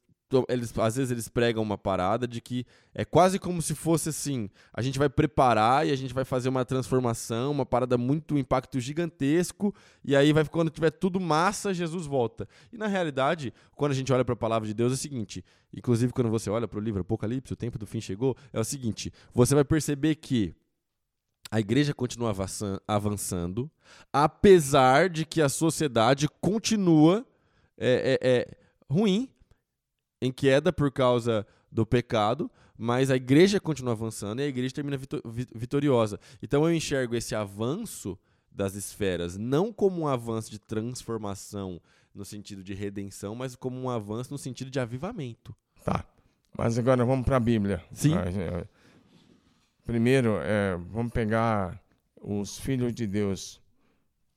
eles 0.48 0.76
às 0.78 0.96
vezes 0.96 1.10
eles 1.10 1.28
pregam 1.28 1.62
uma 1.62 1.78
parada 1.78 2.26
de 2.26 2.40
que 2.40 2.66
é 2.94 3.04
quase 3.04 3.38
como 3.38 3.62
se 3.62 3.74
fosse 3.74 4.08
assim, 4.08 4.50
a 4.72 4.82
gente 4.82 4.98
vai 4.98 5.08
preparar 5.08 5.86
e 5.86 5.92
a 5.92 5.96
gente 5.96 6.12
vai 6.12 6.24
fazer 6.24 6.48
uma 6.48 6.64
transformação, 6.64 7.52
uma 7.52 7.66
parada 7.66 7.96
muito 7.96 8.34
um 8.34 8.38
impacto 8.38 8.80
gigantesco, 8.80 9.74
e 10.04 10.16
aí 10.16 10.32
vai 10.32 10.44
quando 10.44 10.70
tiver 10.70 10.90
tudo 10.90 11.20
massa, 11.20 11.72
Jesus 11.72 12.06
volta. 12.06 12.48
E 12.72 12.76
na 12.76 12.86
realidade, 12.86 13.52
quando 13.76 13.92
a 13.92 13.94
gente 13.94 14.12
olha 14.12 14.24
para 14.24 14.34
a 14.34 14.36
palavra 14.36 14.66
de 14.66 14.74
Deus 14.74 14.92
é 14.92 14.94
o 14.94 14.98
seguinte, 14.98 15.44
inclusive 15.72 16.12
quando 16.12 16.30
você 16.30 16.50
olha 16.50 16.66
para 16.66 16.78
o 16.78 16.82
livro 16.82 17.00
Apocalipse, 17.00 17.52
o 17.52 17.56
tempo 17.56 17.78
do 17.78 17.86
fim 17.86 18.00
chegou, 18.00 18.36
é 18.52 18.58
o 18.58 18.64
seguinte, 18.64 19.12
você 19.32 19.54
vai 19.54 19.64
perceber 19.64 20.16
que 20.16 20.54
a 21.50 21.60
igreja 21.60 21.94
continua 21.94 22.34
avançando, 22.88 23.70
apesar 24.12 25.08
de 25.08 25.24
que 25.24 25.40
a 25.40 25.48
sociedade 25.48 26.28
continua 26.40 27.24
é, 27.78 28.18
é, 28.20 28.28
é 28.28 28.56
ruim, 28.90 29.28
em 30.20 30.32
queda 30.32 30.72
por 30.72 30.90
causa 30.90 31.46
do 31.70 31.84
pecado, 31.84 32.50
mas 32.76 33.10
a 33.10 33.16
igreja 33.16 33.60
continua 33.60 33.92
avançando 33.92 34.40
e 34.40 34.44
a 34.44 34.48
igreja 34.48 34.74
termina 34.74 34.98
vitoriosa. 35.54 36.18
Então 36.42 36.64
eu 36.64 36.74
enxergo 36.74 37.14
esse 37.14 37.34
avanço 37.34 38.18
das 38.50 38.74
esferas 38.74 39.36
não 39.36 39.72
como 39.72 40.00
um 40.00 40.08
avanço 40.08 40.50
de 40.50 40.58
transformação 40.58 41.80
no 42.14 42.24
sentido 42.24 42.64
de 42.64 42.72
redenção, 42.72 43.34
mas 43.34 43.54
como 43.54 43.78
um 43.78 43.90
avanço 43.90 44.32
no 44.32 44.38
sentido 44.38 44.70
de 44.70 44.80
avivamento. 44.80 45.54
Tá. 45.84 46.04
Mas 46.56 46.78
agora 46.78 47.04
vamos 47.04 47.26
para 47.26 47.36
a 47.36 47.40
Bíblia. 47.40 47.84
Sim. 47.92 48.14
Primeiro, 49.84 50.38
é, 50.42 50.76
vamos 50.90 51.12
pegar 51.12 51.80
os 52.20 52.58
filhos 52.58 52.94
de 52.94 53.06
Deus. 53.06 53.60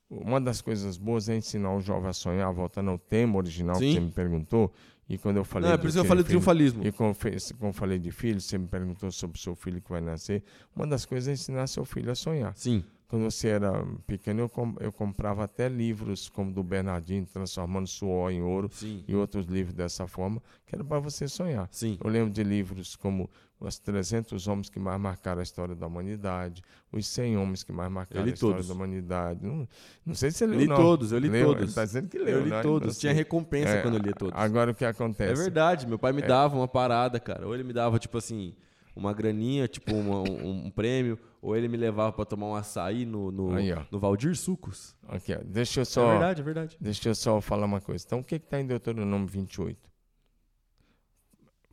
Uma 0.10 0.41
das 0.41 0.60
coisas 0.62 0.98
boas 0.98 1.30
é 1.30 1.36
ensinar 1.36 1.74
o 1.76 1.82
jovem 1.82 2.10
a 2.10 2.13
sonhar, 2.13 2.52
voltando 2.52 2.89
ao 2.89 2.98
tema 2.98 3.38
original 3.38 3.76
Sim. 3.76 3.88
que 3.88 3.93
você 3.93 4.00
me 4.00 4.12
perguntou. 4.12 4.74
E 5.08 5.17
quando 5.17 5.38
eu 5.38 5.43
falei. 5.43 5.67
Não, 5.67 5.76
é 5.76 5.78
por 5.78 5.88
isso 5.88 5.98
que 5.98 6.02
eu 6.02 6.08
falei 6.08 6.24
triunfalismo. 6.24 6.86
E 6.86 6.91
como, 6.91 7.15
como 7.60 7.74
falei 7.74 7.98
de 7.98 8.12
filho, 8.12 8.39
você 8.39 8.58
me 8.58 8.67
perguntou 8.67 9.12
sobre 9.12 9.38
o 9.38 9.41
seu 9.41 9.56
filho 9.56 9.82
que 9.82 9.89
vai 9.89 10.02
nascer. 10.02 10.43
Uma 10.76 10.86
das 10.86 11.06
coisas 11.06 11.28
é 11.28 11.34
ensinar 11.34 11.65
seu 11.67 11.84
filho 11.84 12.12
a 12.12 12.15
sonhar. 12.15 12.54
Sim. 12.56 12.84
Quando 13.08 13.24
você 13.24 13.48
era 13.48 13.84
pequeno, 14.06 14.41
eu, 14.41 14.50
com, 14.50 14.76
eu 14.80 14.91
comprava 14.91 15.43
até 15.43 15.67
livros 15.67 16.30
como 16.30 16.52
do 16.52 16.62
Bernardinho, 16.62 17.26
Transformando 17.26 17.88
Suor 17.88 18.32
em 18.32 18.43
Ouro, 18.43 18.69
Sim. 18.72 19.04
e 19.08 19.15
outros 19.15 19.48
livros 19.48 19.74
dessa 19.74 20.06
forma, 20.06 20.39
que 20.67 20.76
era 20.76 20.84
para 20.84 21.00
você 21.00 21.28
sonhar. 21.28 21.67
Sim. 21.72 21.98
Eu 22.04 22.08
lembro 22.08 22.32
de 22.32 22.43
livros 22.43 22.95
como 22.95 23.28
Os 23.60 23.78
300 23.78 24.48
Homens 24.48 24.69
que 24.69 24.80
Mais 24.80 25.00
Marcaram 25.00 25.41
a 25.41 25.43
História 25.43 25.76
da 25.76 25.86
Humanidade, 25.86 26.63
Os 26.91 27.06
100 27.08 27.38
Homens 27.38 27.63
que 27.63 27.74
Mais 27.74 27.91
Marcaram 27.91 28.26
a 28.26 28.30
História 28.30 28.56
todos. 28.56 28.67
da 28.69 28.74
Humanidade. 28.74 29.45
Não, 29.45 29.67
não 30.06 30.15
sei 30.15 30.32
se 30.32 30.38
você 30.38 30.48
leu, 30.48 30.60
li 30.60 30.67
não. 30.67 30.78
todos, 30.78 31.12
eu 31.12 31.19
li 31.19 31.28
leu, 31.28 31.48
todos. 31.48 31.69
Está 31.69 31.84
dizendo 31.84 32.08
que 32.08 32.17
leu, 32.17 32.39
Eu 32.39 32.43
li 32.45 32.50
né? 32.50 32.62
todos. 32.62 32.98
Tinha 32.98 33.12
recompensa 33.12 33.72
é, 33.72 33.82
quando 33.82 33.95
eu 33.95 34.02
li 34.02 34.13
todos. 34.13 34.34
Agora, 34.39 34.72
o 34.72 34.76
que 34.76 34.86
acontece? 34.86 35.34
É 35.34 35.36
verdade, 35.36 35.86
meu 35.86 36.00
pai 36.00 36.13
me 36.13 36.22
é. 36.22 36.26
dava 36.26 36.56
uma 36.56 36.67
parada, 36.67 37.19
cara. 37.19 37.45
Ou 37.45 37.54
ele 37.54 37.63
me 37.63 37.74
dava, 37.74 38.00
tipo 38.00 38.17
assim 38.17 38.56
uma 39.00 39.13
graninha, 39.13 39.67
tipo 39.67 39.95
uma, 39.95 40.19
um, 40.19 40.65
um, 40.65 40.69
prêmio, 40.69 41.17
ou 41.41 41.56
ele 41.56 41.67
me 41.67 41.78
levava 41.78 42.12
para 42.12 42.26
tomar 42.26 42.48
um 42.48 42.56
açaí 42.56 43.06
no, 43.06 43.32
no, 43.32 43.56
Aí, 43.56 43.74
no 43.89 43.98
Valdir 43.98 44.36
Sucos. 44.36 44.95
Aqui, 45.08 45.34
ó. 45.34 45.39
Deixa 45.43 45.82
eu 45.82 45.86
só. 45.86 46.08
É 46.08 46.12
verdade, 46.12 46.41
é 46.41 46.43
verdade. 46.43 46.78
Deixa 46.80 47.10
eu 47.10 47.15
só 47.15 47.39
falar 47.39 47.65
uma 47.65 47.80
coisa. 47.80 48.04
Então, 48.06 48.19
o 48.19 48.24
que 48.24 48.36
está 48.36 48.60
em 48.60 48.67
Deuteronômio 48.67 49.28
28? 49.28 49.88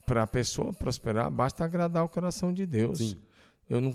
Para 0.06 0.22
a 0.22 0.26
pessoa 0.26 0.72
prosperar, 0.72 1.30
basta 1.30 1.64
agradar 1.64 2.04
o 2.04 2.08
coração 2.08 2.52
de 2.52 2.64
Deus. 2.64 2.98
Sim. 2.98 3.16
Eu 3.68 3.80
não, 3.80 3.92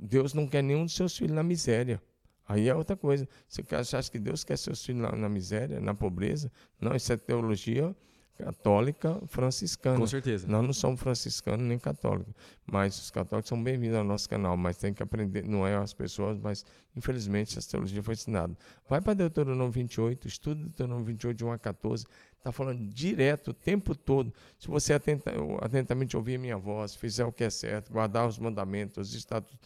Deus 0.00 0.32
não 0.32 0.46
quer 0.46 0.62
nenhum 0.62 0.86
dos 0.86 0.94
seus 0.94 1.16
filhos 1.16 1.34
na 1.34 1.42
miséria. 1.42 2.02
Aí 2.48 2.68
é 2.68 2.74
outra 2.74 2.96
coisa. 2.96 3.28
Você 3.46 3.62
acha 3.96 4.10
que 4.10 4.18
Deus 4.18 4.42
quer 4.42 4.56
seus 4.56 4.84
filhos 4.84 5.02
na, 5.02 5.12
na 5.14 5.28
miséria, 5.28 5.78
na 5.78 5.94
pobreza? 5.94 6.50
Não, 6.80 6.96
isso 6.96 7.12
é 7.12 7.16
teologia 7.16 7.94
católica 8.40 9.20
franciscana. 9.26 9.98
Com 9.98 10.06
certeza. 10.06 10.46
Nós 10.48 10.64
não 10.64 10.72
somos 10.72 11.00
franciscanos 11.00 11.66
nem 11.66 11.78
católicos, 11.78 12.34
mas 12.66 12.98
os 12.98 13.10
católicos 13.10 13.48
são 13.48 13.62
bem-vindos 13.62 13.96
ao 13.96 14.04
nosso 14.04 14.28
canal, 14.28 14.56
mas 14.56 14.76
tem 14.76 14.92
que 14.92 15.02
aprender, 15.02 15.44
não 15.44 15.66
é 15.66 15.76
as 15.76 15.92
pessoas, 15.92 16.38
mas 16.38 16.64
infelizmente 16.96 17.58
essa 17.58 17.70
teologia 17.70 18.02
foi 18.02 18.14
ensinada. 18.14 18.56
Vai 18.88 19.00
para 19.00 19.14
Deuteronômio 19.14 19.70
28, 19.70 20.26
estuda 20.26 20.62
Deuteronômio 20.62 21.04
28 21.04 21.36
de 21.36 21.44
1 21.44 21.52
a 21.52 21.58
14, 21.58 22.04
está 22.36 22.50
falando 22.50 22.86
direto 22.88 23.48
o 23.48 23.54
tempo 23.54 23.94
todo. 23.94 24.32
Se 24.58 24.68
você 24.68 24.92
atenta, 24.92 25.32
atentamente 25.60 26.16
ouvir 26.16 26.36
a 26.36 26.38
minha 26.38 26.56
voz, 26.56 26.94
fizer 26.94 27.24
o 27.24 27.32
que 27.32 27.44
é 27.44 27.50
certo, 27.50 27.92
guardar 27.92 28.26
os 28.26 28.38
mandamentos, 28.38 29.08
os 29.08 29.14
estatutos, 29.14 29.58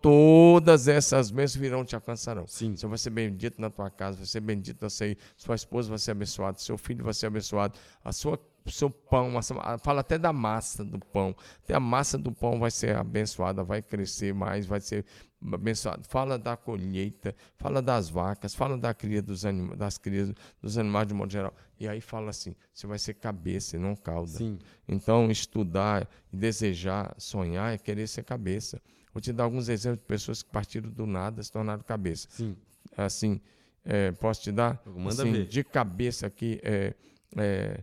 todas 0.00 0.88
essas 0.88 1.30
bênçãos 1.30 1.56
virão 1.56 1.84
te 1.84 1.94
alcançarão. 1.94 2.46
Sim. 2.46 2.76
Você 2.76 2.86
vai 2.86 2.98
ser 2.98 3.10
bendito 3.10 3.60
na 3.60 3.70
tua 3.70 3.90
casa, 3.90 4.16
vai 4.16 4.26
ser 4.26 4.40
bendito 4.40 4.82
na 4.82 4.90
sua, 4.90 5.16
sua 5.36 5.54
esposa 5.54 5.88
vai 5.88 5.98
ser 5.98 6.12
abençoada, 6.12 6.58
seu 6.58 6.78
filho 6.78 7.04
vai 7.04 7.14
ser 7.14 7.26
abençoado, 7.26 7.78
a 8.04 8.12
sua 8.12 8.38
seu 8.66 8.90
pão, 8.90 9.32
fala 9.78 10.00
até 10.00 10.18
da 10.18 10.32
massa 10.32 10.84
do 10.84 10.98
pão. 10.98 11.34
Até 11.64 11.74
a 11.74 11.80
massa 11.80 12.18
do 12.18 12.30
pão 12.30 12.58
vai 12.58 12.70
ser 12.70 12.96
abençoada, 12.96 13.64
vai 13.64 13.82
crescer 13.82 14.34
mais, 14.34 14.66
vai 14.66 14.80
ser 14.80 15.04
abençoada. 15.42 16.02
Fala 16.04 16.38
da 16.38 16.56
colheita, 16.56 17.34
fala 17.56 17.80
das 17.80 18.08
vacas, 18.08 18.54
fala 18.54 18.76
da 18.76 18.92
cria 18.92 19.22
dos 19.22 19.44
anima, 19.44 19.74
das 19.74 19.96
crias 19.96 20.32
dos 20.60 20.76
animais 20.76 21.08
de 21.08 21.14
modo 21.14 21.32
geral. 21.32 21.54
E 21.78 21.88
aí 21.88 22.00
fala 22.00 22.30
assim: 22.30 22.54
você 22.72 22.86
vai 22.86 22.98
ser 22.98 23.14
cabeça 23.14 23.76
e 23.76 23.78
não 23.78 23.96
cauda. 23.96 24.32
Sim. 24.32 24.58
Então, 24.86 25.30
estudar, 25.30 26.08
desejar, 26.32 27.14
sonhar 27.18 27.74
é 27.74 27.78
querer 27.78 28.06
ser 28.06 28.24
cabeça. 28.24 28.80
Vou 29.12 29.20
te 29.20 29.32
dar 29.32 29.44
alguns 29.44 29.68
exemplos 29.68 30.00
de 30.00 30.06
pessoas 30.06 30.42
que 30.42 30.50
partiram 30.50 30.90
do 30.90 31.06
nada 31.06 31.42
se 31.42 31.50
tornaram 31.50 31.82
cabeça. 31.82 32.28
Sim. 32.30 32.56
Assim, 32.96 33.40
é, 33.84 34.12
posso 34.12 34.42
te 34.42 34.52
dar? 34.52 34.80
Manda 34.86 35.22
assim, 35.22 35.32
ver. 35.32 35.46
De 35.46 35.64
cabeça 35.64 36.26
aqui, 36.26 36.60
é, 36.62 36.94
é, 37.36 37.82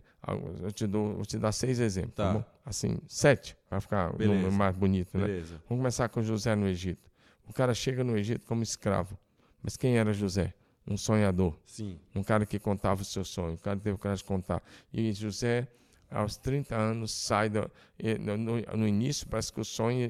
eu 0.62 0.72
te 0.72 0.86
dou, 0.86 1.14
vou 1.14 1.24
te 1.24 1.38
dar 1.38 1.52
seis 1.52 1.80
exemplos. 1.80 2.14
Tá. 2.14 2.34
tá 2.34 2.46
assim, 2.64 2.98
sete, 3.06 3.56
vai 3.70 3.80
ficar 3.80 4.14
o 4.14 4.18
número 4.18 4.52
mais 4.52 4.76
bonito, 4.76 5.18
Beleza. 5.18 5.54
né? 5.54 5.60
Vamos 5.68 5.80
começar 5.80 6.08
com 6.08 6.22
José 6.22 6.54
no 6.54 6.66
Egito. 6.66 7.10
O 7.46 7.52
cara 7.52 7.74
chega 7.74 8.04
no 8.04 8.16
Egito 8.16 8.46
como 8.46 8.62
escravo. 8.62 9.18
Mas 9.62 9.76
quem 9.76 9.98
era 9.98 10.12
José? 10.12 10.54
um 10.88 10.96
sonhador. 10.96 11.54
Sim. 11.66 11.98
Um 12.14 12.22
cara 12.22 12.46
que 12.46 12.58
contava 12.58 13.02
o 13.02 13.04
seu 13.04 13.24
sonho. 13.24 13.54
O 13.54 13.58
cara 13.58 13.78
teve 13.78 13.96
coragem 13.98 14.22
de 14.22 14.28
contar. 14.28 14.62
E 14.92 15.12
José, 15.12 15.68
aos 16.10 16.36
30 16.36 16.74
anos, 16.74 17.12
sai 17.12 17.50
do, 17.50 17.70
no, 18.20 18.76
no, 18.76 18.88
início, 18.88 19.26
parece 19.28 19.52
que 19.52 19.60
o 19.60 19.64
sonho. 19.64 20.08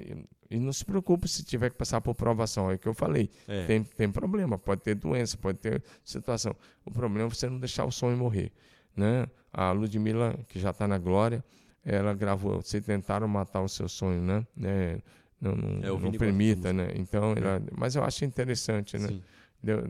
E 0.51 0.59
não 0.59 0.73
se 0.73 0.85
preocupe 0.85 1.29
se 1.29 1.45
tiver 1.45 1.71
que 1.71 1.77
passar 1.77 2.01
por 2.01 2.15
provação. 2.15 2.71
É 2.71 2.75
o 2.75 2.79
que 2.79 2.87
eu 2.89 2.95
falei. 2.95 3.31
É. 3.47 3.67
Tem, 3.67 3.83
tem 3.85 4.11
problema, 4.11 4.59
pode 4.59 4.81
ter 4.81 4.95
doença, 4.95 5.37
pode 5.37 5.59
ter 5.59 5.83
situação. 6.03 6.55
O 6.85 6.91
problema 6.91 7.27
é 7.27 7.35
você 7.35 7.49
não 7.49 7.59
deixar 7.59 7.85
o 7.85 7.91
sonho 7.93 8.17
morrer. 8.17 8.51
Né? 8.97 9.27
A 9.53 9.73
Ludmilla, 9.73 10.39
que 10.49 10.59
já 10.59 10.71
está 10.71 10.89
na 10.89 10.97
glória, 10.99 11.45
ela 11.85 12.15
gravou. 12.15 12.63
Vocês 12.63 12.85
tentaram 12.85 13.29
matar 13.29 13.61
o 13.61 13.69
seu 13.69 13.89
sonho, 13.89 14.23
né? 14.23 14.47
É, 14.63 14.99
não, 15.41 15.55
não, 15.55 15.97
É, 15.97 16.01
não 16.01 16.13
permita, 16.13 16.73
né? 16.73 16.93
Então, 16.97 17.33
ela, 17.33 17.63
mas 17.77 17.95
eu 17.95 18.03
acho 18.03 18.25
interessante, 18.25 18.99
né? 18.99 19.09
Sim. 19.09 19.23
Deus- 19.63 19.85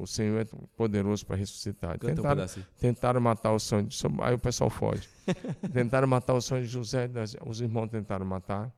o 0.00 0.06
Senhor 0.06 0.40
é 0.40 0.44
poderoso 0.76 1.24
para 1.24 1.36
ressuscitar. 1.36 1.98
Canta 1.98 2.12
um 2.12 2.16
Tentaram, 2.16 2.42
tentaram 2.80 3.20
matar 3.20 3.52
o 3.52 3.58
sonho 3.58 3.84
de 3.86 3.96
aí 4.20 4.34
o 4.34 4.38
pessoal 4.38 4.68
foge. 4.68 5.08
tentaram 5.72 6.08
matar 6.08 6.34
o 6.34 6.40
sonho 6.40 6.62
de 6.62 6.68
José, 6.68 7.08
os 7.46 7.60
irmãos 7.60 7.88
tentaram 7.88 8.26
matar. 8.26 8.72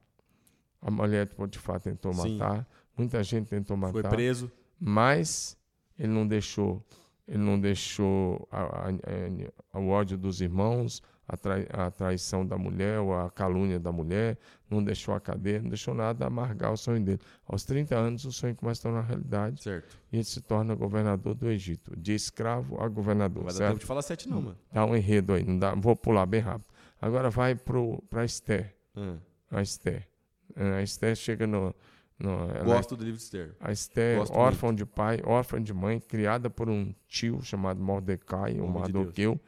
A 0.85 0.91
mulher 0.91 1.27
de 1.27 1.35
Potifar 1.35 1.81
tentou 1.81 2.13
Sim. 2.13 2.37
matar. 2.39 2.65
Muita 2.97 3.23
gente 3.25 3.49
tentou 3.49 3.77
matar 3.77 3.93
Foi 3.93 4.03
preso. 4.05 4.53
mas 4.79 5.57
ele 5.99 6.13
não 6.13 6.27
deixou 6.27 6.85
ele 7.27 7.39
não 7.43 7.59
deixou 7.59 8.47
a- 8.53 8.89
a- 8.91 8.91
a- 9.73 9.79
o 9.81 9.89
ódio 9.89 10.19
dos 10.19 10.43
irmãos 10.43 11.03
a, 11.27 11.39
trai- 11.39 11.67
a 11.73 11.91
traição 11.91 12.45
da 12.47 12.59
mulher 12.59 13.01
ou 13.01 13.15
a 13.19 13.31
calúnia 13.31 13.81
da 13.81 13.91
mulher 13.91 14.37
não 14.69 14.85
deixou 14.85 15.15
a 15.15 15.21
cadeia 15.21 15.63
não 15.63 15.71
deixou 15.71 15.95
nada 15.95 16.27
amargar 16.27 16.71
o 16.71 16.77
sonho 16.77 17.03
dele 17.03 17.19
aos 17.49 17.65
30 17.65 17.97
anos 17.97 18.27
o 18.27 18.31
sonho 18.33 18.55
começa 18.55 18.81
a 18.87 18.93
tornar 18.93 19.07
realidade 19.09 19.63
Certo. 19.63 19.97
e 20.13 20.17
ele 20.17 20.25
se 20.25 20.43
torna 20.43 20.75
governador 20.75 21.35
do 21.35 21.49
Egito 21.49 21.99
de 21.99 22.13
escravo 22.15 22.79
a 22.79 22.87
governador 22.89 23.43
Não 23.43 23.51
vai 23.51 23.59
dar 23.59 23.69
tempo 23.69 23.81
de 23.81 23.87
falar 23.87 24.03
sete, 24.03 24.29
não, 24.29 24.43
mano. 24.43 24.59
dá 24.71 24.85
um 24.85 24.95
enredo 24.95 25.33
aí 25.33 25.43
não 25.45 25.59
dá 25.59 25.75
vou 25.75 25.97
pular 25.97 26.27
bem 26.27 26.41
rápido 26.43 26.69
agora 27.01 27.31
vai 27.31 27.55
para 27.55 28.23
Esther 28.27 28.77
Ah. 28.95 29.17
a 29.51 29.63
Esther 29.63 30.07
a 30.57 30.83
Esther 30.83 31.15
chega 31.17 31.47
no, 31.47 31.75
no 32.19 32.31
ela 32.51 32.59
é 32.61 32.65
Gosto 32.65 32.97
do 32.97 33.05
livro 33.05 33.19
de 33.19 33.25
Esther. 33.25 33.55
a 33.61 33.73
Esther, 33.73 34.19
Gosto 34.19 34.35
órfã 34.35 34.75
de 34.75 34.85
pai, 34.87 35.21
órfã 35.25 35.63
de 35.63 35.73
mãe, 35.75 36.01
criada 36.01 36.49
por 36.51 36.69
um 36.69 36.95
tio 37.09 37.43
chamado 37.43 37.83
Mordecai, 37.83 38.59
ou 38.61 38.67
Homem 38.69 38.83
de 38.85 38.93
Mardoqueu, 38.93 39.41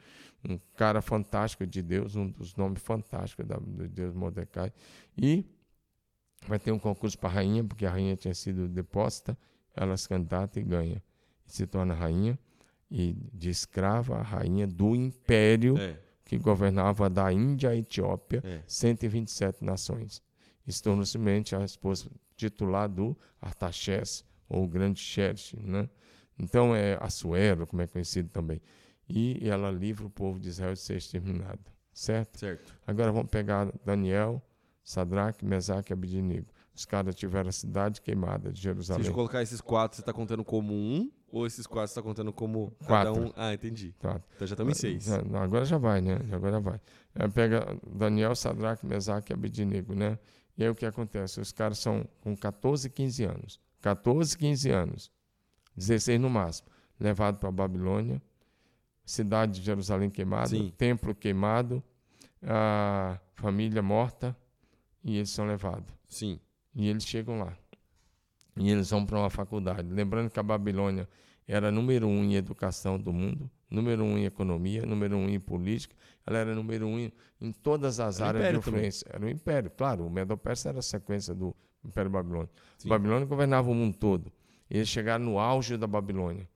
um 0.47 0.57
cara 0.75 1.01
fantástico 1.01 1.65
de 1.65 1.81
Deus, 1.81 2.15
um 2.15 2.29
dos 2.29 2.55
nomes 2.55 2.81
fantásticos 2.81 3.45
da, 3.45 3.57
do 3.57 3.87
Deus 3.87 4.13
Mordecai. 4.13 4.71
E 5.17 5.45
vai 6.47 6.59
ter 6.59 6.71
um 6.71 6.79
concurso 6.79 7.17
para 7.17 7.29
rainha, 7.29 7.63
porque 7.63 7.85
a 7.85 7.89
rainha 7.91 8.15
tinha 8.15 8.33
sido 8.33 8.67
deposta, 8.67 9.37
ela 9.75 9.95
se 9.97 10.07
candidata 10.07 10.59
e 10.59 10.63
ganha. 10.63 11.03
E 11.45 11.51
se 11.51 11.65
torna 11.67 11.93
rainha, 11.93 12.37
e 12.89 13.13
de 13.33 13.49
escrava, 13.49 14.17
a 14.17 14.21
rainha 14.21 14.65
do 14.67 14.95
império 14.95 15.77
É. 15.77 15.97
que 16.23 16.37
governava 16.37 17.09
da 17.09 17.31
Índia 17.33 17.69
à 17.71 17.75
Etiópia, 17.75 18.41
É. 18.45 18.61
127 18.67 19.63
nações. 19.63 20.21
E 20.67 20.71
se 20.73 20.83
tornou 20.83 21.05
simplesmente 21.05 21.55
a 21.55 21.63
esposa 21.63 22.09
titular 22.35 22.89
do 22.89 23.17
Artaxerxes, 23.41 24.25
ou 24.49 24.67
grande 24.67 24.99
Xerxes, 24.99 25.59
né? 25.63 25.89
Então 26.37 26.75
é 26.75 26.97
Assuero, 27.01 27.65
como 27.65 27.81
é 27.81 27.87
conhecido 27.87 28.29
também. 28.29 28.61
E 29.09 29.39
ela 29.47 29.71
livra 29.71 30.05
o 30.05 30.09
povo 30.09 30.39
de 30.39 30.49
Israel 30.49 30.73
de 30.73 30.79
ser 30.79 30.97
exterminado, 30.97 31.59
certo? 31.93 32.37
Certo. 32.39 32.73
Agora 32.85 33.11
vamos 33.11 33.29
pegar 33.31 33.71
Daniel, 33.85 34.41
Sadraque, 34.83 35.45
Mesaque 35.45 35.91
e 35.91 35.93
Abednego. 35.93 36.47
Os 36.75 36.85
caras 36.85 37.15
tiveram 37.15 37.49
a 37.49 37.51
cidade 37.51 38.01
queimada 38.01 38.51
de 38.51 38.59
Se 38.59 38.67
a 38.67 38.71
Jerusalém. 38.71 39.03
gente 39.05 39.13
colocar 39.15 39.41
esses 39.41 39.59
quatro, 39.61 39.97
você 39.97 40.03
tá 40.03 40.13
contando 40.13 40.43
como 40.43 40.73
um? 40.73 41.09
Ou 41.29 41.45
esses 41.47 41.65
quatro 41.65 41.89
você 41.89 41.95
tá 41.95 42.01
contando 42.01 42.31
como 42.31 42.71
cada 42.87 43.11
Quatro. 43.11 43.29
um? 43.29 43.33
Ah, 43.35 43.53
entendi. 43.53 43.93
Tá. 43.99 44.21
Então 44.35 44.47
já 44.47 44.53
estamos 44.53 44.77
em 44.77 44.79
seis. 44.79 45.09
Agora 45.11 45.65
já 45.65 45.77
vai, 45.77 45.99
né? 46.01 46.19
Agora 46.31 46.59
vai. 46.59 46.79
É, 47.15 47.27
pega 47.27 47.65
Daniel, 47.85 48.35
Sadraque, 48.35 48.85
Mesaque 48.85 49.31
e 49.31 49.33
Abednego, 49.33 49.93
né? 49.95 50.19
E 50.57 50.63
aí 50.63 50.69
o 50.69 50.75
que 50.75 50.85
acontece? 50.85 51.39
Os 51.39 51.51
caras 51.51 51.77
são 51.77 52.07
com 52.21 52.35
14, 52.35 52.89
15 52.89 53.23
anos. 53.23 53.59
14, 53.81 54.37
15 54.37 54.69
anos. 54.71 55.11
16 55.75 56.19
no 56.19 56.29
máximo. 56.29 56.69
Levado 56.99 57.37
para 57.37 57.49
a 57.49 57.51
Babilônia. 57.51 58.21
Cidade 59.05 59.59
de 59.59 59.65
Jerusalém 59.65 60.09
queimada. 60.09 60.47
Sim. 60.47 60.73
Templo 60.75 61.13
queimado. 61.13 61.83
A 62.41 63.19
família 63.35 63.83
morta. 63.83 64.35
E 65.03 65.17
eles 65.17 65.29
são 65.29 65.45
levados. 65.45 65.93
Sim. 66.07 66.39
E 66.73 66.87
eles 66.87 67.05
chegam 67.05 67.39
lá. 67.39 67.55
E 68.55 68.69
eles 68.71 68.89
vão 68.89 69.05
para 69.05 69.19
uma 69.19 69.29
faculdade. 69.29 69.87
Lembrando 69.87 70.31
que 70.31 70.39
a 70.39 70.43
Babilônia 70.43 71.07
era 71.47 71.71
número 71.71 72.07
um 72.07 72.23
em 72.23 72.35
educação 72.35 72.99
do 72.99 73.13
mundo, 73.13 73.49
número 73.69 74.03
um 74.03 74.17
em 74.17 74.25
economia, 74.25 74.85
número 74.85 75.17
um 75.17 75.29
em 75.29 75.39
política. 75.39 75.95
Ela 76.25 76.39
era 76.39 76.55
número 76.55 76.87
um 76.87 76.99
em, 76.99 77.11
em 77.41 77.51
todas 77.51 77.99
as 77.99 78.19
Era 78.19 78.29
áreas 78.29 78.43
de 78.43 78.49
império 78.49 78.61
também. 78.61 78.79
influência. 78.79 79.07
Era 79.11 79.25
um 79.25 79.29
império, 79.29 79.71
claro. 79.71 80.05
O 80.05 80.09
Medo-Persa 80.09 80.69
era 80.69 80.79
a 80.79 80.81
sequência 80.81 81.33
do 81.33 81.55
Império 81.85 82.11
Babilônico. 82.11 82.53
Sim. 82.77 82.87
A 82.87 82.91
Babilônia 82.91 83.25
governava 83.25 83.69
o 83.69 83.75
mundo 83.75 83.97
todo. 83.97 84.31
E 84.69 84.77
eles 84.77 84.89
chegaram 84.89 85.23
no 85.23 85.39
auge 85.39 85.77
da 85.77 85.87
Babilônia. 85.87 86.47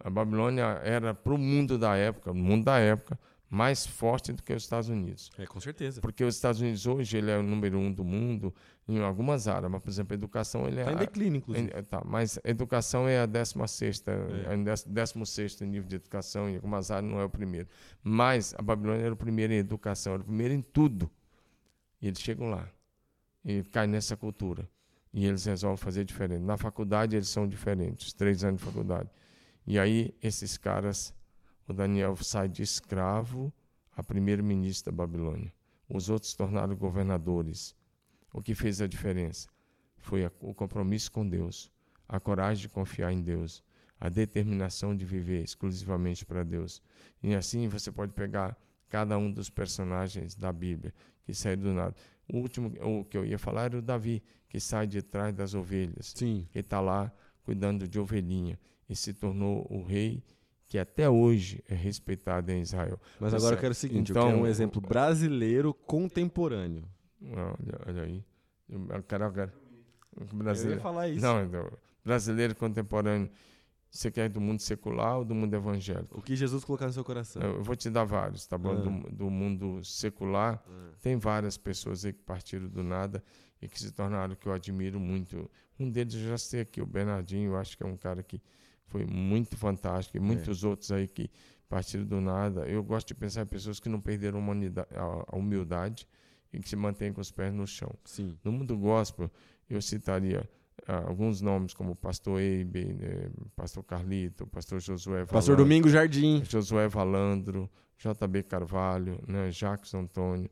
A 0.00 0.10
Babilônia 0.10 0.80
era 0.84 1.12
para 1.14 1.32
o 1.34 1.38
mundo 1.38 1.76
da 1.78 1.96
época, 1.96 2.30
o 2.30 2.34
mundo 2.34 2.64
da 2.64 2.78
época, 2.78 3.18
mais 3.50 3.86
forte 3.86 4.32
do 4.32 4.42
que 4.42 4.52
os 4.52 4.62
Estados 4.62 4.88
Unidos. 4.90 5.30
É, 5.38 5.46
com 5.46 5.58
certeza. 5.58 6.00
Porque 6.02 6.22
os 6.22 6.34
Estados 6.34 6.60
Unidos 6.60 6.86
hoje 6.86 7.16
ele 7.16 7.30
é 7.30 7.38
o 7.38 7.42
número 7.42 7.78
um 7.78 7.90
do 7.90 8.04
mundo 8.04 8.54
em 8.86 9.00
algumas 9.00 9.48
áreas, 9.48 9.70
mas 9.70 9.82
por 9.82 9.88
exemplo, 9.88 10.14
educação 10.14 10.66
ele 10.66 10.80
é 10.80 10.84
Tá 10.84 10.92
em 10.92 10.96
a- 10.96 10.98
declínio, 10.98 11.38
inclusive. 11.38 11.70
é, 11.72 11.82
tá, 11.82 12.02
mas 12.04 12.38
educação 12.44 13.08
é 13.08 13.20
a 13.20 13.26
16 13.26 14.02
É. 14.06 14.52
é. 14.52 14.54
o 14.54 14.88
16 14.92 15.60
nível 15.62 15.88
de 15.88 15.96
educação, 15.96 16.48
em 16.48 16.56
algumas 16.56 16.90
áreas 16.90 17.10
não 17.10 17.20
é 17.20 17.24
o 17.24 17.30
primeiro. 17.30 17.68
Mas 18.02 18.54
a 18.58 18.62
Babilônia 18.62 19.04
era 19.04 19.14
o 19.14 19.16
primeiro 19.16 19.52
em 19.52 19.56
educação, 19.56 20.14
era 20.14 20.22
o 20.22 20.24
primeiro 20.26 20.52
em 20.54 20.60
tudo. 20.62 21.10
E 22.02 22.06
eles 22.06 22.20
chegam 22.20 22.50
lá 22.50 22.68
e 23.44 23.62
caem 23.64 23.88
nessa 23.90 24.16
cultura. 24.16 24.68
E 25.12 25.24
eles 25.26 25.44
resolvem 25.46 25.76
fazer 25.78 26.04
diferente. 26.04 26.42
Na 26.42 26.58
faculdade 26.58 27.16
eles 27.16 27.28
são 27.28 27.48
diferentes, 27.48 28.12
três 28.12 28.44
anos 28.44 28.60
de 28.60 28.66
faculdade. 28.66 29.08
E 29.66 29.78
aí 29.78 30.14
esses 30.22 30.56
caras, 30.58 31.14
o 31.68 31.72
Daniel 31.74 32.16
sai 32.16 32.48
de 32.48 32.62
escravo 32.62 33.52
a 33.94 34.02
primeiro-ministro 34.02 34.90
da 34.90 34.96
Babilônia. 34.96 35.52
Os 35.88 36.08
outros 36.08 36.32
tornaram 36.34 36.74
governadores. 36.74 37.76
O 38.32 38.40
que 38.40 38.54
fez 38.54 38.80
a 38.80 38.86
diferença 38.86 39.48
foi 39.98 40.24
o 40.40 40.54
compromisso 40.54 41.12
com 41.12 41.28
Deus, 41.28 41.70
a 42.08 42.18
coragem 42.18 42.62
de 42.62 42.68
confiar 42.70 43.12
em 43.12 43.20
Deus, 43.20 43.62
a 44.00 44.08
determinação 44.08 44.96
de 44.96 45.04
viver 45.04 45.42
exclusivamente 45.42 46.24
para 46.24 46.42
Deus. 46.42 46.82
E 47.22 47.34
assim 47.34 47.68
você 47.68 47.92
pode 47.92 48.12
pegar 48.12 48.56
cada 48.88 49.18
um 49.18 49.30
dos 49.30 49.50
personagens 49.50 50.34
da 50.34 50.50
Bíblia 50.52 50.94
que 51.24 51.34
saíram 51.34 51.62
do 51.64 51.74
nada. 51.74 51.94
O 52.32 52.38
último 52.38 52.72
o 52.80 53.04
que 53.04 53.16
eu 53.16 53.26
ia 53.26 53.38
falar 53.38 53.64
era 53.64 53.78
o 53.78 53.82
Davi, 53.82 54.22
que 54.48 54.58
sai 54.58 54.86
de 54.86 55.02
trás 55.02 55.34
das 55.34 55.52
ovelhas 55.52 56.14
Sim. 56.16 56.48
que 56.50 56.60
está 56.60 56.80
lá 56.80 57.12
cuidando 57.42 57.86
de 57.86 57.98
ovelhinha 57.98 58.58
e 58.88 58.96
se 58.96 59.12
tornou 59.12 59.66
o 59.70 59.82
rei 59.82 60.22
que 60.68 60.78
até 60.78 61.08
hoje 61.08 61.62
é 61.68 61.74
respeitado 61.74 62.52
em 62.52 62.60
Israel. 62.60 63.00
Mas 63.18 63.32
agora 63.34 63.56
eu 63.56 63.60
quero 63.60 63.72
o 63.72 63.74
seguinte, 63.74 64.10
Então, 64.10 64.22
eu 64.22 64.28
quero 64.28 64.42
um 64.42 64.46
exemplo 64.46 64.80
brasileiro 64.80 65.72
contemporâneo. 65.72 66.84
Olha, 67.22 67.80
olha 67.86 68.02
aí. 68.02 68.24
Eu 68.68 69.02
quero, 69.02 69.24
eu 69.24 69.32
quero. 69.32 69.52
Eu 70.20 70.26
ia 70.26 70.34
Brasileiro. 70.34 70.80
falar 70.80 71.08
isso. 71.08 71.22
Não, 71.24 71.46
não, 71.48 71.70
brasileiro 72.04 72.54
contemporâneo. 72.54 73.30
Você 73.90 74.10
quer 74.10 74.28
do 74.28 74.38
mundo 74.40 74.60
secular 74.60 75.16
ou 75.16 75.24
do 75.24 75.34
mundo 75.34 75.54
evangélico? 75.54 76.18
O 76.18 76.20
que 76.22 76.36
Jesus 76.36 76.62
colocar 76.62 76.86
no 76.86 76.92
seu 76.92 77.02
coração. 77.02 77.40
Eu 77.40 77.62
vou 77.62 77.74
te 77.74 77.88
dar 77.88 78.04
vários, 78.04 78.46
tá 78.46 78.58
bom? 78.58 78.72
Ah. 78.72 78.74
Do, 78.74 79.10
do 79.10 79.30
mundo 79.30 79.82
secular, 79.82 80.62
Ah. 80.68 80.90
tem 81.00 81.16
várias 81.16 81.56
pessoas 81.56 82.04
aí 82.04 82.12
que 82.12 82.22
partiram 82.22 82.68
do 82.68 82.82
nada 82.82 83.24
e 83.62 83.66
que 83.66 83.80
se 83.80 83.90
tornaram 83.90 84.34
que 84.36 84.46
eu 84.46 84.52
admiro 84.52 85.00
muito. 85.00 85.50
Um 85.80 85.88
deles 85.90 86.12
eu 86.14 86.28
já 86.28 86.36
sei 86.36 86.60
aqui, 86.60 86.82
o 86.82 86.86
Bernardinho, 86.86 87.52
eu 87.52 87.56
acho 87.56 87.78
que 87.78 87.82
é 87.82 87.86
um 87.86 87.96
cara 87.96 88.22
que 88.22 88.42
foi 88.88 89.04
muito 89.04 89.56
fantástico. 89.56 90.16
E 90.16 90.20
muitos 90.20 90.64
outros 90.64 90.90
aí 90.90 91.06
que 91.06 91.30
partiram 91.68 92.04
do 92.04 92.20
nada. 92.20 92.66
Eu 92.66 92.82
gosto 92.82 93.08
de 93.08 93.14
pensar 93.14 93.42
em 93.42 93.46
pessoas 93.46 93.78
que 93.78 93.88
não 93.88 94.00
perderam 94.00 94.40
a 94.40 95.00
a- 95.32 95.36
humildade 95.36 96.06
e 96.52 96.58
que 96.60 96.68
se 96.68 96.76
mantêm 96.76 97.12
com 97.12 97.20
os 97.20 97.30
pés 97.30 97.52
no 97.52 97.66
chão. 97.66 97.94
Sim. 98.04 98.36
No 98.42 98.50
mundo 98.52 98.76
gospel, 98.76 99.30
eu 99.68 99.80
citaria 99.82 100.48
ah, 100.86 101.04
alguns 101.06 101.40
nomes 101.40 101.74
como 101.74 101.94
Pastor 101.94 102.40
Eibe, 102.40 102.84
né, 102.94 103.30
Pastor 103.54 103.82
Carlito, 103.84 104.46
Pastor 104.46 104.80
Josué 104.80 105.20
Pastor 105.26 105.42
Valandro, 105.42 105.56
Domingo 105.64 105.88
Jardim. 105.88 106.42
Josué 106.44 106.88
Valandro, 106.88 107.68
JB 107.98 108.44
Carvalho, 108.44 109.22
né, 109.26 109.50
Jacques 109.50 109.92
Antônio. 109.92 110.48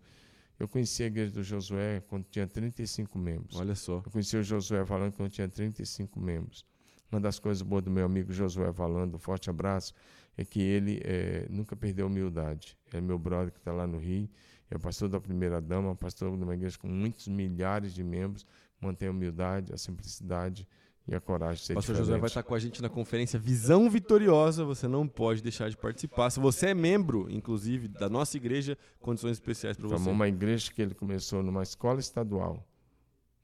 Eu 0.59 0.67
conheci 0.67 1.03
a 1.03 1.07
igreja 1.07 1.33
do 1.33 1.43
Josué 1.43 2.03
quando 2.09 2.25
tinha 2.25 2.47
35 2.47 3.19
membros. 3.19 3.57
Olha 3.57 3.75
só. 3.75 4.03
Eu 4.05 4.11
conheci 4.11 4.37
o 4.37 4.43
Josué 4.43 4.83
Valando 4.85 5.13
quando 5.17 5.31
tinha 5.31 5.49
35 5.49 6.19
membros. 6.19 6.65
Uma 7.11 7.21
das 7.21 7.39
coisas 7.39 7.63
boas 7.63 7.83
do 7.85 7.91
meu 7.91 8.05
amigo 8.05 8.33
Josué 8.33 8.71
Valando, 8.71 9.17
um 9.17 9.19
forte 9.19 9.49
abraço, 9.49 9.93
é 10.37 10.45
que 10.45 10.61
ele 10.61 11.01
eh, 11.05 11.47
nunca 11.49 11.77
perdeu 11.77 12.07
a 12.07 12.09
humildade. 12.09 12.77
É 12.93 13.01
meu 13.01 13.19
brother 13.19 13.53
que 13.53 13.59
está 13.59 13.73
lá 13.73 13.87
no 13.87 13.99
Rio, 13.99 14.29
é 14.71 14.77
pastor 14.77 15.09
da 15.09 15.21
primeira 15.21 15.61
dama, 15.61 15.95
pastor 15.95 16.37
de 16.37 16.43
uma 16.43 16.55
igreja 16.55 16.77
com 16.79 16.89
muitos 16.89 17.29
milhares 17.29 17.95
de 17.95 18.03
membros, 18.03 18.45
mantém 18.81 19.09
a 19.09 19.11
humildade, 19.13 19.73
a 19.73 19.79
simplicidade 19.79 20.67
e 21.09 21.15
a 21.15 21.21
coragem 21.21 21.61
de 21.61 21.67
ser 21.67 21.75
Pastor 21.75 21.95
diferente. 21.95 22.09
José 22.09 22.19
vai 22.21 22.27
estar 22.27 22.43
com 22.43 22.55
a 22.55 22.59
gente 22.59 22.83
na 22.83 22.89
conferência 22.89 23.39
Visão 23.39 23.89
Vitoriosa. 23.89 24.65
Você 24.65 24.89
não 24.89 25.07
pode 25.07 25.41
deixar 25.41 25.71
de 25.71 25.77
participar. 25.77 26.31
Se 26.31 26.41
você 26.41 26.71
é 26.71 26.75
membro, 26.75 27.29
inclusive, 27.31 27.87
da 27.87 28.09
nossa 28.09 28.37
igreja, 28.37 28.77
condições 28.99 29.33
especiais 29.37 29.77
para 29.77 29.87
você. 29.87 29.95
Formou 29.95 30.13
uma 30.13 30.27
igreja 30.27 30.73
que 30.73 30.83
ele 30.83 30.95
começou 30.97 31.45
numa 31.45 31.63
escola 31.63 32.01
estadual, 32.01 32.67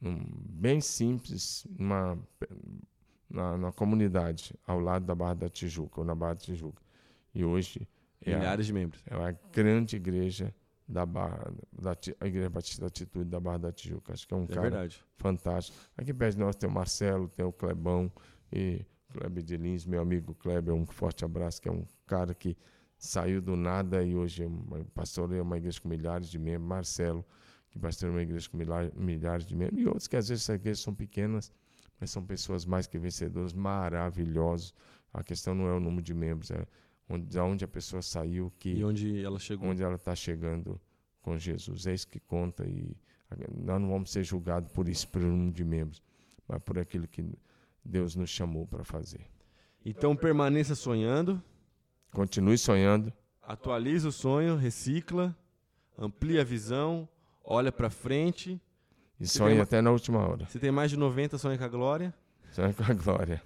num- 0.01 0.27
bem 0.51 0.81
simples, 0.81 1.65
numa, 1.79 2.19
na, 3.33 3.57
na 3.57 3.73
comunidade, 3.73 4.55
ao 4.67 4.79
lado 4.79 5.05
da 5.07 5.15
Barra 5.15 5.35
da 5.35 5.49
Tijuca, 5.49 6.01
ou 6.01 6.05
na 6.07 6.15
Barra 6.15 6.35
da 6.35 6.41
Tijuca. 6.41 6.83
E 7.35 7.45
hoje 7.45 7.89
é 8.21 8.35
a, 8.35 8.39
Milhares 8.39 8.67
de 8.67 8.73
membros. 8.73 9.03
é 9.07 9.17
uma 9.17 9.33
grande 9.53 9.97
igreja 9.97 10.55
da 10.87 11.07
Barra, 11.07 11.51
da, 11.73 11.97
a 12.21 12.27
Igreja 12.27 12.51
Batista 12.51 12.83
da 12.83 12.87
Atitude 12.89 13.25
da 13.31 13.41
Barra 13.41 13.59
da 13.59 13.73
Tijuca. 13.73 14.13
Acho 14.13 14.29
que 14.29 14.35
é 14.35 14.37
um 14.37 14.45
É 14.45 14.47
cara 14.49 14.61
verdade. 14.63 15.03
fantástico. 15.17 15.77
Aqui 15.97 16.13
perto 16.13 16.35
de 16.35 16.41
nós 16.41 16.55
tem 16.57 16.69
o 16.69 16.73
Marcelo, 16.73 17.29
tem 17.29 17.45
o 17.45 17.53
Clebão 17.53 18.13
e 18.53 18.85
Kleber 19.13 19.43
de 19.43 19.57
Lins, 19.57 19.87
meu 19.87 20.01
amigo 20.03 20.35
Kleber, 20.35 20.75
um 20.75 20.85
forte 20.87 21.25
abraço, 21.25 21.61
que 21.63 21.69
é 21.69 21.73
um 21.73 21.85
cara 22.07 22.35
que 22.35 22.57
saiu 22.99 23.41
do 23.41 23.57
nada 23.57 24.03
e 24.05 24.15
hoje 24.15 24.43
é 24.43 24.47
uma- 24.47 24.85
pastoreia 24.95 25.43
uma 25.43 25.57
igreja 25.57 25.81
com 25.81 25.89
milhares 25.89 26.29
de 26.29 26.39
membros. 26.39 26.69
Marcelo, 26.69 27.25
que 27.71 27.79
pastoreia 27.79 28.15
uma 28.17 28.23
igreja 28.23 28.49
com 28.51 28.57
milhares, 28.59 28.93
milhares 28.95 29.47
de 29.47 29.57
membros. 29.57 29.81
E 29.81 29.87
outros 29.87 30.07
que 30.07 30.17
às 30.17 30.29
vezes 30.29 30.45
essas 30.45 30.57
igrejas 30.57 30.81
são 30.81 30.95
pequenas, 30.95 31.51
mas 32.03 32.11
são 32.11 32.27
pessoas 32.27 32.65
mais 32.65 32.89
que 32.89 32.99
vencedoras, 32.99 33.53
maravilhosos. 33.53 34.75
A 35.15 35.23
questão 35.23 35.55
não 35.55 35.69
é 35.69 35.73
o 35.73 35.79
número 35.79 36.03
de 36.03 36.13
membros, 36.13 36.51
é 36.51 36.67
onde, 37.09 37.27
de 37.27 37.39
onde 37.39 37.65
a 37.65 37.69
pessoa 37.69 38.03
saiu, 38.03 38.53
que 38.59 38.71
E 38.71 38.85
onde 38.85 39.25
ela 39.25 39.39
chegou. 39.39 39.69
onde 39.69 39.85
ela 39.85 39.95
está 39.95 40.13
chegando 40.17 40.81
com 41.21 41.39
Jesus. 41.39 41.87
É 41.87 41.95
isso 41.95 42.09
que 42.09 42.19
conta 42.19 42.67
e 42.67 42.97
nós 43.57 43.81
não 43.81 43.89
vamos 43.89 44.11
ser 44.11 44.25
julgados 44.25 44.73
por 44.73 44.89
isso, 44.89 45.07
pelo 45.07 45.29
número 45.29 45.53
de 45.53 45.63
membros, 45.63 46.03
mas 46.49 46.61
por 46.65 46.77
aquilo 46.77 47.07
que 47.07 47.25
Deus 47.85 48.17
nos 48.17 48.31
chamou 48.31 48.67
para 48.67 48.83
fazer. 48.83 49.25
Então 49.85 50.17
permaneça 50.17 50.75
sonhando, 50.75 51.41
Continue 52.11 52.59
sonhando, 52.59 53.13
atualiza 53.41 54.09
o 54.09 54.13
sonho, 54.13 54.57
recicla, 54.57 55.37
amplia 55.97 56.41
a 56.41 56.45
visão, 56.45 57.09
olha 57.45 57.71
para 57.71 57.89
frente. 57.89 58.61
E 59.27 59.55
uma- 59.55 59.63
até 59.63 59.81
na 59.81 59.91
última 59.91 60.19
hora. 60.27 60.47
Se 60.49 60.59
tem 60.59 60.71
mais 60.71 60.91
de 60.91 60.97
90, 60.97 61.39
sonha 61.39 61.57
com 61.59 61.65
a 61.65 61.69
glória. 61.69 62.15
Sonhe 62.51 62.73
com 62.75 62.83
a 62.85 62.95
glória. 62.95 63.43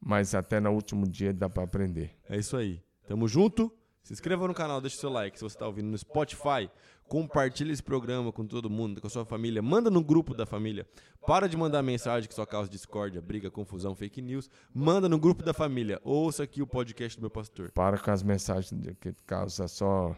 Mas 0.00 0.34
até 0.34 0.60
no 0.60 0.70
último 0.72 1.06
dia 1.08 1.32
dá 1.32 1.48
para 1.48 1.64
aprender. 1.64 2.10
É 2.28 2.36
isso 2.36 2.56
aí. 2.56 2.82
Tamo 3.08 3.26
junto. 3.26 3.72
Se 4.02 4.12
inscreva 4.12 4.46
no 4.46 4.54
canal, 4.54 4.80
deixa 4.80 4.96
o 4.96 5.00
seu 5.00 5.10
like. 5.10 5.36
Se 5.36 5.42
você 5.42 5.56
está 5.56 5.66
ouvindo 5.66 5.88
no 5.88 5.98
Spotify, 5.98 6.70
compartilha 7.08 7.72
esse 7.72 7.82
programa 7.82 8.30
com 8.30 8.46
todo 8.46 8.70
mundo, 8.70 9.00
com 9.00 9.06
a 9.08 9.10
sua 9.10 9.24
família. 9.24 9.60
Manda 9.60 9.90
no 9.90 10.00
grupo 10.02 10.32
da 10.32 10.46
família. 10.46 10.86
Para 11.26 11.48
de 11.48 11.56
mandar 11.56 11.82
mensagem 11.82 12.28
que 12.28 12.34
só 12.34 12.46
causa 12.46 12.70
discórdia, 12.70 13.20
briga, 13.20 13.50
confusão, 13.50 13.96
fake 13.96 14.22
news. 14.22 14.48
Manda 14.72 15.08
no 15.08 15.18
grupo 15.18 15.42
da 15.42 15.52
família. 15.52 16.00
Ouça 16.04 16.44
aqui 16.44 16.62
o 16.62 16.66
podcast 16.68 17.18
do 17.18 17.22
meu 17.22 17.30
pastor. 17.30 17.72
Para 17.72 17.98
com 17.98 18.10
as 18.12 18.22
mensagens 18.22 18.70
que 19.00 19.12
causam 19.26 19.66
só 19.66 20.16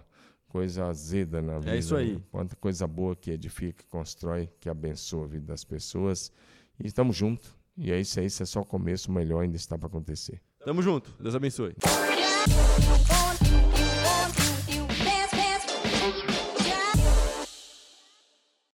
coisa 0.48 0.86
azeda 0.86 1.40
na 1.40 1.58
vida. 1.58 1.74
É 1.74 1.78
isso 1.78 1.94
aí. 1.94 2.22
Quanta 2.30 2.56
coisa 2.56 2.86
boa 2.86 3.14
que 3.14 3.30
edifica, 3.30 3.82
que 3.82 3.88
constrói, 3.88 4.48
que 4.58 4.68
abençoa 4.68 5.24
a 5.24 5.28
vida 5.28 5.46
das 5.46 5.64
pessoas. 5.64 6.32
E 6.80 6.86
estamos 6.86 7.16
juntos. 7.16 7.56
E 7.76 7.92
é 7.92 8.00
isso 8.00 8.18
aí, 8.18 8.26
isso 8.26 8.42
é 8.42 8.46
só 8.46 8.60
o 8.60 8.64
começo, 8.64 9.08
o 9.08 9.14
melhor 9.14 9.42
ainda 9.42 9.56
está 9.56 9.78
para 9.78 9.86
acontecer. 9.86 10.40
Tamo 10.64 10.82
junto. 10.82 11.14
Deus 11.20 11.34
abençoe. 11.34 11.76